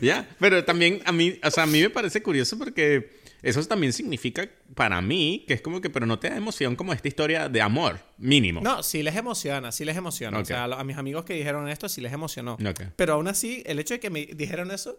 [0.00, 3.92] Ya, pero también a mí, o sea, a mí me parece curioso porque eso también
[3.92, 7.48] significa para mí que es como que, pero no te da emoción como esta historia
[7.48, 8.60] de amor, mínimo.
[8.60, 10.38] No, sí les emociona, sí les emociona.
[10.38, 12.58] O sea, a, mis amigos que dijeron esto sí les emocionó.
[12.96, 14.96] Pero aún así, el hecho de que me dijeron eso,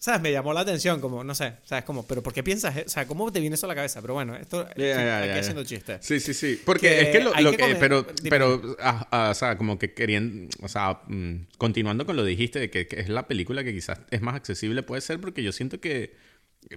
[0.00, 0.20] ¿sabes?
[0.20, 1.84] Me llamó la atención, como, no sé, ¿sabes?
[1.84, 2.76] Como, pero ¿por qué piensas?
[2.76, 4.00] e- O sea, ¿cómo te viene eso a la cabeza?
[4.00, 5.98] Pero bueno, esto ya, sí, ya, aquí haciendo chistes.
[6.04, 6.60] Sí, sí, sí.
[6.64, 8.30] Porque Que es que lo, lo que comer- pero, dime.
[8.30, 12.58] pero, ah, ah, o sea, como que querían, o sea, mm, continuando con lo dijiste
[12.58, 15.52] de que, que es la película que quizás es más accesible, puede ser porque yo
[15.52, 16.16] siento que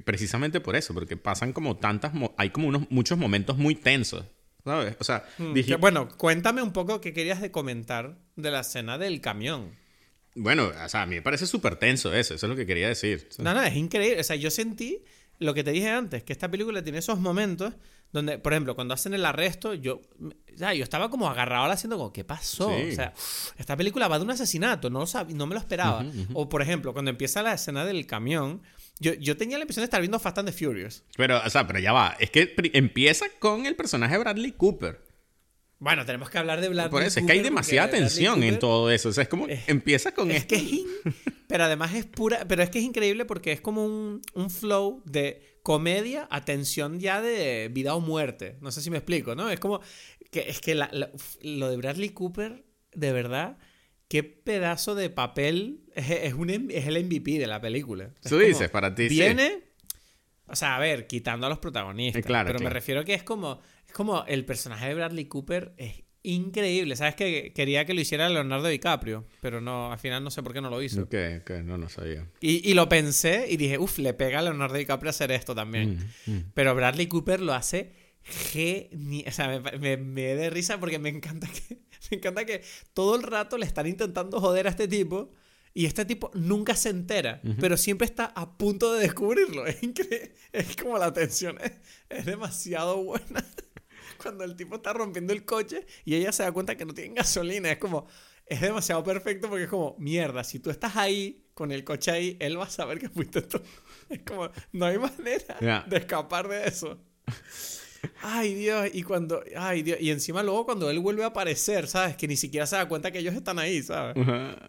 [0.06, 4.26] precisamente por eso, porque pasan como tantas, hay como unos muchos momentos muy tensos,
[4.64, 4.95] ¿sabes?
[5.00, 8.98] O sea, Mm, dije, bueno, cuéntame un poco qué querías de comentar de la escena
[8.98, 9.72] del camión.
[10.36, 12.88] Bueno, o sea, a mí me parece súper tenso eso, eso es lo que quería
[12.88, 13.28] decir.
[13.40, 14.20] No, no, es increíble.
[14.20, 15.04] O sea, yo sentí
[15.40, 17.74] lo que te dije antes, que esta película tiene esos momentos
[18.12, 20.02] donde, por ejemplo, cuando hacen el arresto, yo,
[20.56, 22.70] ya, yo estaba como agarrado haciendo como, ¿qué pasó?
[22.70, 22.92] Sí.
[22.92, 23.14] O sea,
[23.58, 26.06] esta película va de un asesinato, no, lo no me lo esperaba.
[26.34, 28.62] O, por ejemplo, cuando empieza la escena del camión,
[29.00, 31.04] yo, yo tenía la impresión de estar viendo Fast and the Furious.
[31.18, 35.02] Pero, o sea, pero ya va, es que empieza con el personaje de Bradley Cooper.
[35.84, 38.56] Bueno, tenemos que hablar de Bradley Por eso, es que Cooper, hay demasiada tensión en
[38.56, 39.10] Cooper- todo eso.
[39.10, 40.48] O sea, es como, empieza con Es esto.
[40.50, 40.88] que es in-
[41.48, 42.46] Pero además es pura.
[42.48, 47.00] Pero es que es increíble porque es como un, un flow de comedia a tensión
[47.00, 48.56] ya de vida o muerte.
[48.62, 49.50] No sé si me explico, ¿no?
[49.50, 49.82] Es como.
[50.32, 51.12] que Es que la- la-
[51.42, 53.58] lo de Bradley Cooper, de verdad.
[54.08, 58.14] Qué pedazo de papel es, es, un, es el MVP de la película.
[58.24, 59.16] Es Tú dices, para ti sí.
[59.16, 59.64] Viene.
[60.48, 62.20] O sea, a ver, quitando a los protagonistas.
[62.22, 63.60] Eh, claro, pero me refiero que es como.
[63.94, 66.95] Como el personaje de Bradley Cooper es increíble.
[66.95, 70.53] ¿Sabes que Quería que lo hiciera Leonardo DiCaprio, pero no, al final no sé por
[70.53, 71.03] qué no lo hizo.
[71.03, 72.28] Ok, ok, no, no sabía.
[72.40, 75.99] Y, y lo pensé y dije, uff, le pega a Leonardo DiCaprio hacer esto también.
[76.26, 76.52] Mm, mm.
[76.53, 77.91] Pero Bradley Cooper lo hace
[78.24, 79.26] genial.
[79.28, 81.78] O sea, me, me, me da risa porque me encanta que,
[82.11, 82.64] me encanta que
[82.94, 85.32] todo el rato le están intentando joder a este tipo.
[85.76, 89.65] Y este tipo nunca se entera, pero siempre está a punto de descubrirlo.
[89.68, 90.36] Es increíble.
[90.52, 91.72] Es como la tensión es,
[92.10, 93.44] es demasiado buena.
[94.22, 97.15] cuando el tipo está rompiendo el coche y ella se da cuenta que no tiene
[97.15, 97.72] gasolina.
[97.72, 98.07] Es como,
[98.45, 102.38] es demasiado perfecto porque es como, mierda, si tú estás ahí con el coche ahí,
[102.40, 103.61] él va a saber que fuiste tú.
[104.10, 105.85] Es como, no hay manera Ya.
[105.88, 106.99] de escapar de eso.
[108.22, 112.18] Ay, Dios, y cuando, ay, Dios, y encima luego cuando él vuelve a aparecer, ¿sabes?
[112.18, 114.15] Que ni siquiera se da cuenta que ellos están ahí, ¿sabes?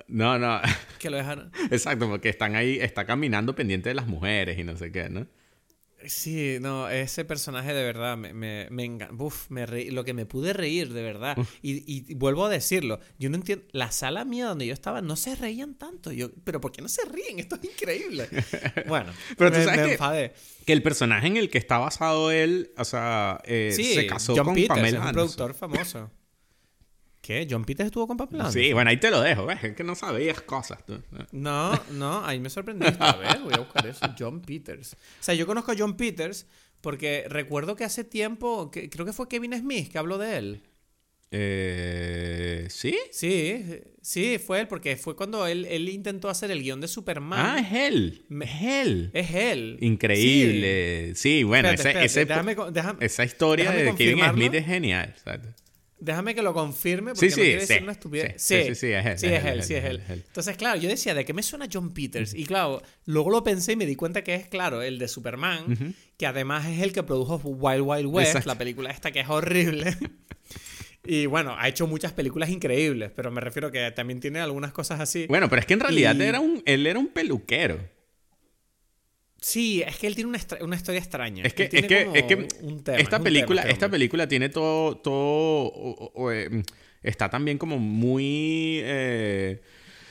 [0.06, 0.60] No, no.
[1.00, 1.50] Que lo dejaron.
[1.70, 5.26] Exacto, porque están ahí, está caminando pendiente de las mujeres y no sé qué, ¿no?
[6.06, 10.14] Sí, no, ese personaje de verdad me, me, me enga- Uf, me reí- lo que
[10.14, 11.36] me pude reír de verdad.
[11.62, 15.16] Y, y vuelvo a decirlo, yo no entiendo, la sala mía donde yo estaba no
[15.16, 16.12] se reían tanto.
[16.12, 17.39] Yo, pero ¿por qué no se ríen?
[17.39, 18.28] Esto es increíble.
[18.86, 20.35] Bueno, Pero tú me, sabes me que- enfadé.
[20.66, 24.35] Que el personaje en el que está basado él, o sea, eh, Sí, se casó
[24.36, 25.14] John con Peters, Pamela es un Anderson.
[25.36, 26.10] productor famoso.
[27.26, 27.46] ¿Qué?
[27.51, 28.52] ¿John Peters estuvo con Anderson?
[28.52, 29.64] Sí, bueno, ahí te lo dejo, ¿ves?
[29.64, 30.84] Es que no sabías cosas.
[30.84, 31.01] tú.
[31.32, 32.98] No, no, ahí me sorprendiste.
[33.02, 34.01] A ver, voy a buscar eso.
[34.18, 34.92] John Peters.
[34.92, 36.46] O sea, yo conozco a John Peters
[36.82, 40.62] porque recuerdo que hace tiempo, que, creo que fue Kevin Smith que habló de él.
[41.30, 42.94] Eh, ¿Sí?
[43.10, 43.64] Sí,
[44.02, 47.40] sí, fue él, porque fue cuando él, él intentó hacer el guion de Superman.
[47.42, 48.26] Ah, es él.
[48.40, 49.10] Es él.
[49.14, 49.78] Es él.
[49.80, 51.12] Increíble.
[51.14, 54.24] Sí, bueno, Espérate, ese, espérate, ese- déjame, déjame, esa historia de Kevin.
[54.32, 55.09] Smith es genial.
[55.16, 55.48] exacto.
[55.98, 58.34] Déjame que lo confirme porque Sí, no sí, decir una estupidez.
[58.42, 59.90] sí, sí, sí, es él, Sí, es él, sí, es él.
[59.96, 60.24] él, es él.
[60.26, 62.34] Entonces, claro, yo decía, ¿de qué me suena John Peters?
[62.34, 65.94] Y claro, luego lo pensé y me di cuenta que es, claro, el de Superman,
[66.16, 68.48] que además es el que produjo Wild Wild West, Exacto.
[68.48, 69.96] la película esta que es horrible.
[71.06, 75.00] Y bueno, ha hecho muchas películas increíbles, pero me refiero que también tiene algunas cosas
[75.00, 75.26] así.
[75.26, 77.78] Bueno, pero es que en realidad Y- era un, él era un peluquero.
[79.44, 81.44] Sí, es que él tiene una, una historia extraña.
[81.44, 84.26] Es que, es que, es que un tema, esta es un película, tema esta película
[84.26, 85.14] tiene todo, todo,
[85.66, 86.62] o- o- eh,
[87.02, 89.60] está también como muy eh,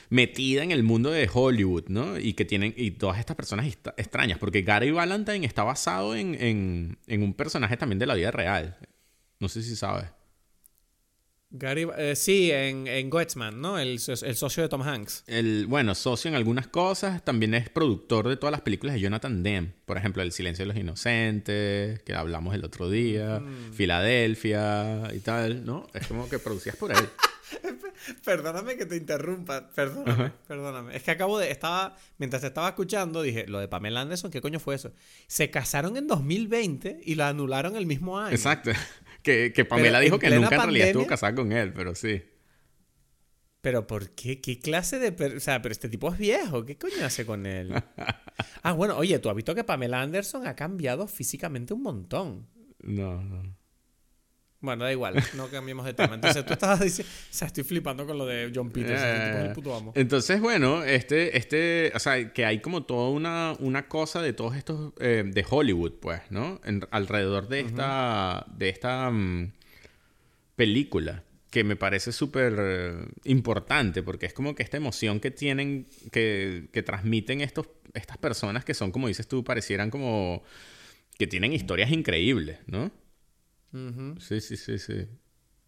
[0.08, 2.16] metida en el mundo de Hollywood, ¿no?
[2.16, 3.66] Y que tienen, y todas estas personas
[3.96, 8.30] extrañas, porque Gary Valentine está basado en, en, en un personaje también de la vida
[8.30, 8.78] real.
[9.40, 10.06] No sé si sabes.
[11.56, 13.78] Gary, eh, sí, en, en Goetzman, ¿no?
[13.78, 15.22] El, el socio de Tom Hanks.
[15.28, 19.44] El, bueno, socio en algunas cosas, también es productor de todas las películas de Jonathan
[19.44, 19.72] Demme.
[19.84, 23.40] Por ejemplo, El silencio de los inocentes, que hablamos el otro día,
[23.72, 25.86] Filadelfia y tal, ¿no?
[25.94, 27.08] Es como que producías por él.
[28.24, 30.96] Perdóname que te interrumpa, perdóname, perdóname.
[30.96, 34.40] Es que acabo de, estaba, mientras te estaba escuchando, dije, lo de Pamela Anderson, ¿qué
[34.40, 34.92] coño fue eso?
[35.26, 38.34] Se casaron en 2020 y la anularon el mismo año.
[38.34, 38.72] Exacto.
[39.24, 42.22] Que, que Pamela Pero dijo que nunca en realidad estuvo casada con él, pero sí.
[43.62, 44.42] Pero ¿por qué?
[44.42, 45.36] ¿Qué clase de...
[45.36, 47.72] O sea, pero este tipo es viejo, ¿qué coño hace con él?
[48.62, 52.46] ah, bueno, oye, tú has visto que Pamela Anderson ha cambiado físicamente un montón.
[52.82, 53.56] No, no.
[54.64, 56.14] Bueno, da igual, no cambiemos de tema.
[56.14, 57.12] Entonces tú estabas diciendo...
[57.12, 59.92] O sea, estoy flipando con lo de John Peters, ese tipo es el puto amo.
[59.94, 64.56] Entonces, bueno, este, este, o sea, que hay como toda una, una cosa de todos
[64.56, 66.60] estos, eh, de Hollywood, pues, ¿no?
[66.64, 69.52] En- alrededor de esta, de esta mm,
[70.56, 75.86] película, que me parece súper eh, importante, porque es como que esta emoción que tienen,
[76.10, 80.42] que, que transmiten estos, estas personas que son, como dices tú, parecieran como,
[81.18, 82.90] que tienen historias increíbles, ¿no?
[84.20, 85.08] Sí, sí, sí, sí.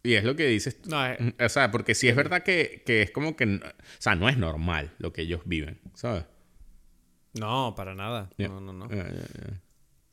[0.03, 3.01] Y es lo que dices No, eh, O sea, porque sí es verdad que, que
[3.01, 3.45] es como que...
[3.45, 3.59] O
[3.99, 6.25] sea, no es normal lo que ellos viven, ¿sabes?
[7.33, 8.29] no, para nada.
[8.37, 8.89] No, no, no.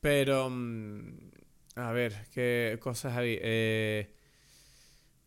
[0.01, 1.31] Pero, mm,
[1.75, 3.39] a ver, ¿qué cosas hay?
[3.41, 4.13] Eh,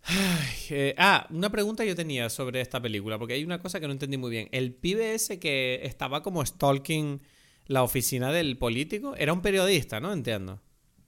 [0.04, 3.86] ay, eh, ah, una pregunta yo tenía sobre esta película, porque hay una cosa que
[3.86, 4.48] no entendí muy bien.
[4.52, 7.20] El pibe ese que estaba como stalking
[7.66, 10.12] la oficina del político, era un periodista, ¿no?
[10.12, 10.60] Entiendo.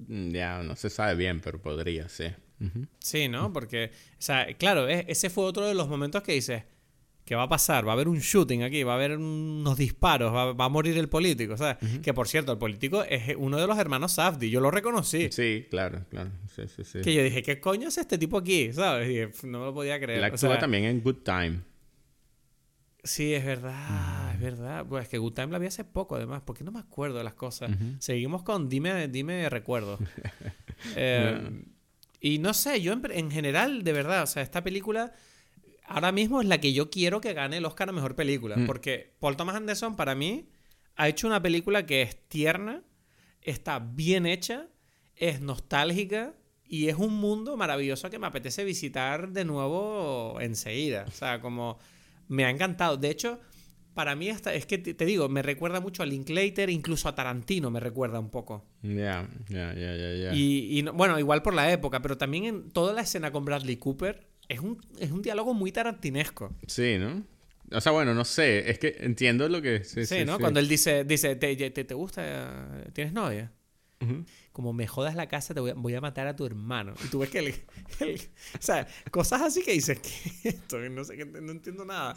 [0.06, 2.26] Mm, Ya, no se sabe bien, pero podría, sí.
[2.98, 3.52] Sí, ¿no?
[3.54, 6.62] Porque, o sea, claro, ese fue otro de los momentos que dices,
[7.24, 7.86] ¿qué va a pasar?
[7.86, 10.98] Va a haber un shooting aquí, va a haber unos disparos, va, va a morir
[10.98, 11.78] el político, ¿sabes?
[12.02, 15.30] Que por cierto, el político es uno de los hermanos Safdie, yo lo reconocí.
[15.32, 16.30] Sí, claro, claro.
[16.54, 17.00] Sí, sí, sí.
[17.00, 18.72] Que yo dije, ¿qué coño es este tipo aquí?
[18.74, 19.08] ¿Sabes?
[19.42, 20.18] Y no me lo podía creer.
[20.18, 21.60] Él O actúa sea, también en Good Time.
[23.02, 24.86] Sí, es verdad, es verdad.
[24.86, 27.34] Pues que Good Time la vi hace poco, además, porque no me acuerdo de las
[27.34, 27.70] cosas.
[27.98, 29.98] Seguimos con Dime, dime recuerdo.
[30.96, 31.62] Eh,
[32.22, 35.12] y no sé, yo en, en general, de verdad, o sea, esta película
[35.90, 38.56] ahora mismo es la que yo quiero que gane el Oscar a Mejor Película.
[38.56, 38.66] Mm.
[38.66, 40.48] Porque Paul Thomas Anderson, para mí,
[40.96, 42.82] ha hecho una película que es tierna,
[43.42, 44.68] está bien hecha,
[45.16, 51.04] es nostálgica y es un mundo maravilloso que me apetece visitar de nuevo enseguida.
[51.08, 51.78] O sea, como
[52.30, 52.96] me ha encantado.
[52.96, 53.40] De hecho,
[53.92, 57.70] para mí esta, es que te, digo, me recuerda mucho a Linklater, incluso a Tarantino
[57.70, 58.64] me recuerda un poco.
[58.82, 60.32] Ya, ya, ya, ya.
[60.34, 63.44] Y, y no- bueno, igual por la época, pero también en toda la escena con
[63.44, 66.54] Bradley Cooper es un, es un diálogo muy tarantinesco.
[66.66, 67.24] Sí, ¿no?
[67.72, 68.70] O sea, bueno, no sé.
[68.70, 69.84] Es que entiendo lo que...
[69.84, 70.36] Sí, Sí, sí, ¿no?
[70.36, 70.40] sí.
[70.40, 72.82] Cuando él dice, dice ¿te, te, te gusta?
[72.92, 73.52] ¿Tienes novia?
[74.00, 74.24] Ujú.
[74.52, 76.94] Como me jodas la casa, te voy a, matar a tu hermano.
[77.04, 77.54] Y tú ves que el,
[78.58, 80.78] o sea, cosas así que dices, ¿qué es esto?
[80.78, 82.14] No sé, qué- no entiendo nada.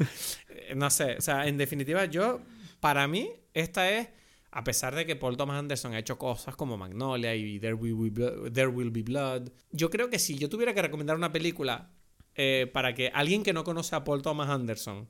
[0.49, 2.41] Eh, No sé, o sea, en definitiva, yo,
[2.79, 4.09] para mí, esta es,
[4.51, 7.95] a pesar de que Paul Thomas Anderson ha hecho cosas como Magnolia y There Will
[7.95, 11.31] Be Blood, There Will Be Blood, yo creo que si yo tuviera que recomendar una
[11.31, 11.91] película
[12.35, 15.07] eh, para que alguien que no conoce a Paul Thomas Anderson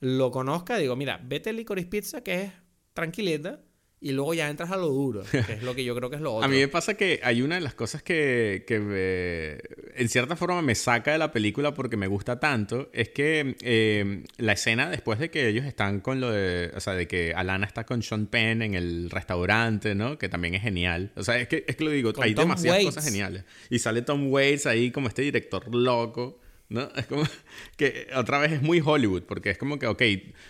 [0.00, 2.52] lo conozca, digo, mira, vete Licorice Pizza, que es
[2.92, 3.62] tranquilita,
[4.02, 6.22] y luego ya entras a lo duro, que es lo que yo creo que es
[6.22, 6.44] lo otro.
[6.44, 10.36] A mí me pasa que hay una de las cosas que, que me- en cierta
[10.36, 14.90] forma me saca de la película porque me gusta tanto, es que eh, la escena
[14.90, 18.02] después de que ellos están con lo de, o sea, de que Alana está con
[18.02, 20.18] Sean Penn en el restaurante, ¿no?
[20.18, 21.12] Que también es genial.
[21.16, 22.94] O sea, es que, es que lo digo, Con hay Tom demasiadas Waits.
[22.96, 23.44] cosas geniales.
[23.70, 26.40] Y sale Tom Waits ahí como este director loco.
[26.72, 26.88] ¿No?
[26.96, 27.24] Es como
[27.76, 30.02] que otra vez es muy Hollywood, porque es como que, ok,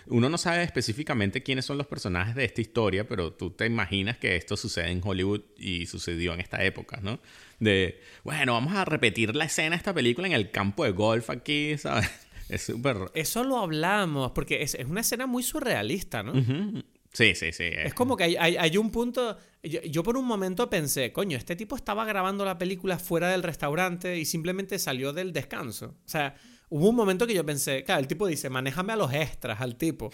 [0.06, 4.18] uno no sabe específicamente quiénes son los personajes de esta historia, pero tú te imaginas
[4.18, 7.18] que esto sucede en Hollywood y sucedió en esta época, ¿no?
[7.58, 11.28] De, bueno, vamos a repetir la escena de esta película en el campo de golf
[11.28, 12.08] aquí, ¿sabes?
[12.48, 13.10] Es súper...
[13.14, 16.32] Eso lo hablamos, porque es, es una escena muy surrealista, ¿no?
[16.32, 16.84] Ujú.
[17.12, 17.64] Sí, sí, sí.
[17.64, 19.36] Es como que hay, hay- hay un punto.
[19.62, 23.42] Yo, yo por un momento pensé, coño, este tipo estaba grabando la película fuera del
[23.42, 25.94] restaurante y simplemente salió del descanso.
[26.04, 26.34] O sea,
[26.70, 29.76] hubo un momento que yo pensé, claro, el tipo dice, manéjame a los extras al
[29.76, 30.10] tipo.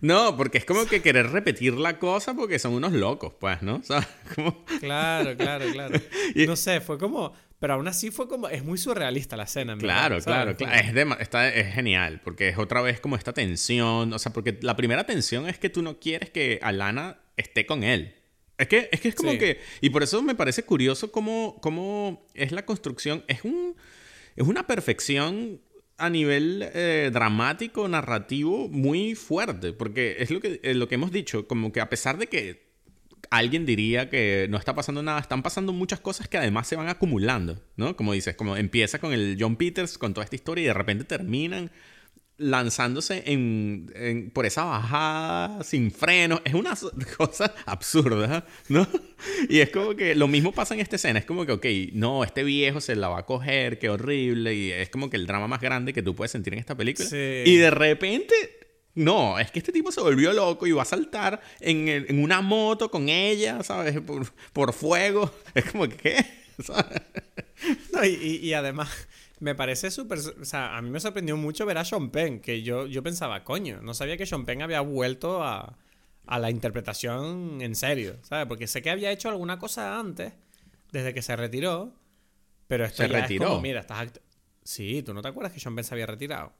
[0.00, 3.76] No, porque es como que querer repetir la cosa porque son unos locos, pues, ¿no?
[3.82, 4.64] O sea, como...
[4.80, 6.00] Claro, claro, claro.
[6.34, 7.32] Y- No sé, fue como.
[7.60, 8.48] Pero aún así fue como.
[8.48, 10.74] Es muy surrealista la escena, en Claro, verdad, claro, claro.
[10.76, 14.12] Es, dema- está, es genial, porque es otra vez como esta tensión.
[14.12, 17.82] O sea, porque la primera tensión es que tú no quieres que Alana esté con
[17.82, 18.14] él.
[18.58, 19.38] Es que es, que es como Sí.
[19.38, 19.60] que...
[19.80, 23.24] Y por eso me parece curioso cómo, cómo es la construcción.
[23.28, 23.76] Es, un,
[24.36, 25.60] es una perfección
[25.96, 29.72] a nivel eh, dramático, narrativo, muy fuerte.
[29.72, 32.67] Porque es lo que, eh, lo que hemos dicho, como que a pesar de que
[33.30, 36.88] alguien diría que no está pasando nada, están pasando muchas cosas que además se van
[36.88, 37.96] acumulando, ¿no?
[37.96, 41.04] Como dices, como empieza con el John Peters, con toda esta historia y de repente
[41.04, 41.70] terminan
[42.40, 46.40] lanzándose en, en- por esa bajada sin freno.
[46.44, 46.74] Es una
[47.16, 48.86] cosa absurda, ¿no?
[49.48, 51.18] Y es como que lo mismo pasa en esta escena.
[51.18, 54.54] Es como que, ok, no, este viejo se la va a coger, qué horrible.
[54.54, 57.08] Y es como que el drama más grande que tú puedes sentir en esta película.
[57.08, 57.16] Sí.
[57.44, 58.34] Y de repente
[58.98, 62.22] no, es que este tipo se volvió loco y va a saltar en, el- en
[62.22, 64.00] una moto con ella, ¿sabes?
[64.00, 65.30] Por, por fuego.
[65.54, 66.16] Es como que, ¿qué?
[66.62, 67.00] ¿Sabes?
[67.92, 68.88] No, y, y- y además,
[69.40, 70.18] me parece súper.
[70.18, 73.44] O sea, a mí me sorprendió mucho ver a Sean Penn, que yo, yo pensaba,
[73.44, 75.76] coño, no sabía que Sean Penn había vuelto a,
[76.26, 78.46] a la interpretación en serio, ¿sabes?
[78.46, 80.32] Porque sé que había hecho alguna cosa antes,
[80.92, 81.94] desde que se retiró,
[82.68, 83.44] pero esto ¿Se ya retiró?
[83.44, 84.10] es como, mira, estás.
[84.64, 86.52] Sí, ¿tú no te acuerdas que Sean Penn se había retirado?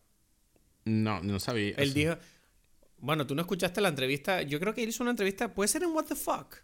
[0.88, 1.74] No, no sabía.
[1.76, 2.16] Él dijo.
[3.00, 4.42] Bueno, tú no escuchaste la entrevista.
[4.42, 5.54] Yo creo que él hizo una entrevista.
[5.54, 6.56] Puede ser en What the Fuck.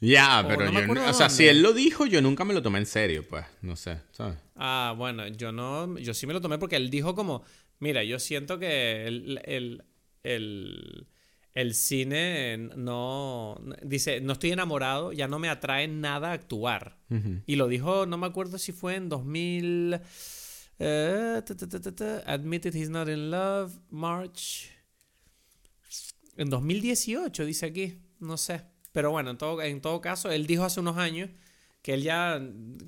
[0.00, 0.78] Ya, pero no yo.
[0.80, 3.44] acuerdo O sea, si él lo dijo, yo nunca me lo tomé en serio, pues.
[3.62, 4.36] No sé, ¿sabes?
[4.54, 7.42] Ah, bueno, yo no, yo sí me lo tomé porque él dijo como,
[7.78, 9.84] mira, yo siento que el, el,
[10.22, 11.06] el,
[11.54, 16.98] el cine no, dice, no estoy enamorado, ya no me atrae nada actuar.
[17.46, 19.98] Y lo dijo, no me acuerdo si fue en 2000,
[20.78, 21.42] eh,
[22.26, 24.70] Admitted He's Not in Love, March.
[26.36, 28.62] En 2018, dice aquí, no sé.
[28.92, 31.30] Pero bueno, en todo, en todo caso, él dijo hace unos años
[31.82, 32.40] que él ya,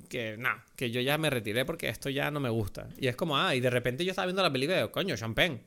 [0.09, 2.89] que no, que yo ya me retiré porque esto ya no me gusta.
[2.97, 5.15] Y es como, ah, y de repente yo estaba viendo la película y digo, coño,
[5.15, 5.61] champagne.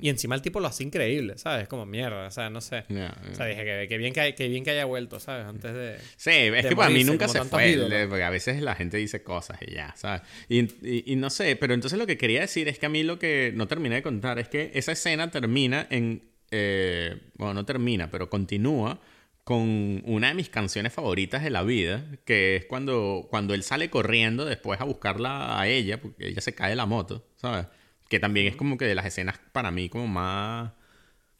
[0.00, 1.68] Y encima el tipo lo hace increíble, ¿sabes?
[1.68, 2.84] Como mierda, o sea, no sé.
[2.88, 3.34] Ya, O ya.
[3.34, 5.46] sea, dije que, que bien, que, que bien que haya vuelto, ¿sabes?
[5.46, 5.96] Antes de...
[6.16, 8.06] Sí, es de que para mí nunca se fue, ídolos.
[8.08, 10.22] porque a veces la gente dice cosas y ya, ¿sabes?
[10.48, 13.02] Y, y- y no sé, pero entonces lo que quería decir es que a mí
[13.02, 17.64] lo que no terminé de contar es que esa escena termina en, eh, bueno, no
[17.64, 19.00] termina, pero continúa
[19.44, 23.88] con una de mis canciones favoritas de la vida, que es cuando, cuando él sale
[23.90, 27.66] corriendo después a buscarla a ella, porque ella se cae de la moto, ¿sabes?
[28.08, 30.72] Que también es como que de las escenas para mí como más,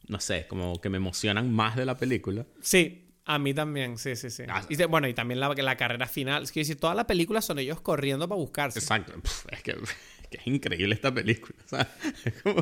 [0.07, 2.45] no sé, como que me emocionan más de la película.
[2.61, 4.43] Sí, a mí también, sí, sí, sí.
[4.49, 4.65] Ah.
[4.69, 6.43] Y bueno, y también la, la carrera final.
[6.43, 8.79] Es que decir, toda la película son ellos corriendo para buscarse.
[8.79, 9.13] Exacto.
[9.49, 9.79] Es que, es
[10.29, 11.55] que es increíble esta película.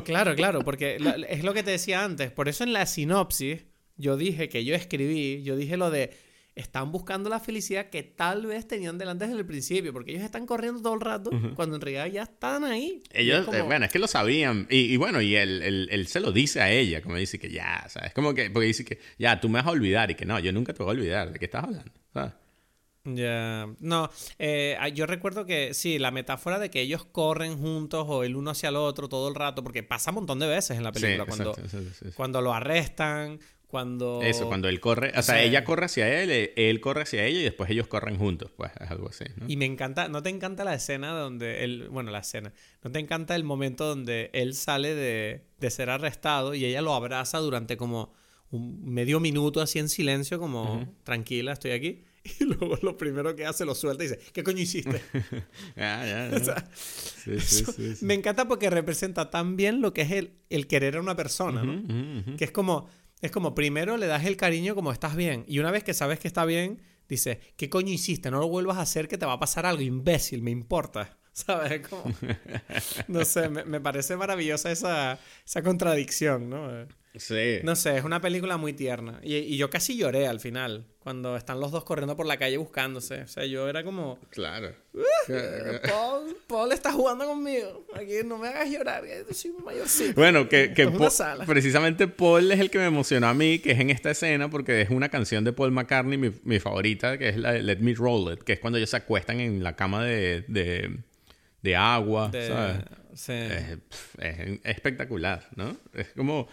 [0.04, 2.30] Claro, claro, porque lo- es lo que te decía antes.
[2.30, 3.64] Por eso en la sinopsis
[3.96, 6.16] yo dije que yo escribí, yo dije lo de
[6.56, 10.44] están buscando la felicidad que tal vez tenían delante desde el principio, porque ellos están
[10.46, 13.02] corriendo todo el rato cuando en realidad ya están ahí.
[13.12, 14.66] Ellos, es como- eh, bueno, es que lo sabían.
[14.70, 17.50] Y, y bueno, y él, él- él se lo dice a ella, como dice que
[17.50, 20.10] ya, o sea, es como que, porque dice que ya, tú me vas a olvidar
[20.10, 21.32] y que no, yo nunca te voy a olvidar.
[21.32, 21.92] ¿De qué estás hablando?
[22.12, 22.32] ¿Sabes?
[23.04, 23.68] Ya.
[23.78, 28.24] No, eh, ah, yo recuerdo que sí, la metáfora de que ellos corren juntos o
[28.24, 30.82] el uno hacia el otro todo el rato, porque pasa un montón de veces en
[30.82, 31.22] la película.
[31.24, 34.20] Sí, cuando, exacto, exacto, cuando lo arrestan, Cuando...
[34.22, 35.48] Eso, cuando él corre, o sea, Sí.
[35.48, 38.70] ella corre hacia él, eh, él corre hacia ella y después ellos corren juntos, pues
[38.80, 39.46] es algo así, ¿no?
[39.48, 42.52] Y me encanta, ¿no te encanta la escena donde él, bueno, la escena,
[42.84, 46.94] ¿no te encanta el momento donde él sale de, de ser arrestado y ella lo
[46.94, 48.12] abraza durante como
[48.50, 52.04] un medio minuto así en silencio, como tranquila, estoy aquí?
[52.40, 55.00] Y luego lo primero que hace lo suelta y dice, ¿qué coño hiciste?
[55.76, 56.36] Ah, ya, ya.
[56.36, 57.64] O sea, Sí, sí,
[57.96, 58.04] sí.
[58.04, 61.62] Me encanta porque representa tan bien lo que es el, el querer a una persona,
[61.64, 61.72] ¿no?
[61.74, 62.36] Ujú, ujú, ujú.
[62.36, 62.88] Que es como,
[63.20, 65.44] es como primero le das el cariño como estás bien.
[65.48, 68.30] Y una vez que sabes que está bien, dices, ¿qué coño hiciste?
[68.30, 71.18] No lo vuelvas a hacer que te va a pasar algo, imbécil, me importa.
[71.32, 71.72] ¿Sabes?
[71.72, 72.04] Es Como,
[73.08, 76.86] no sé, me, me parece maravillosa esa, esa contradicción, ¿no?
[77.18, 77.58] Sí.
[77.62, 79.20] No sé, es una película muy tierna.
[79.22, 82.56] Y, y yo casi lloré al final, cuando están los dos corriendo por la calle
[82.56, 83.22] buscándose.
[83.22, 84.72] O sea, yo era como, Claro.
[85.28, 87.86] "Eh, Paul, Paul está jugando conmigo.
[87.94, 90.14] Aquí no me hagas llorar, yo soy un mayorcito.
[90.14, 90.86] Bueno, que, que
[91.46, 94.80] precisamente Paul es el que me emocionó a mí, que es en esta escena, porque
[94.82, 97.94] es una canción de Paul McCartney, mi, mi favorita, que es la de Let Me
[97.94, 100.98] Roll It, que es cuando ellos se acuestan en la cama de, de,
[101.62, 102.76] de agua, De- ¿sabes?
[103.16, 103.32] Sí.
[103.32, 105.76] Es, espectacular, ¿no?
[105.94, 106.48] Es como...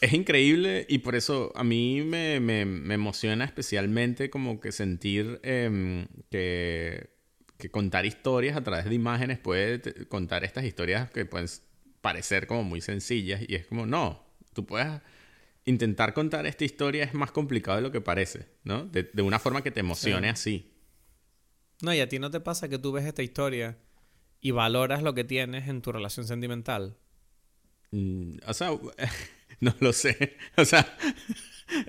[0.00, 5.40] Es increíble y por eso a mí me, me- me emociona especialmente como que sentir
[5.42, 7.10] em, que,
[7.58, 11.48] que contar historias a través de imágenes puede contar estas historias que pueden
[12.00, 14.24] parecer como muy sencillas y es como, no,
[14.54, 14.88] tú puedes
[15.64, 18.84] intentar contar esta historia es más complicado de lo que parece, ¿no?
[18.86, 20.72] De, de una forma que te emocione así.
[21.82, 23.76] No, y a ti no te pasa que tú ves esta historia
[24.40, 26.96] y valoras lo que tienes en tu relación sentimental.
[27.90, 28.70] Mm, o sea,
[29.60, 30.36] no lo sé.
[30.56, 30.86] O sea,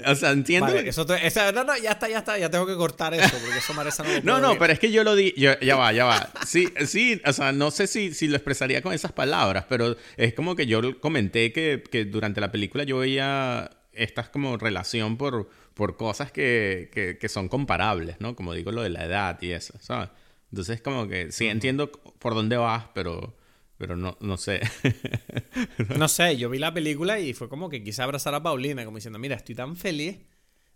[0.06, 0.68] o sea, entiendo.
[0.68, 3.38] Vale, eso te- esa- no, no, ya está, ya está, ya tengo que cortar eso,
[3.42, 5.76] porque eso Marisa no lo No, no, pero es que yo lo di, yo- ya
[5.78, 6.30] va, ya va.
[6.46, 10.34] Sí, sí, o sea, no sé si, si lo expresaría con esas palabras, pero es
[10.34, 15.50] como que yo comenté que, que durante la película yo veía esta como relación por,
[15.74, 18.36] por cosas que, que, que son comparables, ¿no?
[18.36, 20.10] Como digo, lo de la edad y eso, ¿sabes?
[20.52, 23.36] Entonces como que sí entiendo por dónde vas, pero,
[23.78, 24.62] pero no, no sé.
[25.98, 28.98] No sé, yo vi la película y fue como que quise abrazar a Paulina, como
[28.98, 30.20] diciendo, mira, estoy tan feliz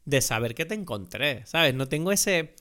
[0.06, 1.74] de saber que te encontré, ¿sabes?
[1.74, 2.56] No tengo ese...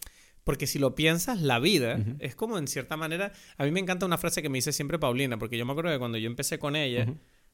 [0.45, 3.33] Porque si lo piensas, la vida es como en cierta manera...
[3.59, 5.93] A mí me encanta una frase que me dice siempre Paulina, porque yo me acuerdo
[5.93, 7.07] que cuando yo empecé con ella,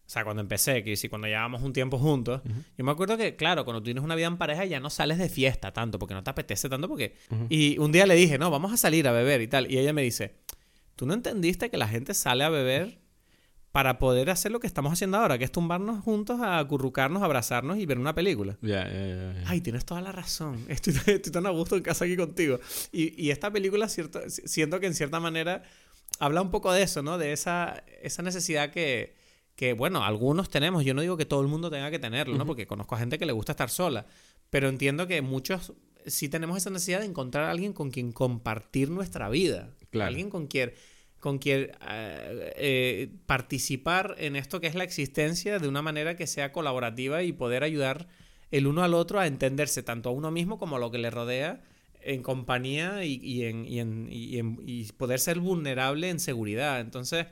[0.08, 2.40] o sea, cuando empecé, que si cuando llevábamos un tiempo juntos,
[2.78, 5.28] yo me acuerdo que, claro, cuando tienes una vida en pareja ya no sales de
[5.28, 7.14] fiesta tanto, porque no te apetece tanto, porque...
[7.50, 9.92] Y un día le dije, no, vamos a salir a beber y tal, y ella
[9.92, 10.36] me dice,
[10.96, 13.00] ¿tú no entendiste que la gente sale a beber
[13.70, 17.76] para poder hacer lo que estamos haciendo ahora, que es tumbarnos juntos, a acurrucarnos, abrazarnos
[17.76, 18.56] y ver una película.
[18.62, 19.44] Ya, ya, ya, ya.
[19.44, 20.64] Ay, tienes toda la razón.
[20.68, 22.58] Estoy, estoy tan a gusto en casa aquí contigo.
[22.92, 25.64] Y, y esta película, cierto, siento que en cierta manera
[26.18, 27.18] habla un poco de eso, ¿no?
[27.18, 29.17] De esa, esa necesidad que,
[29.58, 30.84] que, bueno, algunos tenemos.
[30.84, 32.46] Yo no digo que todo el mundo tenga que tenerlo, ¿no?
[32.46, 34.06] Porque conozco a gente que le gusta estar sola.
[34.50, 35.72] Pero entiendo que muchos
[36.06, 39.74] sí tenemos esa necesidad de encontrar a alguien con quien compartir nuestra vida.
[39.90, 40.08] Claro.
[40.10, 40.72] Alguien con quien
[41.18, 46.28] con quien eh, eh, participar en esto que es la existencia de una manera que
[46.28, 48.06] sea colaborativa y poder ayudar
[48.52, 51.10] el uno al otro a entenderse tanto a uno mismo como a lo que le
[51.10, 51.60] rodea
[52.02, 56.78] en compañía y, y en, y, en- y en- y poder ser vulnerable en seguridad.
[56.80, 57.26] Entonces,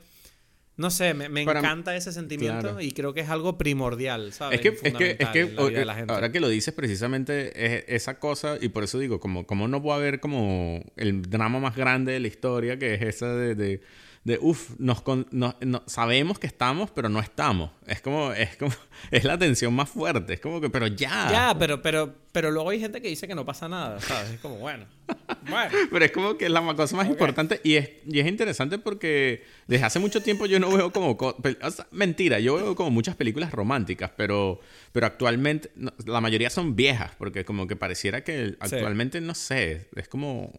[0.77, 2.81] no sé, me, me encanta ese sentimiento claro.
[2.81, 4.59] y creo que es algo primordial, ¿sabes?
[4.59, 6.13] Es que, es que, que la gente.
[6.13, 9.81] ahora que lo dices precisamente es esa cosa y por eso digo como, como no
[9.81, 13.81] puede haber como el drama más grande de la historia que es esa de, de,
[14.27, 17.71] de uff, nos, con- no- no- sabemos que estamos pero no estamos.
[17.85, 18.73] Es como, es como,
[19.11, 20.33] es la tensión más fuerte.
[20.33, 21.29] Es como que, pero ya.
[21.31, 24.31] Ya, pero, pero, pero luego hay gente que dice que no pasa nada, ¿sabes?
[24.31, 24.85] Es como, bueno,
[25.49, 25.71] bueno.
[25.89, 29.43] Pero es como que es la cosa más importante y es, y es interesante porque
[29.65, 31.15] desde hace mucho tiempo yo no veo como...
[31.15, 34.59] co- o sea, mentira, yo veo como muchas películas románticas, pero,
[34.91, 39.87] pero actualmente no- la mayoría son viejas porque como que pareciera que actualmente, no sé,
[39.95, 40.51] es como...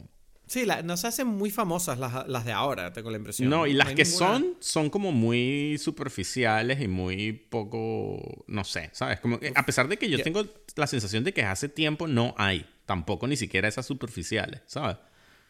[0.48, 3.50] Sí, la- no se hacen muy famosas las, las de ahora, tengo la impresión.
[3.50, 8.64] No, y las hay que ninguna- son son como muy superficiales y muy poco, no
[8.64, 9.20] sé, ¿sabes?
[9.20, 10.24] Como que a pesar de que yo Ya.
[10.24, 10.44] tengo
[10.76, 14.96] la sensación de que hace tiempo no hay, tampoco ni siquiera esas superficiales, ¿sabes?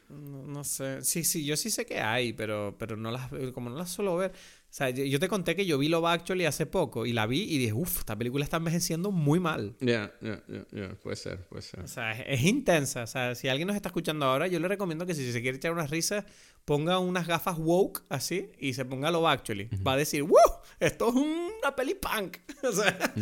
[0.08, 1.04] No, no sé.
[1.04, 4.16] Sí, sí, yo sí sé que hay, pero, pero no las como no las suelo
[4.16, 4.32] ver.
[4.70, 7.42] O sea, yo, te conté que yo vi Love Actually hace poco y la vi
[7.42, 9.74] y dije, uff, esta película está envejeciendo muy mal.
[9.80, 11.80] Ya, ya, ya, ya, puede ser, puede ser.
[11.80, 13.02] O sea, es, es intensa.
[13.02, 15.56] O sea, si alguien nos está escuchando ahora, yo le recomiendo que si se quiere
[15.56, 16.26] echar unas risas,
[16.66, 19.70] ponga unas gafas woke así y se ponga Love Actually.
[19.86, 20.38] Va a decir, ¡wow!
[20.78, 22.36] Esto es una peli punk.
[22.62, 23.14] o sea,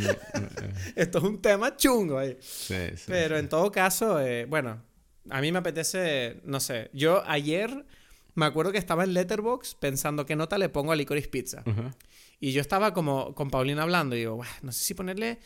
[0.97, 2.37] esto es un tema chungo ahí.
[2.41, 3.05] Sí, sí.
[3.07, 4.83] Pero en todo caso, eh, bueno,
[5.31, 7.87] a mí me apetece, no sé, yo ayer
[8.37, 11.63] me acuerdo que estaba en Letterbox pensando qué nota le pongo a Licorice Pizza.
[11.67, 11.97] Ajá.
[12.39, 15.41] Y yo estaba como con Paulina hablando y digo, "Buah, no sé si ponerle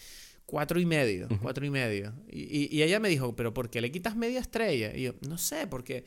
[0.51, 2.13] cuatro y medio, cuatro y medio.
[2.29, 4.95] Y, y, ella me dijo, pero ¿por qué le quitas media estrella?
[4.95, 6.05] Y yo, no sé, porque...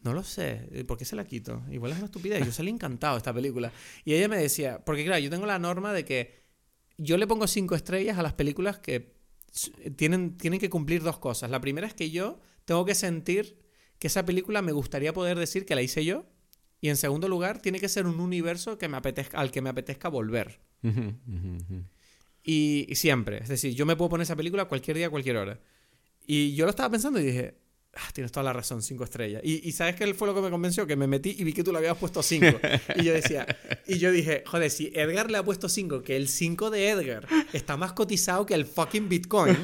[0.00, 0.84] No lo sé.
[0.86, 1.62] ¿Por qué se la quito?
[1.70, 2.44] Igual es una estupidez.
[2.44, 3.72] Yo salí encantado de esta película.
[4.04, 6.42] Y ella me decía, porque claro, yo tengo la norma de que
[6.98, 9.14] yo le pongo cinco estrellas a las películas que
[9.96, 11.50] tienen, tienen que cumplir dos cosas.
[11.50, 13.63] La primera es que yo tengo que sentir
[14.04, 16.26] que esa película me gustaría poder decir que la hice yo.
[16.82, 19.70] Y en segundo lugar, tiene que ser un universo que me apetezca, al que me
[19.70, 20.60] apetezca volver.
[22.44, 23.38] y, siempre.
[23.38, 25.58] Es decir, yo me puedo poner esa película cualquier día, cualquier hora.
[26.26, 27.56] Y yo lo estaba pensando y dije,
[27.96, 29.42] ah, tienes toda la razón, cinco estrellas.
[29.44, 30.86] Y, y, ¿sabes qué fue lo que me convenció?
[30.86, 32.58] Que me metí y vi que tú le habías puesto cinco.
[32.96, 33.46] y yo decía,
[33.86, 37.26] y yo dije, joder, si Edgar le ha puesto cinco, que el 5 de Edgar
[37.52, 39.56] está más cotizado que el fucking Bitcoin.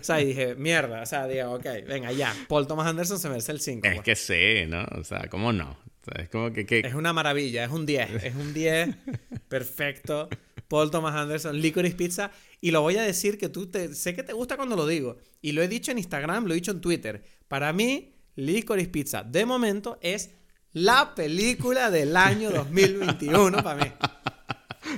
[0.00, 1.02] o sea, y dije, mierda.
[1.02, 2.34] O sea, digo, ok, venga, ya.
[2.48, 3.86] Paul Thomas Anderson se merece el 5.
[3.86, 4.04] Es pues".
[4.04, 4.84] que sé, ¿no?
[4.98, 5.76] O sea, ¿cómo no?
[6.16, 8.24] es como que, Es una maravilla, es un 10.
[8.24, 8.88] Es un 10
[9.48, 10.28] perfecto.
[10.68, 12.30] Paul Thomas Anderson, Licorice Pizza.
[12.60, 15.16] Y lo voy a decir que tú te, sé que te gusta cuando lo digo.
[15.40, 17.24] Y lo he dicho en Instagram, lo he dicho en Twitter.
[17.48, 20.30] Para mí, Licorice Pizza, de momento, es
[20.72, 23.90] la película del año 2021 para mí.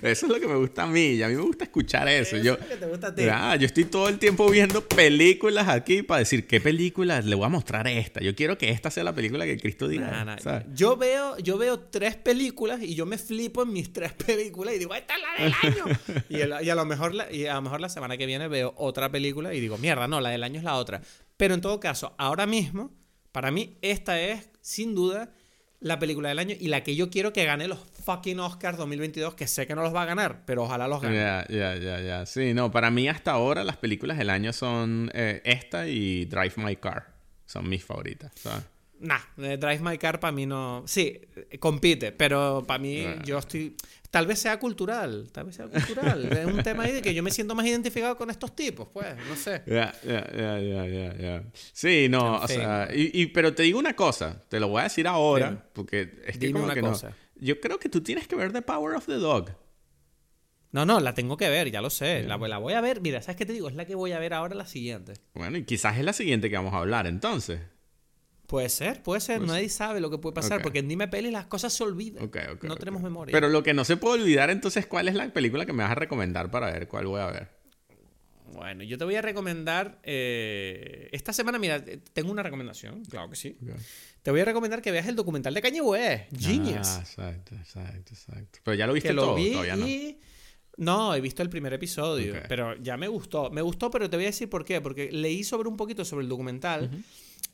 [0.02, 1.12] Eso es lo que me gusta a mí.
[1.12, 2.36] Y a mí me gusta escuchar eso.
[2.36, 3.22] eso yo, es lo que te gusta a ti.
[3.30, 7.46] Ah, yo estoy todo el tiempo viendo películas aquí para decir qué películas le voy
[7.46, 8.20] a mostrar esta.
[8.20, 10.36] Yo quiero que esta sea la película que Cristo diga.
[10.74, 14.78] Yo, veo, yo veo tres películas y yo me flipo en mis tres películas y
[14.78, 15.98] digo, esta es la del año.
[16.28, 19.10] y, y, a lo mejor y a lo mejor la semana que viene veo otra
[19.10, 21.00] película y digo, mierda, no, la del año es la otra.
[21.36, 22.92] Pero en todo caso, ahora mismo,
[23.32, 25.32] para mí, esta es, sin duda,
[25.80, 27.78] la película del año y la que yo quiero que gane los
[28.11, 31.15] fucking Oscars 2022, que sé que no los va a ganar, pero ojalá los gane.
[31.15, 32.27] Ya, ya, ya, ya.
[32.27, 36.55] Sí, no, para mí hasta ahora las películas del año son eh, esta y Drive
[36.57, 37.15] My Car.
[37.47, 38.65] Son mis favoritas, ¿sabes?
[38.99, 40.82] Nah, eh, Drive My Car para mí no.
[40.87, 41.20] Sí,
[41.59, 43.77] compite, pero para mí yo estoy.
[44.11, 46.37] Tal vez sea cultural, tal vez sea cultural.
[46.37, 49.15] es un tema ahí de que yo me siento más identificado con estos tipos, pues,
[49.28, 49.62] no sé.
[49.66, 51.45] Ya, ya, ya, ya, ya.
[51.73, 55.07] Sí, no, o sea, y, pero te digo una cosa, te lo voy a decir
[55.07, 56.93] ahora, porque es que como que no.
[57.40, 59.50] Yo creo que tú tienes que ver The Power of the Dog.
[60.72, 62.22] No, no, la tengo que ver, ya lo sé.
[62.22, 63.00] La, la, voy a ver.
[63.00, 63.68] Mira, ¿sabes qué te digo?
[63.68, 65.14] Es la que voy a ver ahora la siguiente.
[65.34, 67.60] Bueno, y quizás es la siguiente que vamos a hablar entonces.
[68.46, 69.40] Puede ser, puede ser.
[69.40, 70.60] Nadie sabe lo que puede pasar.
[70.62, 72.30] Porque en Dime Peli las cosas se olvidan.
[72.62, 73.32] no tenemos memoria.
[73.32, 75.92] Pero lo que no se puede olvidar entonces, ¿cuál es la película que me vas
[75.92, 77.48] a recomendar para ver cuál voy a ver?
[78.52, 80.00] Bueno, yo te voy a recomendar.
[80.02, 81.80] Eh, esta semana, mira,
[82.12, 83.56] tengo una recomendación, claro que sí.
[84.22, 86.88] Te voy a recomendar que veas el documental de Kanye West, Genius.
[86.88, 88.59] Ah, exacto, exacto, exacto.
[88.62, 89.86] Pero ya lo viste todo, todavía no.
[90.76, 93.51] No, he visto el primer episodio, pero ya me gustó.
[93.51, 94.80] Me gustó, pero te voy a decir por qué.
[94.80, 96.90] Porque leí sobre un poquito sobre el documental.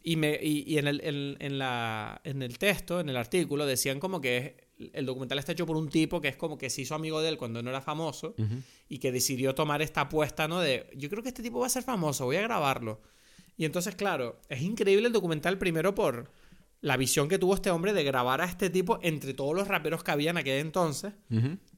[0.02, 4.20] Y, me, y, en, el, en, la, en el texto, en el artículo, decían como
[4.20, 7.20] que el documental está hecho por un tipo que es como que se hizo amigo
[7.20, 8.36] de él cuando no era famoso
[8.88, 10.60] y que decidió tomar esta apuesta, ¿no?
[10.60, 13.01] De, yo creo que este tipo va a ser famoso, voy a grabarlo.
[13.56, 16.30] Y entonces, claro, es increíble el documental primero por
[16.86, 20.04] la visión que tuvo este hombre de grabar a este tipo entre todos los raperos
[20.04, 21.14] que había en aquel entonces.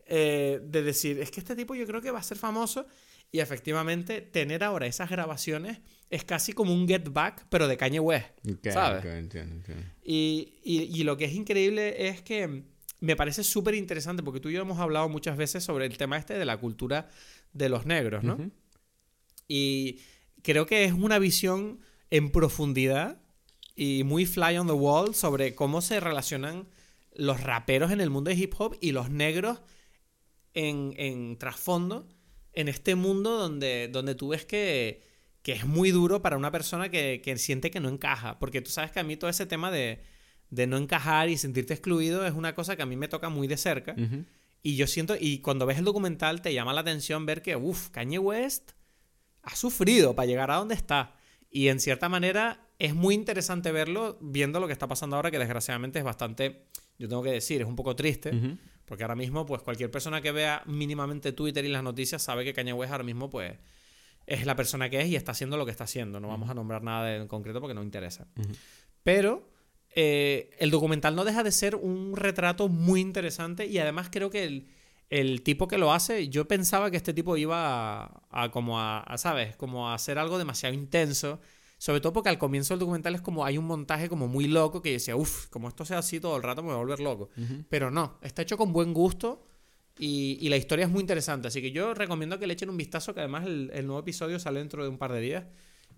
[0.04, 2.86] Eh, de decir, es que este tipo yo creo que va a ser famoso.
[3.32, 5.78] Y efectivamente, tener ahora esas grabaciones
[6.10, 8.28] es casi como un get back, pero de Kanye West.
[8.70, 9.02] ¿Sabes?
[10.04, 12.64] Y, y, lo que es increíble es que
[13.00, 16.18] me parece súper interesante, porque tú y yo hemos hablado muchas veces sobre el tema
[16.18, 17.08] este de la cultura
[17.54, 18.50] de los negros, ¿no?
[19.46, 20.00] Y
[20.42, 21.80] creo que es una visión
[22.10, 23.22] en profundidad
[23.78, 26.66] y muy fly on the wall sobre cómo se relacionan
[27.14, 29.60] los raperos en el mundo de hip hop y los negros
[30.52, 32.08] en, en trasfondo
[32.54, 35.04] en este mundo donde, donde tú ves que,
[35.42, 38.40] que es muy duro para una persona que, que, siente que no encaja.
[38.40, 40.02] Porque tú sabes que a mí todo ese tema de,
[40.50, 43.46] de, no encajar y sentirte excluido es una cosa que a mí me toca muy
[43.46, 43.94] de cerca.
[44.60, 47.90] Y yo siento, y cuando ves el documental te llama la atención ver que, uff,
[47.90, 48.72] Kanye West
[49.42, 51.14] ha sufrido para llegar a donde está.
[51.48, 55.38] Y en cierta manera es muy interesante verlo viendo lo que está pasando ahora, que
[55.38, 56.66] desgraciadamente es bastante,
[56.98, 58.32] yo tengo que decir, es un poco triste.
[58.84, 62.54] Porque ahora mismo, pues cualquier persona que vea mínimamente Twitter y las noticias sabe que
[62.54, 63.58] Kanye West ahora mismo, pues,
[64.26, 66.20] es la persona que es y está haciendo lo que está haciendo.
[66.20, 68.28] No vamos a nombrar nada en concreto porque no interesa.
[69.02, 69.50] Pero
[69.94, 74.66] eh, el documental no deja de ser un retrato muy interesante y además creo que
[75.10, 79.56] el, tipo que lo hace, yo pensaba que este tipo iba a, como a, ¿sabes?
[79.56, 81.40] Como a hacer algo demasiado intenso
[81.78, 84.82] sobre todo porque al comienzo del documental es como hay un montaje como muy loco
[84.82, 87.30] que decía, uff, como esto sea así todo el rato me voy a volver loco.
[87.68, 89.46] Pero no, está hecho con buen gusto
[89.98, 91.48] y, y, la historia es muy interesante.
[91.48, 94.60] Así que yo recomiendo que le echen un vistazo, que además el, nuevo episodio sale
[94.60, 95.44] dentro de un par de días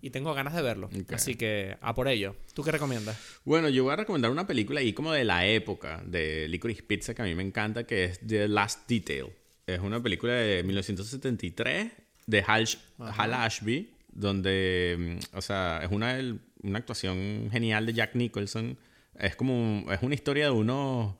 [0.01, 0.89] y tengo ganas de verlo.
[1.13, 2.35] Así que a por ello.
[2.53, 3.17] ¿Tú qué recomiendas?
[3.45, 7.13] Bueno, yo voy a recomendar una película ahí como de la época de Licorice Pizza
[7.13, 9.27] que a mí me encanta, que es The Last Detail.
[9.67, 11.91] Es una película de 1973
[12.25, 12.67] de Hal,
[12.97, 16.19] Hal Ashby, donde, mm, o sea, es una,
[16.63, 18.77] una actuación genial de Jack Nicholson.
[19.19, 21.15] Es como, es una historia de unos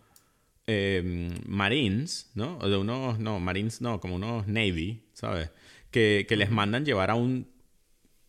[0.67, 2.57] eh, Marines, ¿no?
[2.59, 5.49] O de unos, no, Marines no, como unos Navy, ¿sabes?
[5.91, 7.47] Que, que les mandan llevar a un,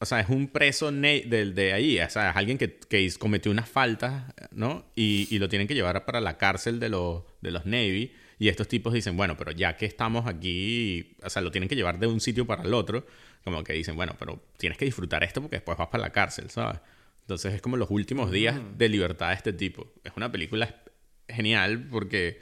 [0.02, 3.52] o sea, es un preso de, de ahí, o sea, es alguien que, que cometió
[3.52, 4.84] unas faltas, ¿no?
[4.97, 8.12] Y, y, lo tienen que llevar para la cárcel de los, de los Navy.
[8.39, 11.77] Y estos tipos dicen, bueno, pero ya que estamos aquí, o sea, lo tienen que
[11.77, 13.07] llevar de un sitio para el otro,
[13.45, 16.51] como que dicen, bueno, pero tienes que disfrutar esto porque después vas para la cárcel,
[16.51, 16.81] ¿sabes?
[17.23, 19.93] Entonces es como los últimos días de libertad de este tipo.
[20.05, 20.83] Es una película
[21.29, 22.41] genial porque,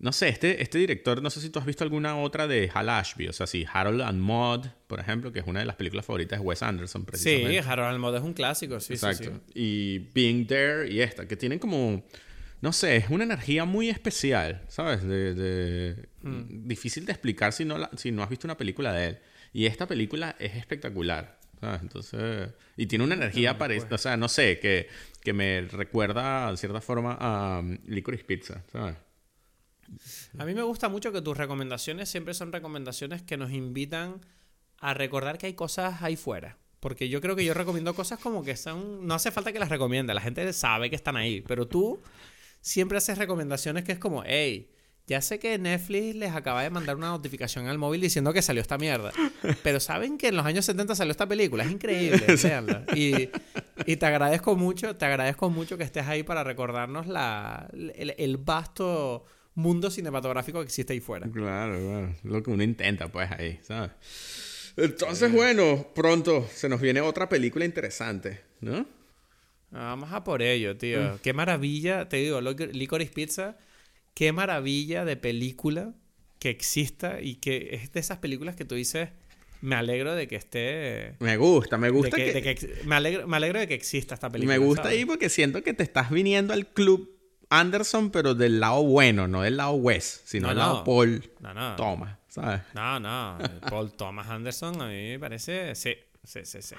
[0.00, 2.88] no sé, este, este director, no sé si tú has visto alguna otra de Hal
[2.88, 6.04] Ashby, o sea, sí, Harold and Maud, por ejemplo, que es una de las películas
[6.04, 7.62] favoritas de Wes Anderson, precisamente.
[7.62, 9.24] Sí, Harold and Maud es un clásico, sí, Exacto.
[9.24, 9.52] sí, sí.
[9.54, 12.04] Y Being There y esta, que tienen como,
[12.60, 15.02] no sé, es una energía muy especial, ¿sabes?
[15.02, 16.66] De, mm.
[16.66, 19.18] Difícil de explicar si no, si no has visto una película de él.
[19.52, 21.38] Y esta película es espectacular.
[21.60, 21.82] ¿sabes?
[21.82, 23.86] Entonces, y tiene una energía, no, pues.
[23.90, 24.88] o sea, no sé, que,
[25.22, 28.96] que me recuerda de cierta forma a um, Licorice Pizza, ¿sabes?
[30.38, 34.20] A mí me gusta mucho que tus recomendaciones siempre son recomendaciones que nos invitan
[34.80, 36.58] a recordar que hay cosas ahí fuera.
[36.80, 39.06] Porque yo creo que yo recomiendo cosas como que son...
[39.06, 41.40] No hace falta que las recomiende, la gente sabe que están ahí.
[41.40, 42.00] Pero tú
[42.68, 44.70] siempre haces recomendaciones que es como, hey,
[45.06, 48.60] ya sé que Netflix les acaba de mandar una notificación al móvil diciendo que salió
[48.60, 49.10] esta mierda.
[49.62, 51.64] Pero saben que en los años 70 salió esta película.
[51.64, 52.26] Es increíble.
[52.94, 53.30] Y,
[53.86, 59.24] y, te agradezco mucho, te agradezco mucho que estés ahí para recordarnos la, el, vasto
[59.54, 61.28] mundo cinematográfico que existe ahí fuera.
[61.30, 62.14] Claro, claro.
[62.24, 63.90] Lo que uno intenta, pues, ahí, ¿sabes?
[64.76, 68.97] Entonces, bueno, pronto se nos viene otra película interesante, ¿no?
[69.70, 71.00] Vamos a por ello, tío.
[71.00, 71.18] Mm.
[71.22, 72.08] Qué maravilla.
[72.08, 73.56] Te digo, Licorice Pizza
[74.18, 75.94] qué maravilla de película
[76.40, 79.10] que exista y que es de esas películas que tú dices,
[79.60, 81.14] me alegro de que esté...
[81.20, 82.80] Me gusta, me gusta que...
[82.84, 84.58] me, alegro, me alegro de que exista esta película.
[84.58, 87.16] Me gusta ahí porque siento que te estás viniendo al club
[87.48, 91.22] Anderson, pero del lado bueno, no del lado West, sino del lado Paul
[91.76, 92.62] Thomas, ¿sabes?
[92.74, 93.38] No, no,
[93.70, 95.76] Paul Thomas Anderson a mí me parece...
[95.76, 95.94] Sí,
[96.28, 96.74] Sí, sí, sí.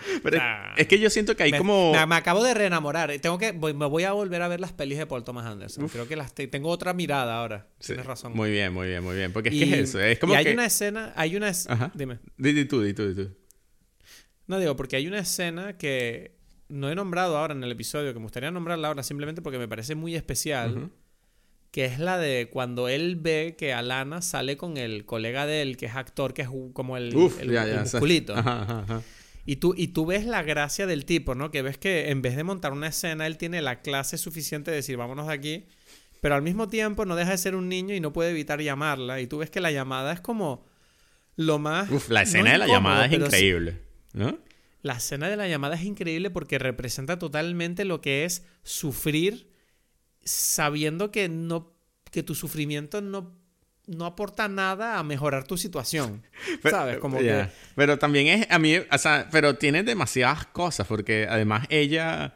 [0.77, 1.91] es que yo siento que hay como.
[1.91, 3.11] Me, acabo de reenamorar.
[3.19, 5.89] Tengo que, me voy a volver a ver las pelis de Paul Thomas Anderson.
[5.89, 7.67] Creo que las tengo otra mirada ahora.
[7.83, 8.33] Tienes razón.
[8.33, 9.33] Muy bien, muy bien, muy bien.
[9.33, 9.99] Porque es que es eso.
[9.99, 11.13] Es como y hay una escena.
[11.15, 11.51] Hay una.
[11.95, 12.19] Dime.
[12.37, 13.35] Di, tú, di tú, di tú.
[14.45, 18.19] No digo, porque hay una escena que no he nombrado ahora en el episodio, que
[18.19, 20.91] me gustaría nombrarla ahora simplemente porque me parece muy especial.
[21.71, 25.75] Que es la de cuando él ve que Alana sale con el colega de él,
[25.75, 27.09] que es actor, que es como el,
[27.39, 28.35] el, musculito.
[28.35, 29.03] Ajá, ajá.
[29.45, 31.51] Y tú, y tú ves la gracia del tipo, ¿no?
[31.51, 34.77] Que ves que en vez de montar una escena, él tiene la clase suficiente de
[34.77, 35.65] decir, vámonos de aquí.
[36.21, 39.21] Pero al mismo tiempo no deja de ser un niño y no puede evitar llamarla.
[39.21, 40.65] Y tú ves que la llamada es como
[41.35, 41.89] lo más...
[41.89, 43.81] Uf, la escena de la llamada es increíble,
[44.13, 44.37] ¿no?
[44.81, 49.49] La escena de la llamada es increíble porque representa totalmente lo que es sufrir
[50.23, 51.75] sabiendo que no
[52.11, 53.38] que tu sufrimiento no
[53.89, 56.23] no aporta nada a mejorar tu situación.
[56.63, 56.99] ¿Sabes?
[56.99, 57.47] Como que...
[57.75, 62.35] Pero también es, a mí, o sea, pero tiene demasiadas cosas porque además ella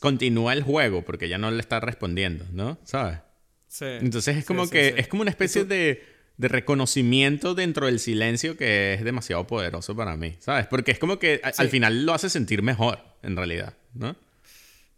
[0.00, 2.78] continúa el juego porque ella no le está respondiendo, ¿no?
[2.84, 3.18] ¿Sabes?
[3.66, 3.86] Sí.
[3.86, 6.04] Entonces es como que, es como una especie de,
[6.36, 10.66] de, reconocimiento dentro del silencio que es demasiado poderoso para mí, ¿sabes?
[10.66, 14.16] Porque es como que al final lo hace sentir mejor, en realidad, ¿no?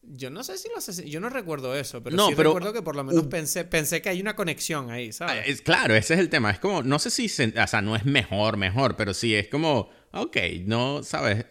[0.02, 1.08] Yo no sé si lo hace.
[1.08, 4.20] Yo no recuerdo eso, pero sí recuerdo que por lo menos pensé, pensé que hay
[4.20, 5.46] una conexión ahí, ¿sabes?
[5.46, 6.50] Es, claro, ese es el tema.
[6.50, 7.26] Es como, no sé si.
[7.26, 9.90] o sea, no es mejor, mejor, pero sí es como.
[10.12, 11.46] Ok, no, ¿sabes?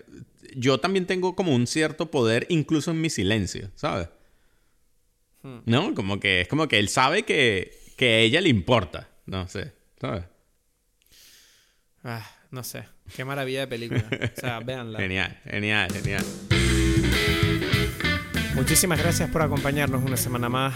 [0.55, 4.09] Yo también tengo como un cierto poder, incluso en mi silencio, ¿sabes?
[5.43, 5.59] Hmm.
[5.65, 5.95] ¿No?
[5.95, 9.09] Como que es como que él sabe que, que a ella le importa.
[9.25, 10.25] No sé, ¿sabes?
[12.03, 12.83] Ah, no sé.
[13.15, 14.03] Qué maravilla de película.
[14.37, 14.99] O sea, véanla.
[14.99, 16.25] genial, genial, genial.
[18.55, 20.73] Muchísimas gracias por acompañarnos una semana más.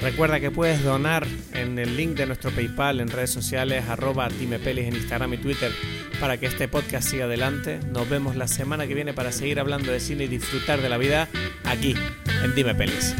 [0.00, 4.88] Recuerda que puedes donar en el link de nuestro PayPal en redes sociales, arroba Timepelis
[4.88, 5.70] en Instagram y Twitter,
[6.18, 7.78] para que este podcast siga adelante.
[7.92, 10.98] Nos vemos la semana que viene para seguir hablando de cine y disfrutar de la
[10.98, 11.28] vida
[11.64, 11.94] aquí,
[12.42, 13.14] en Dime Pelis.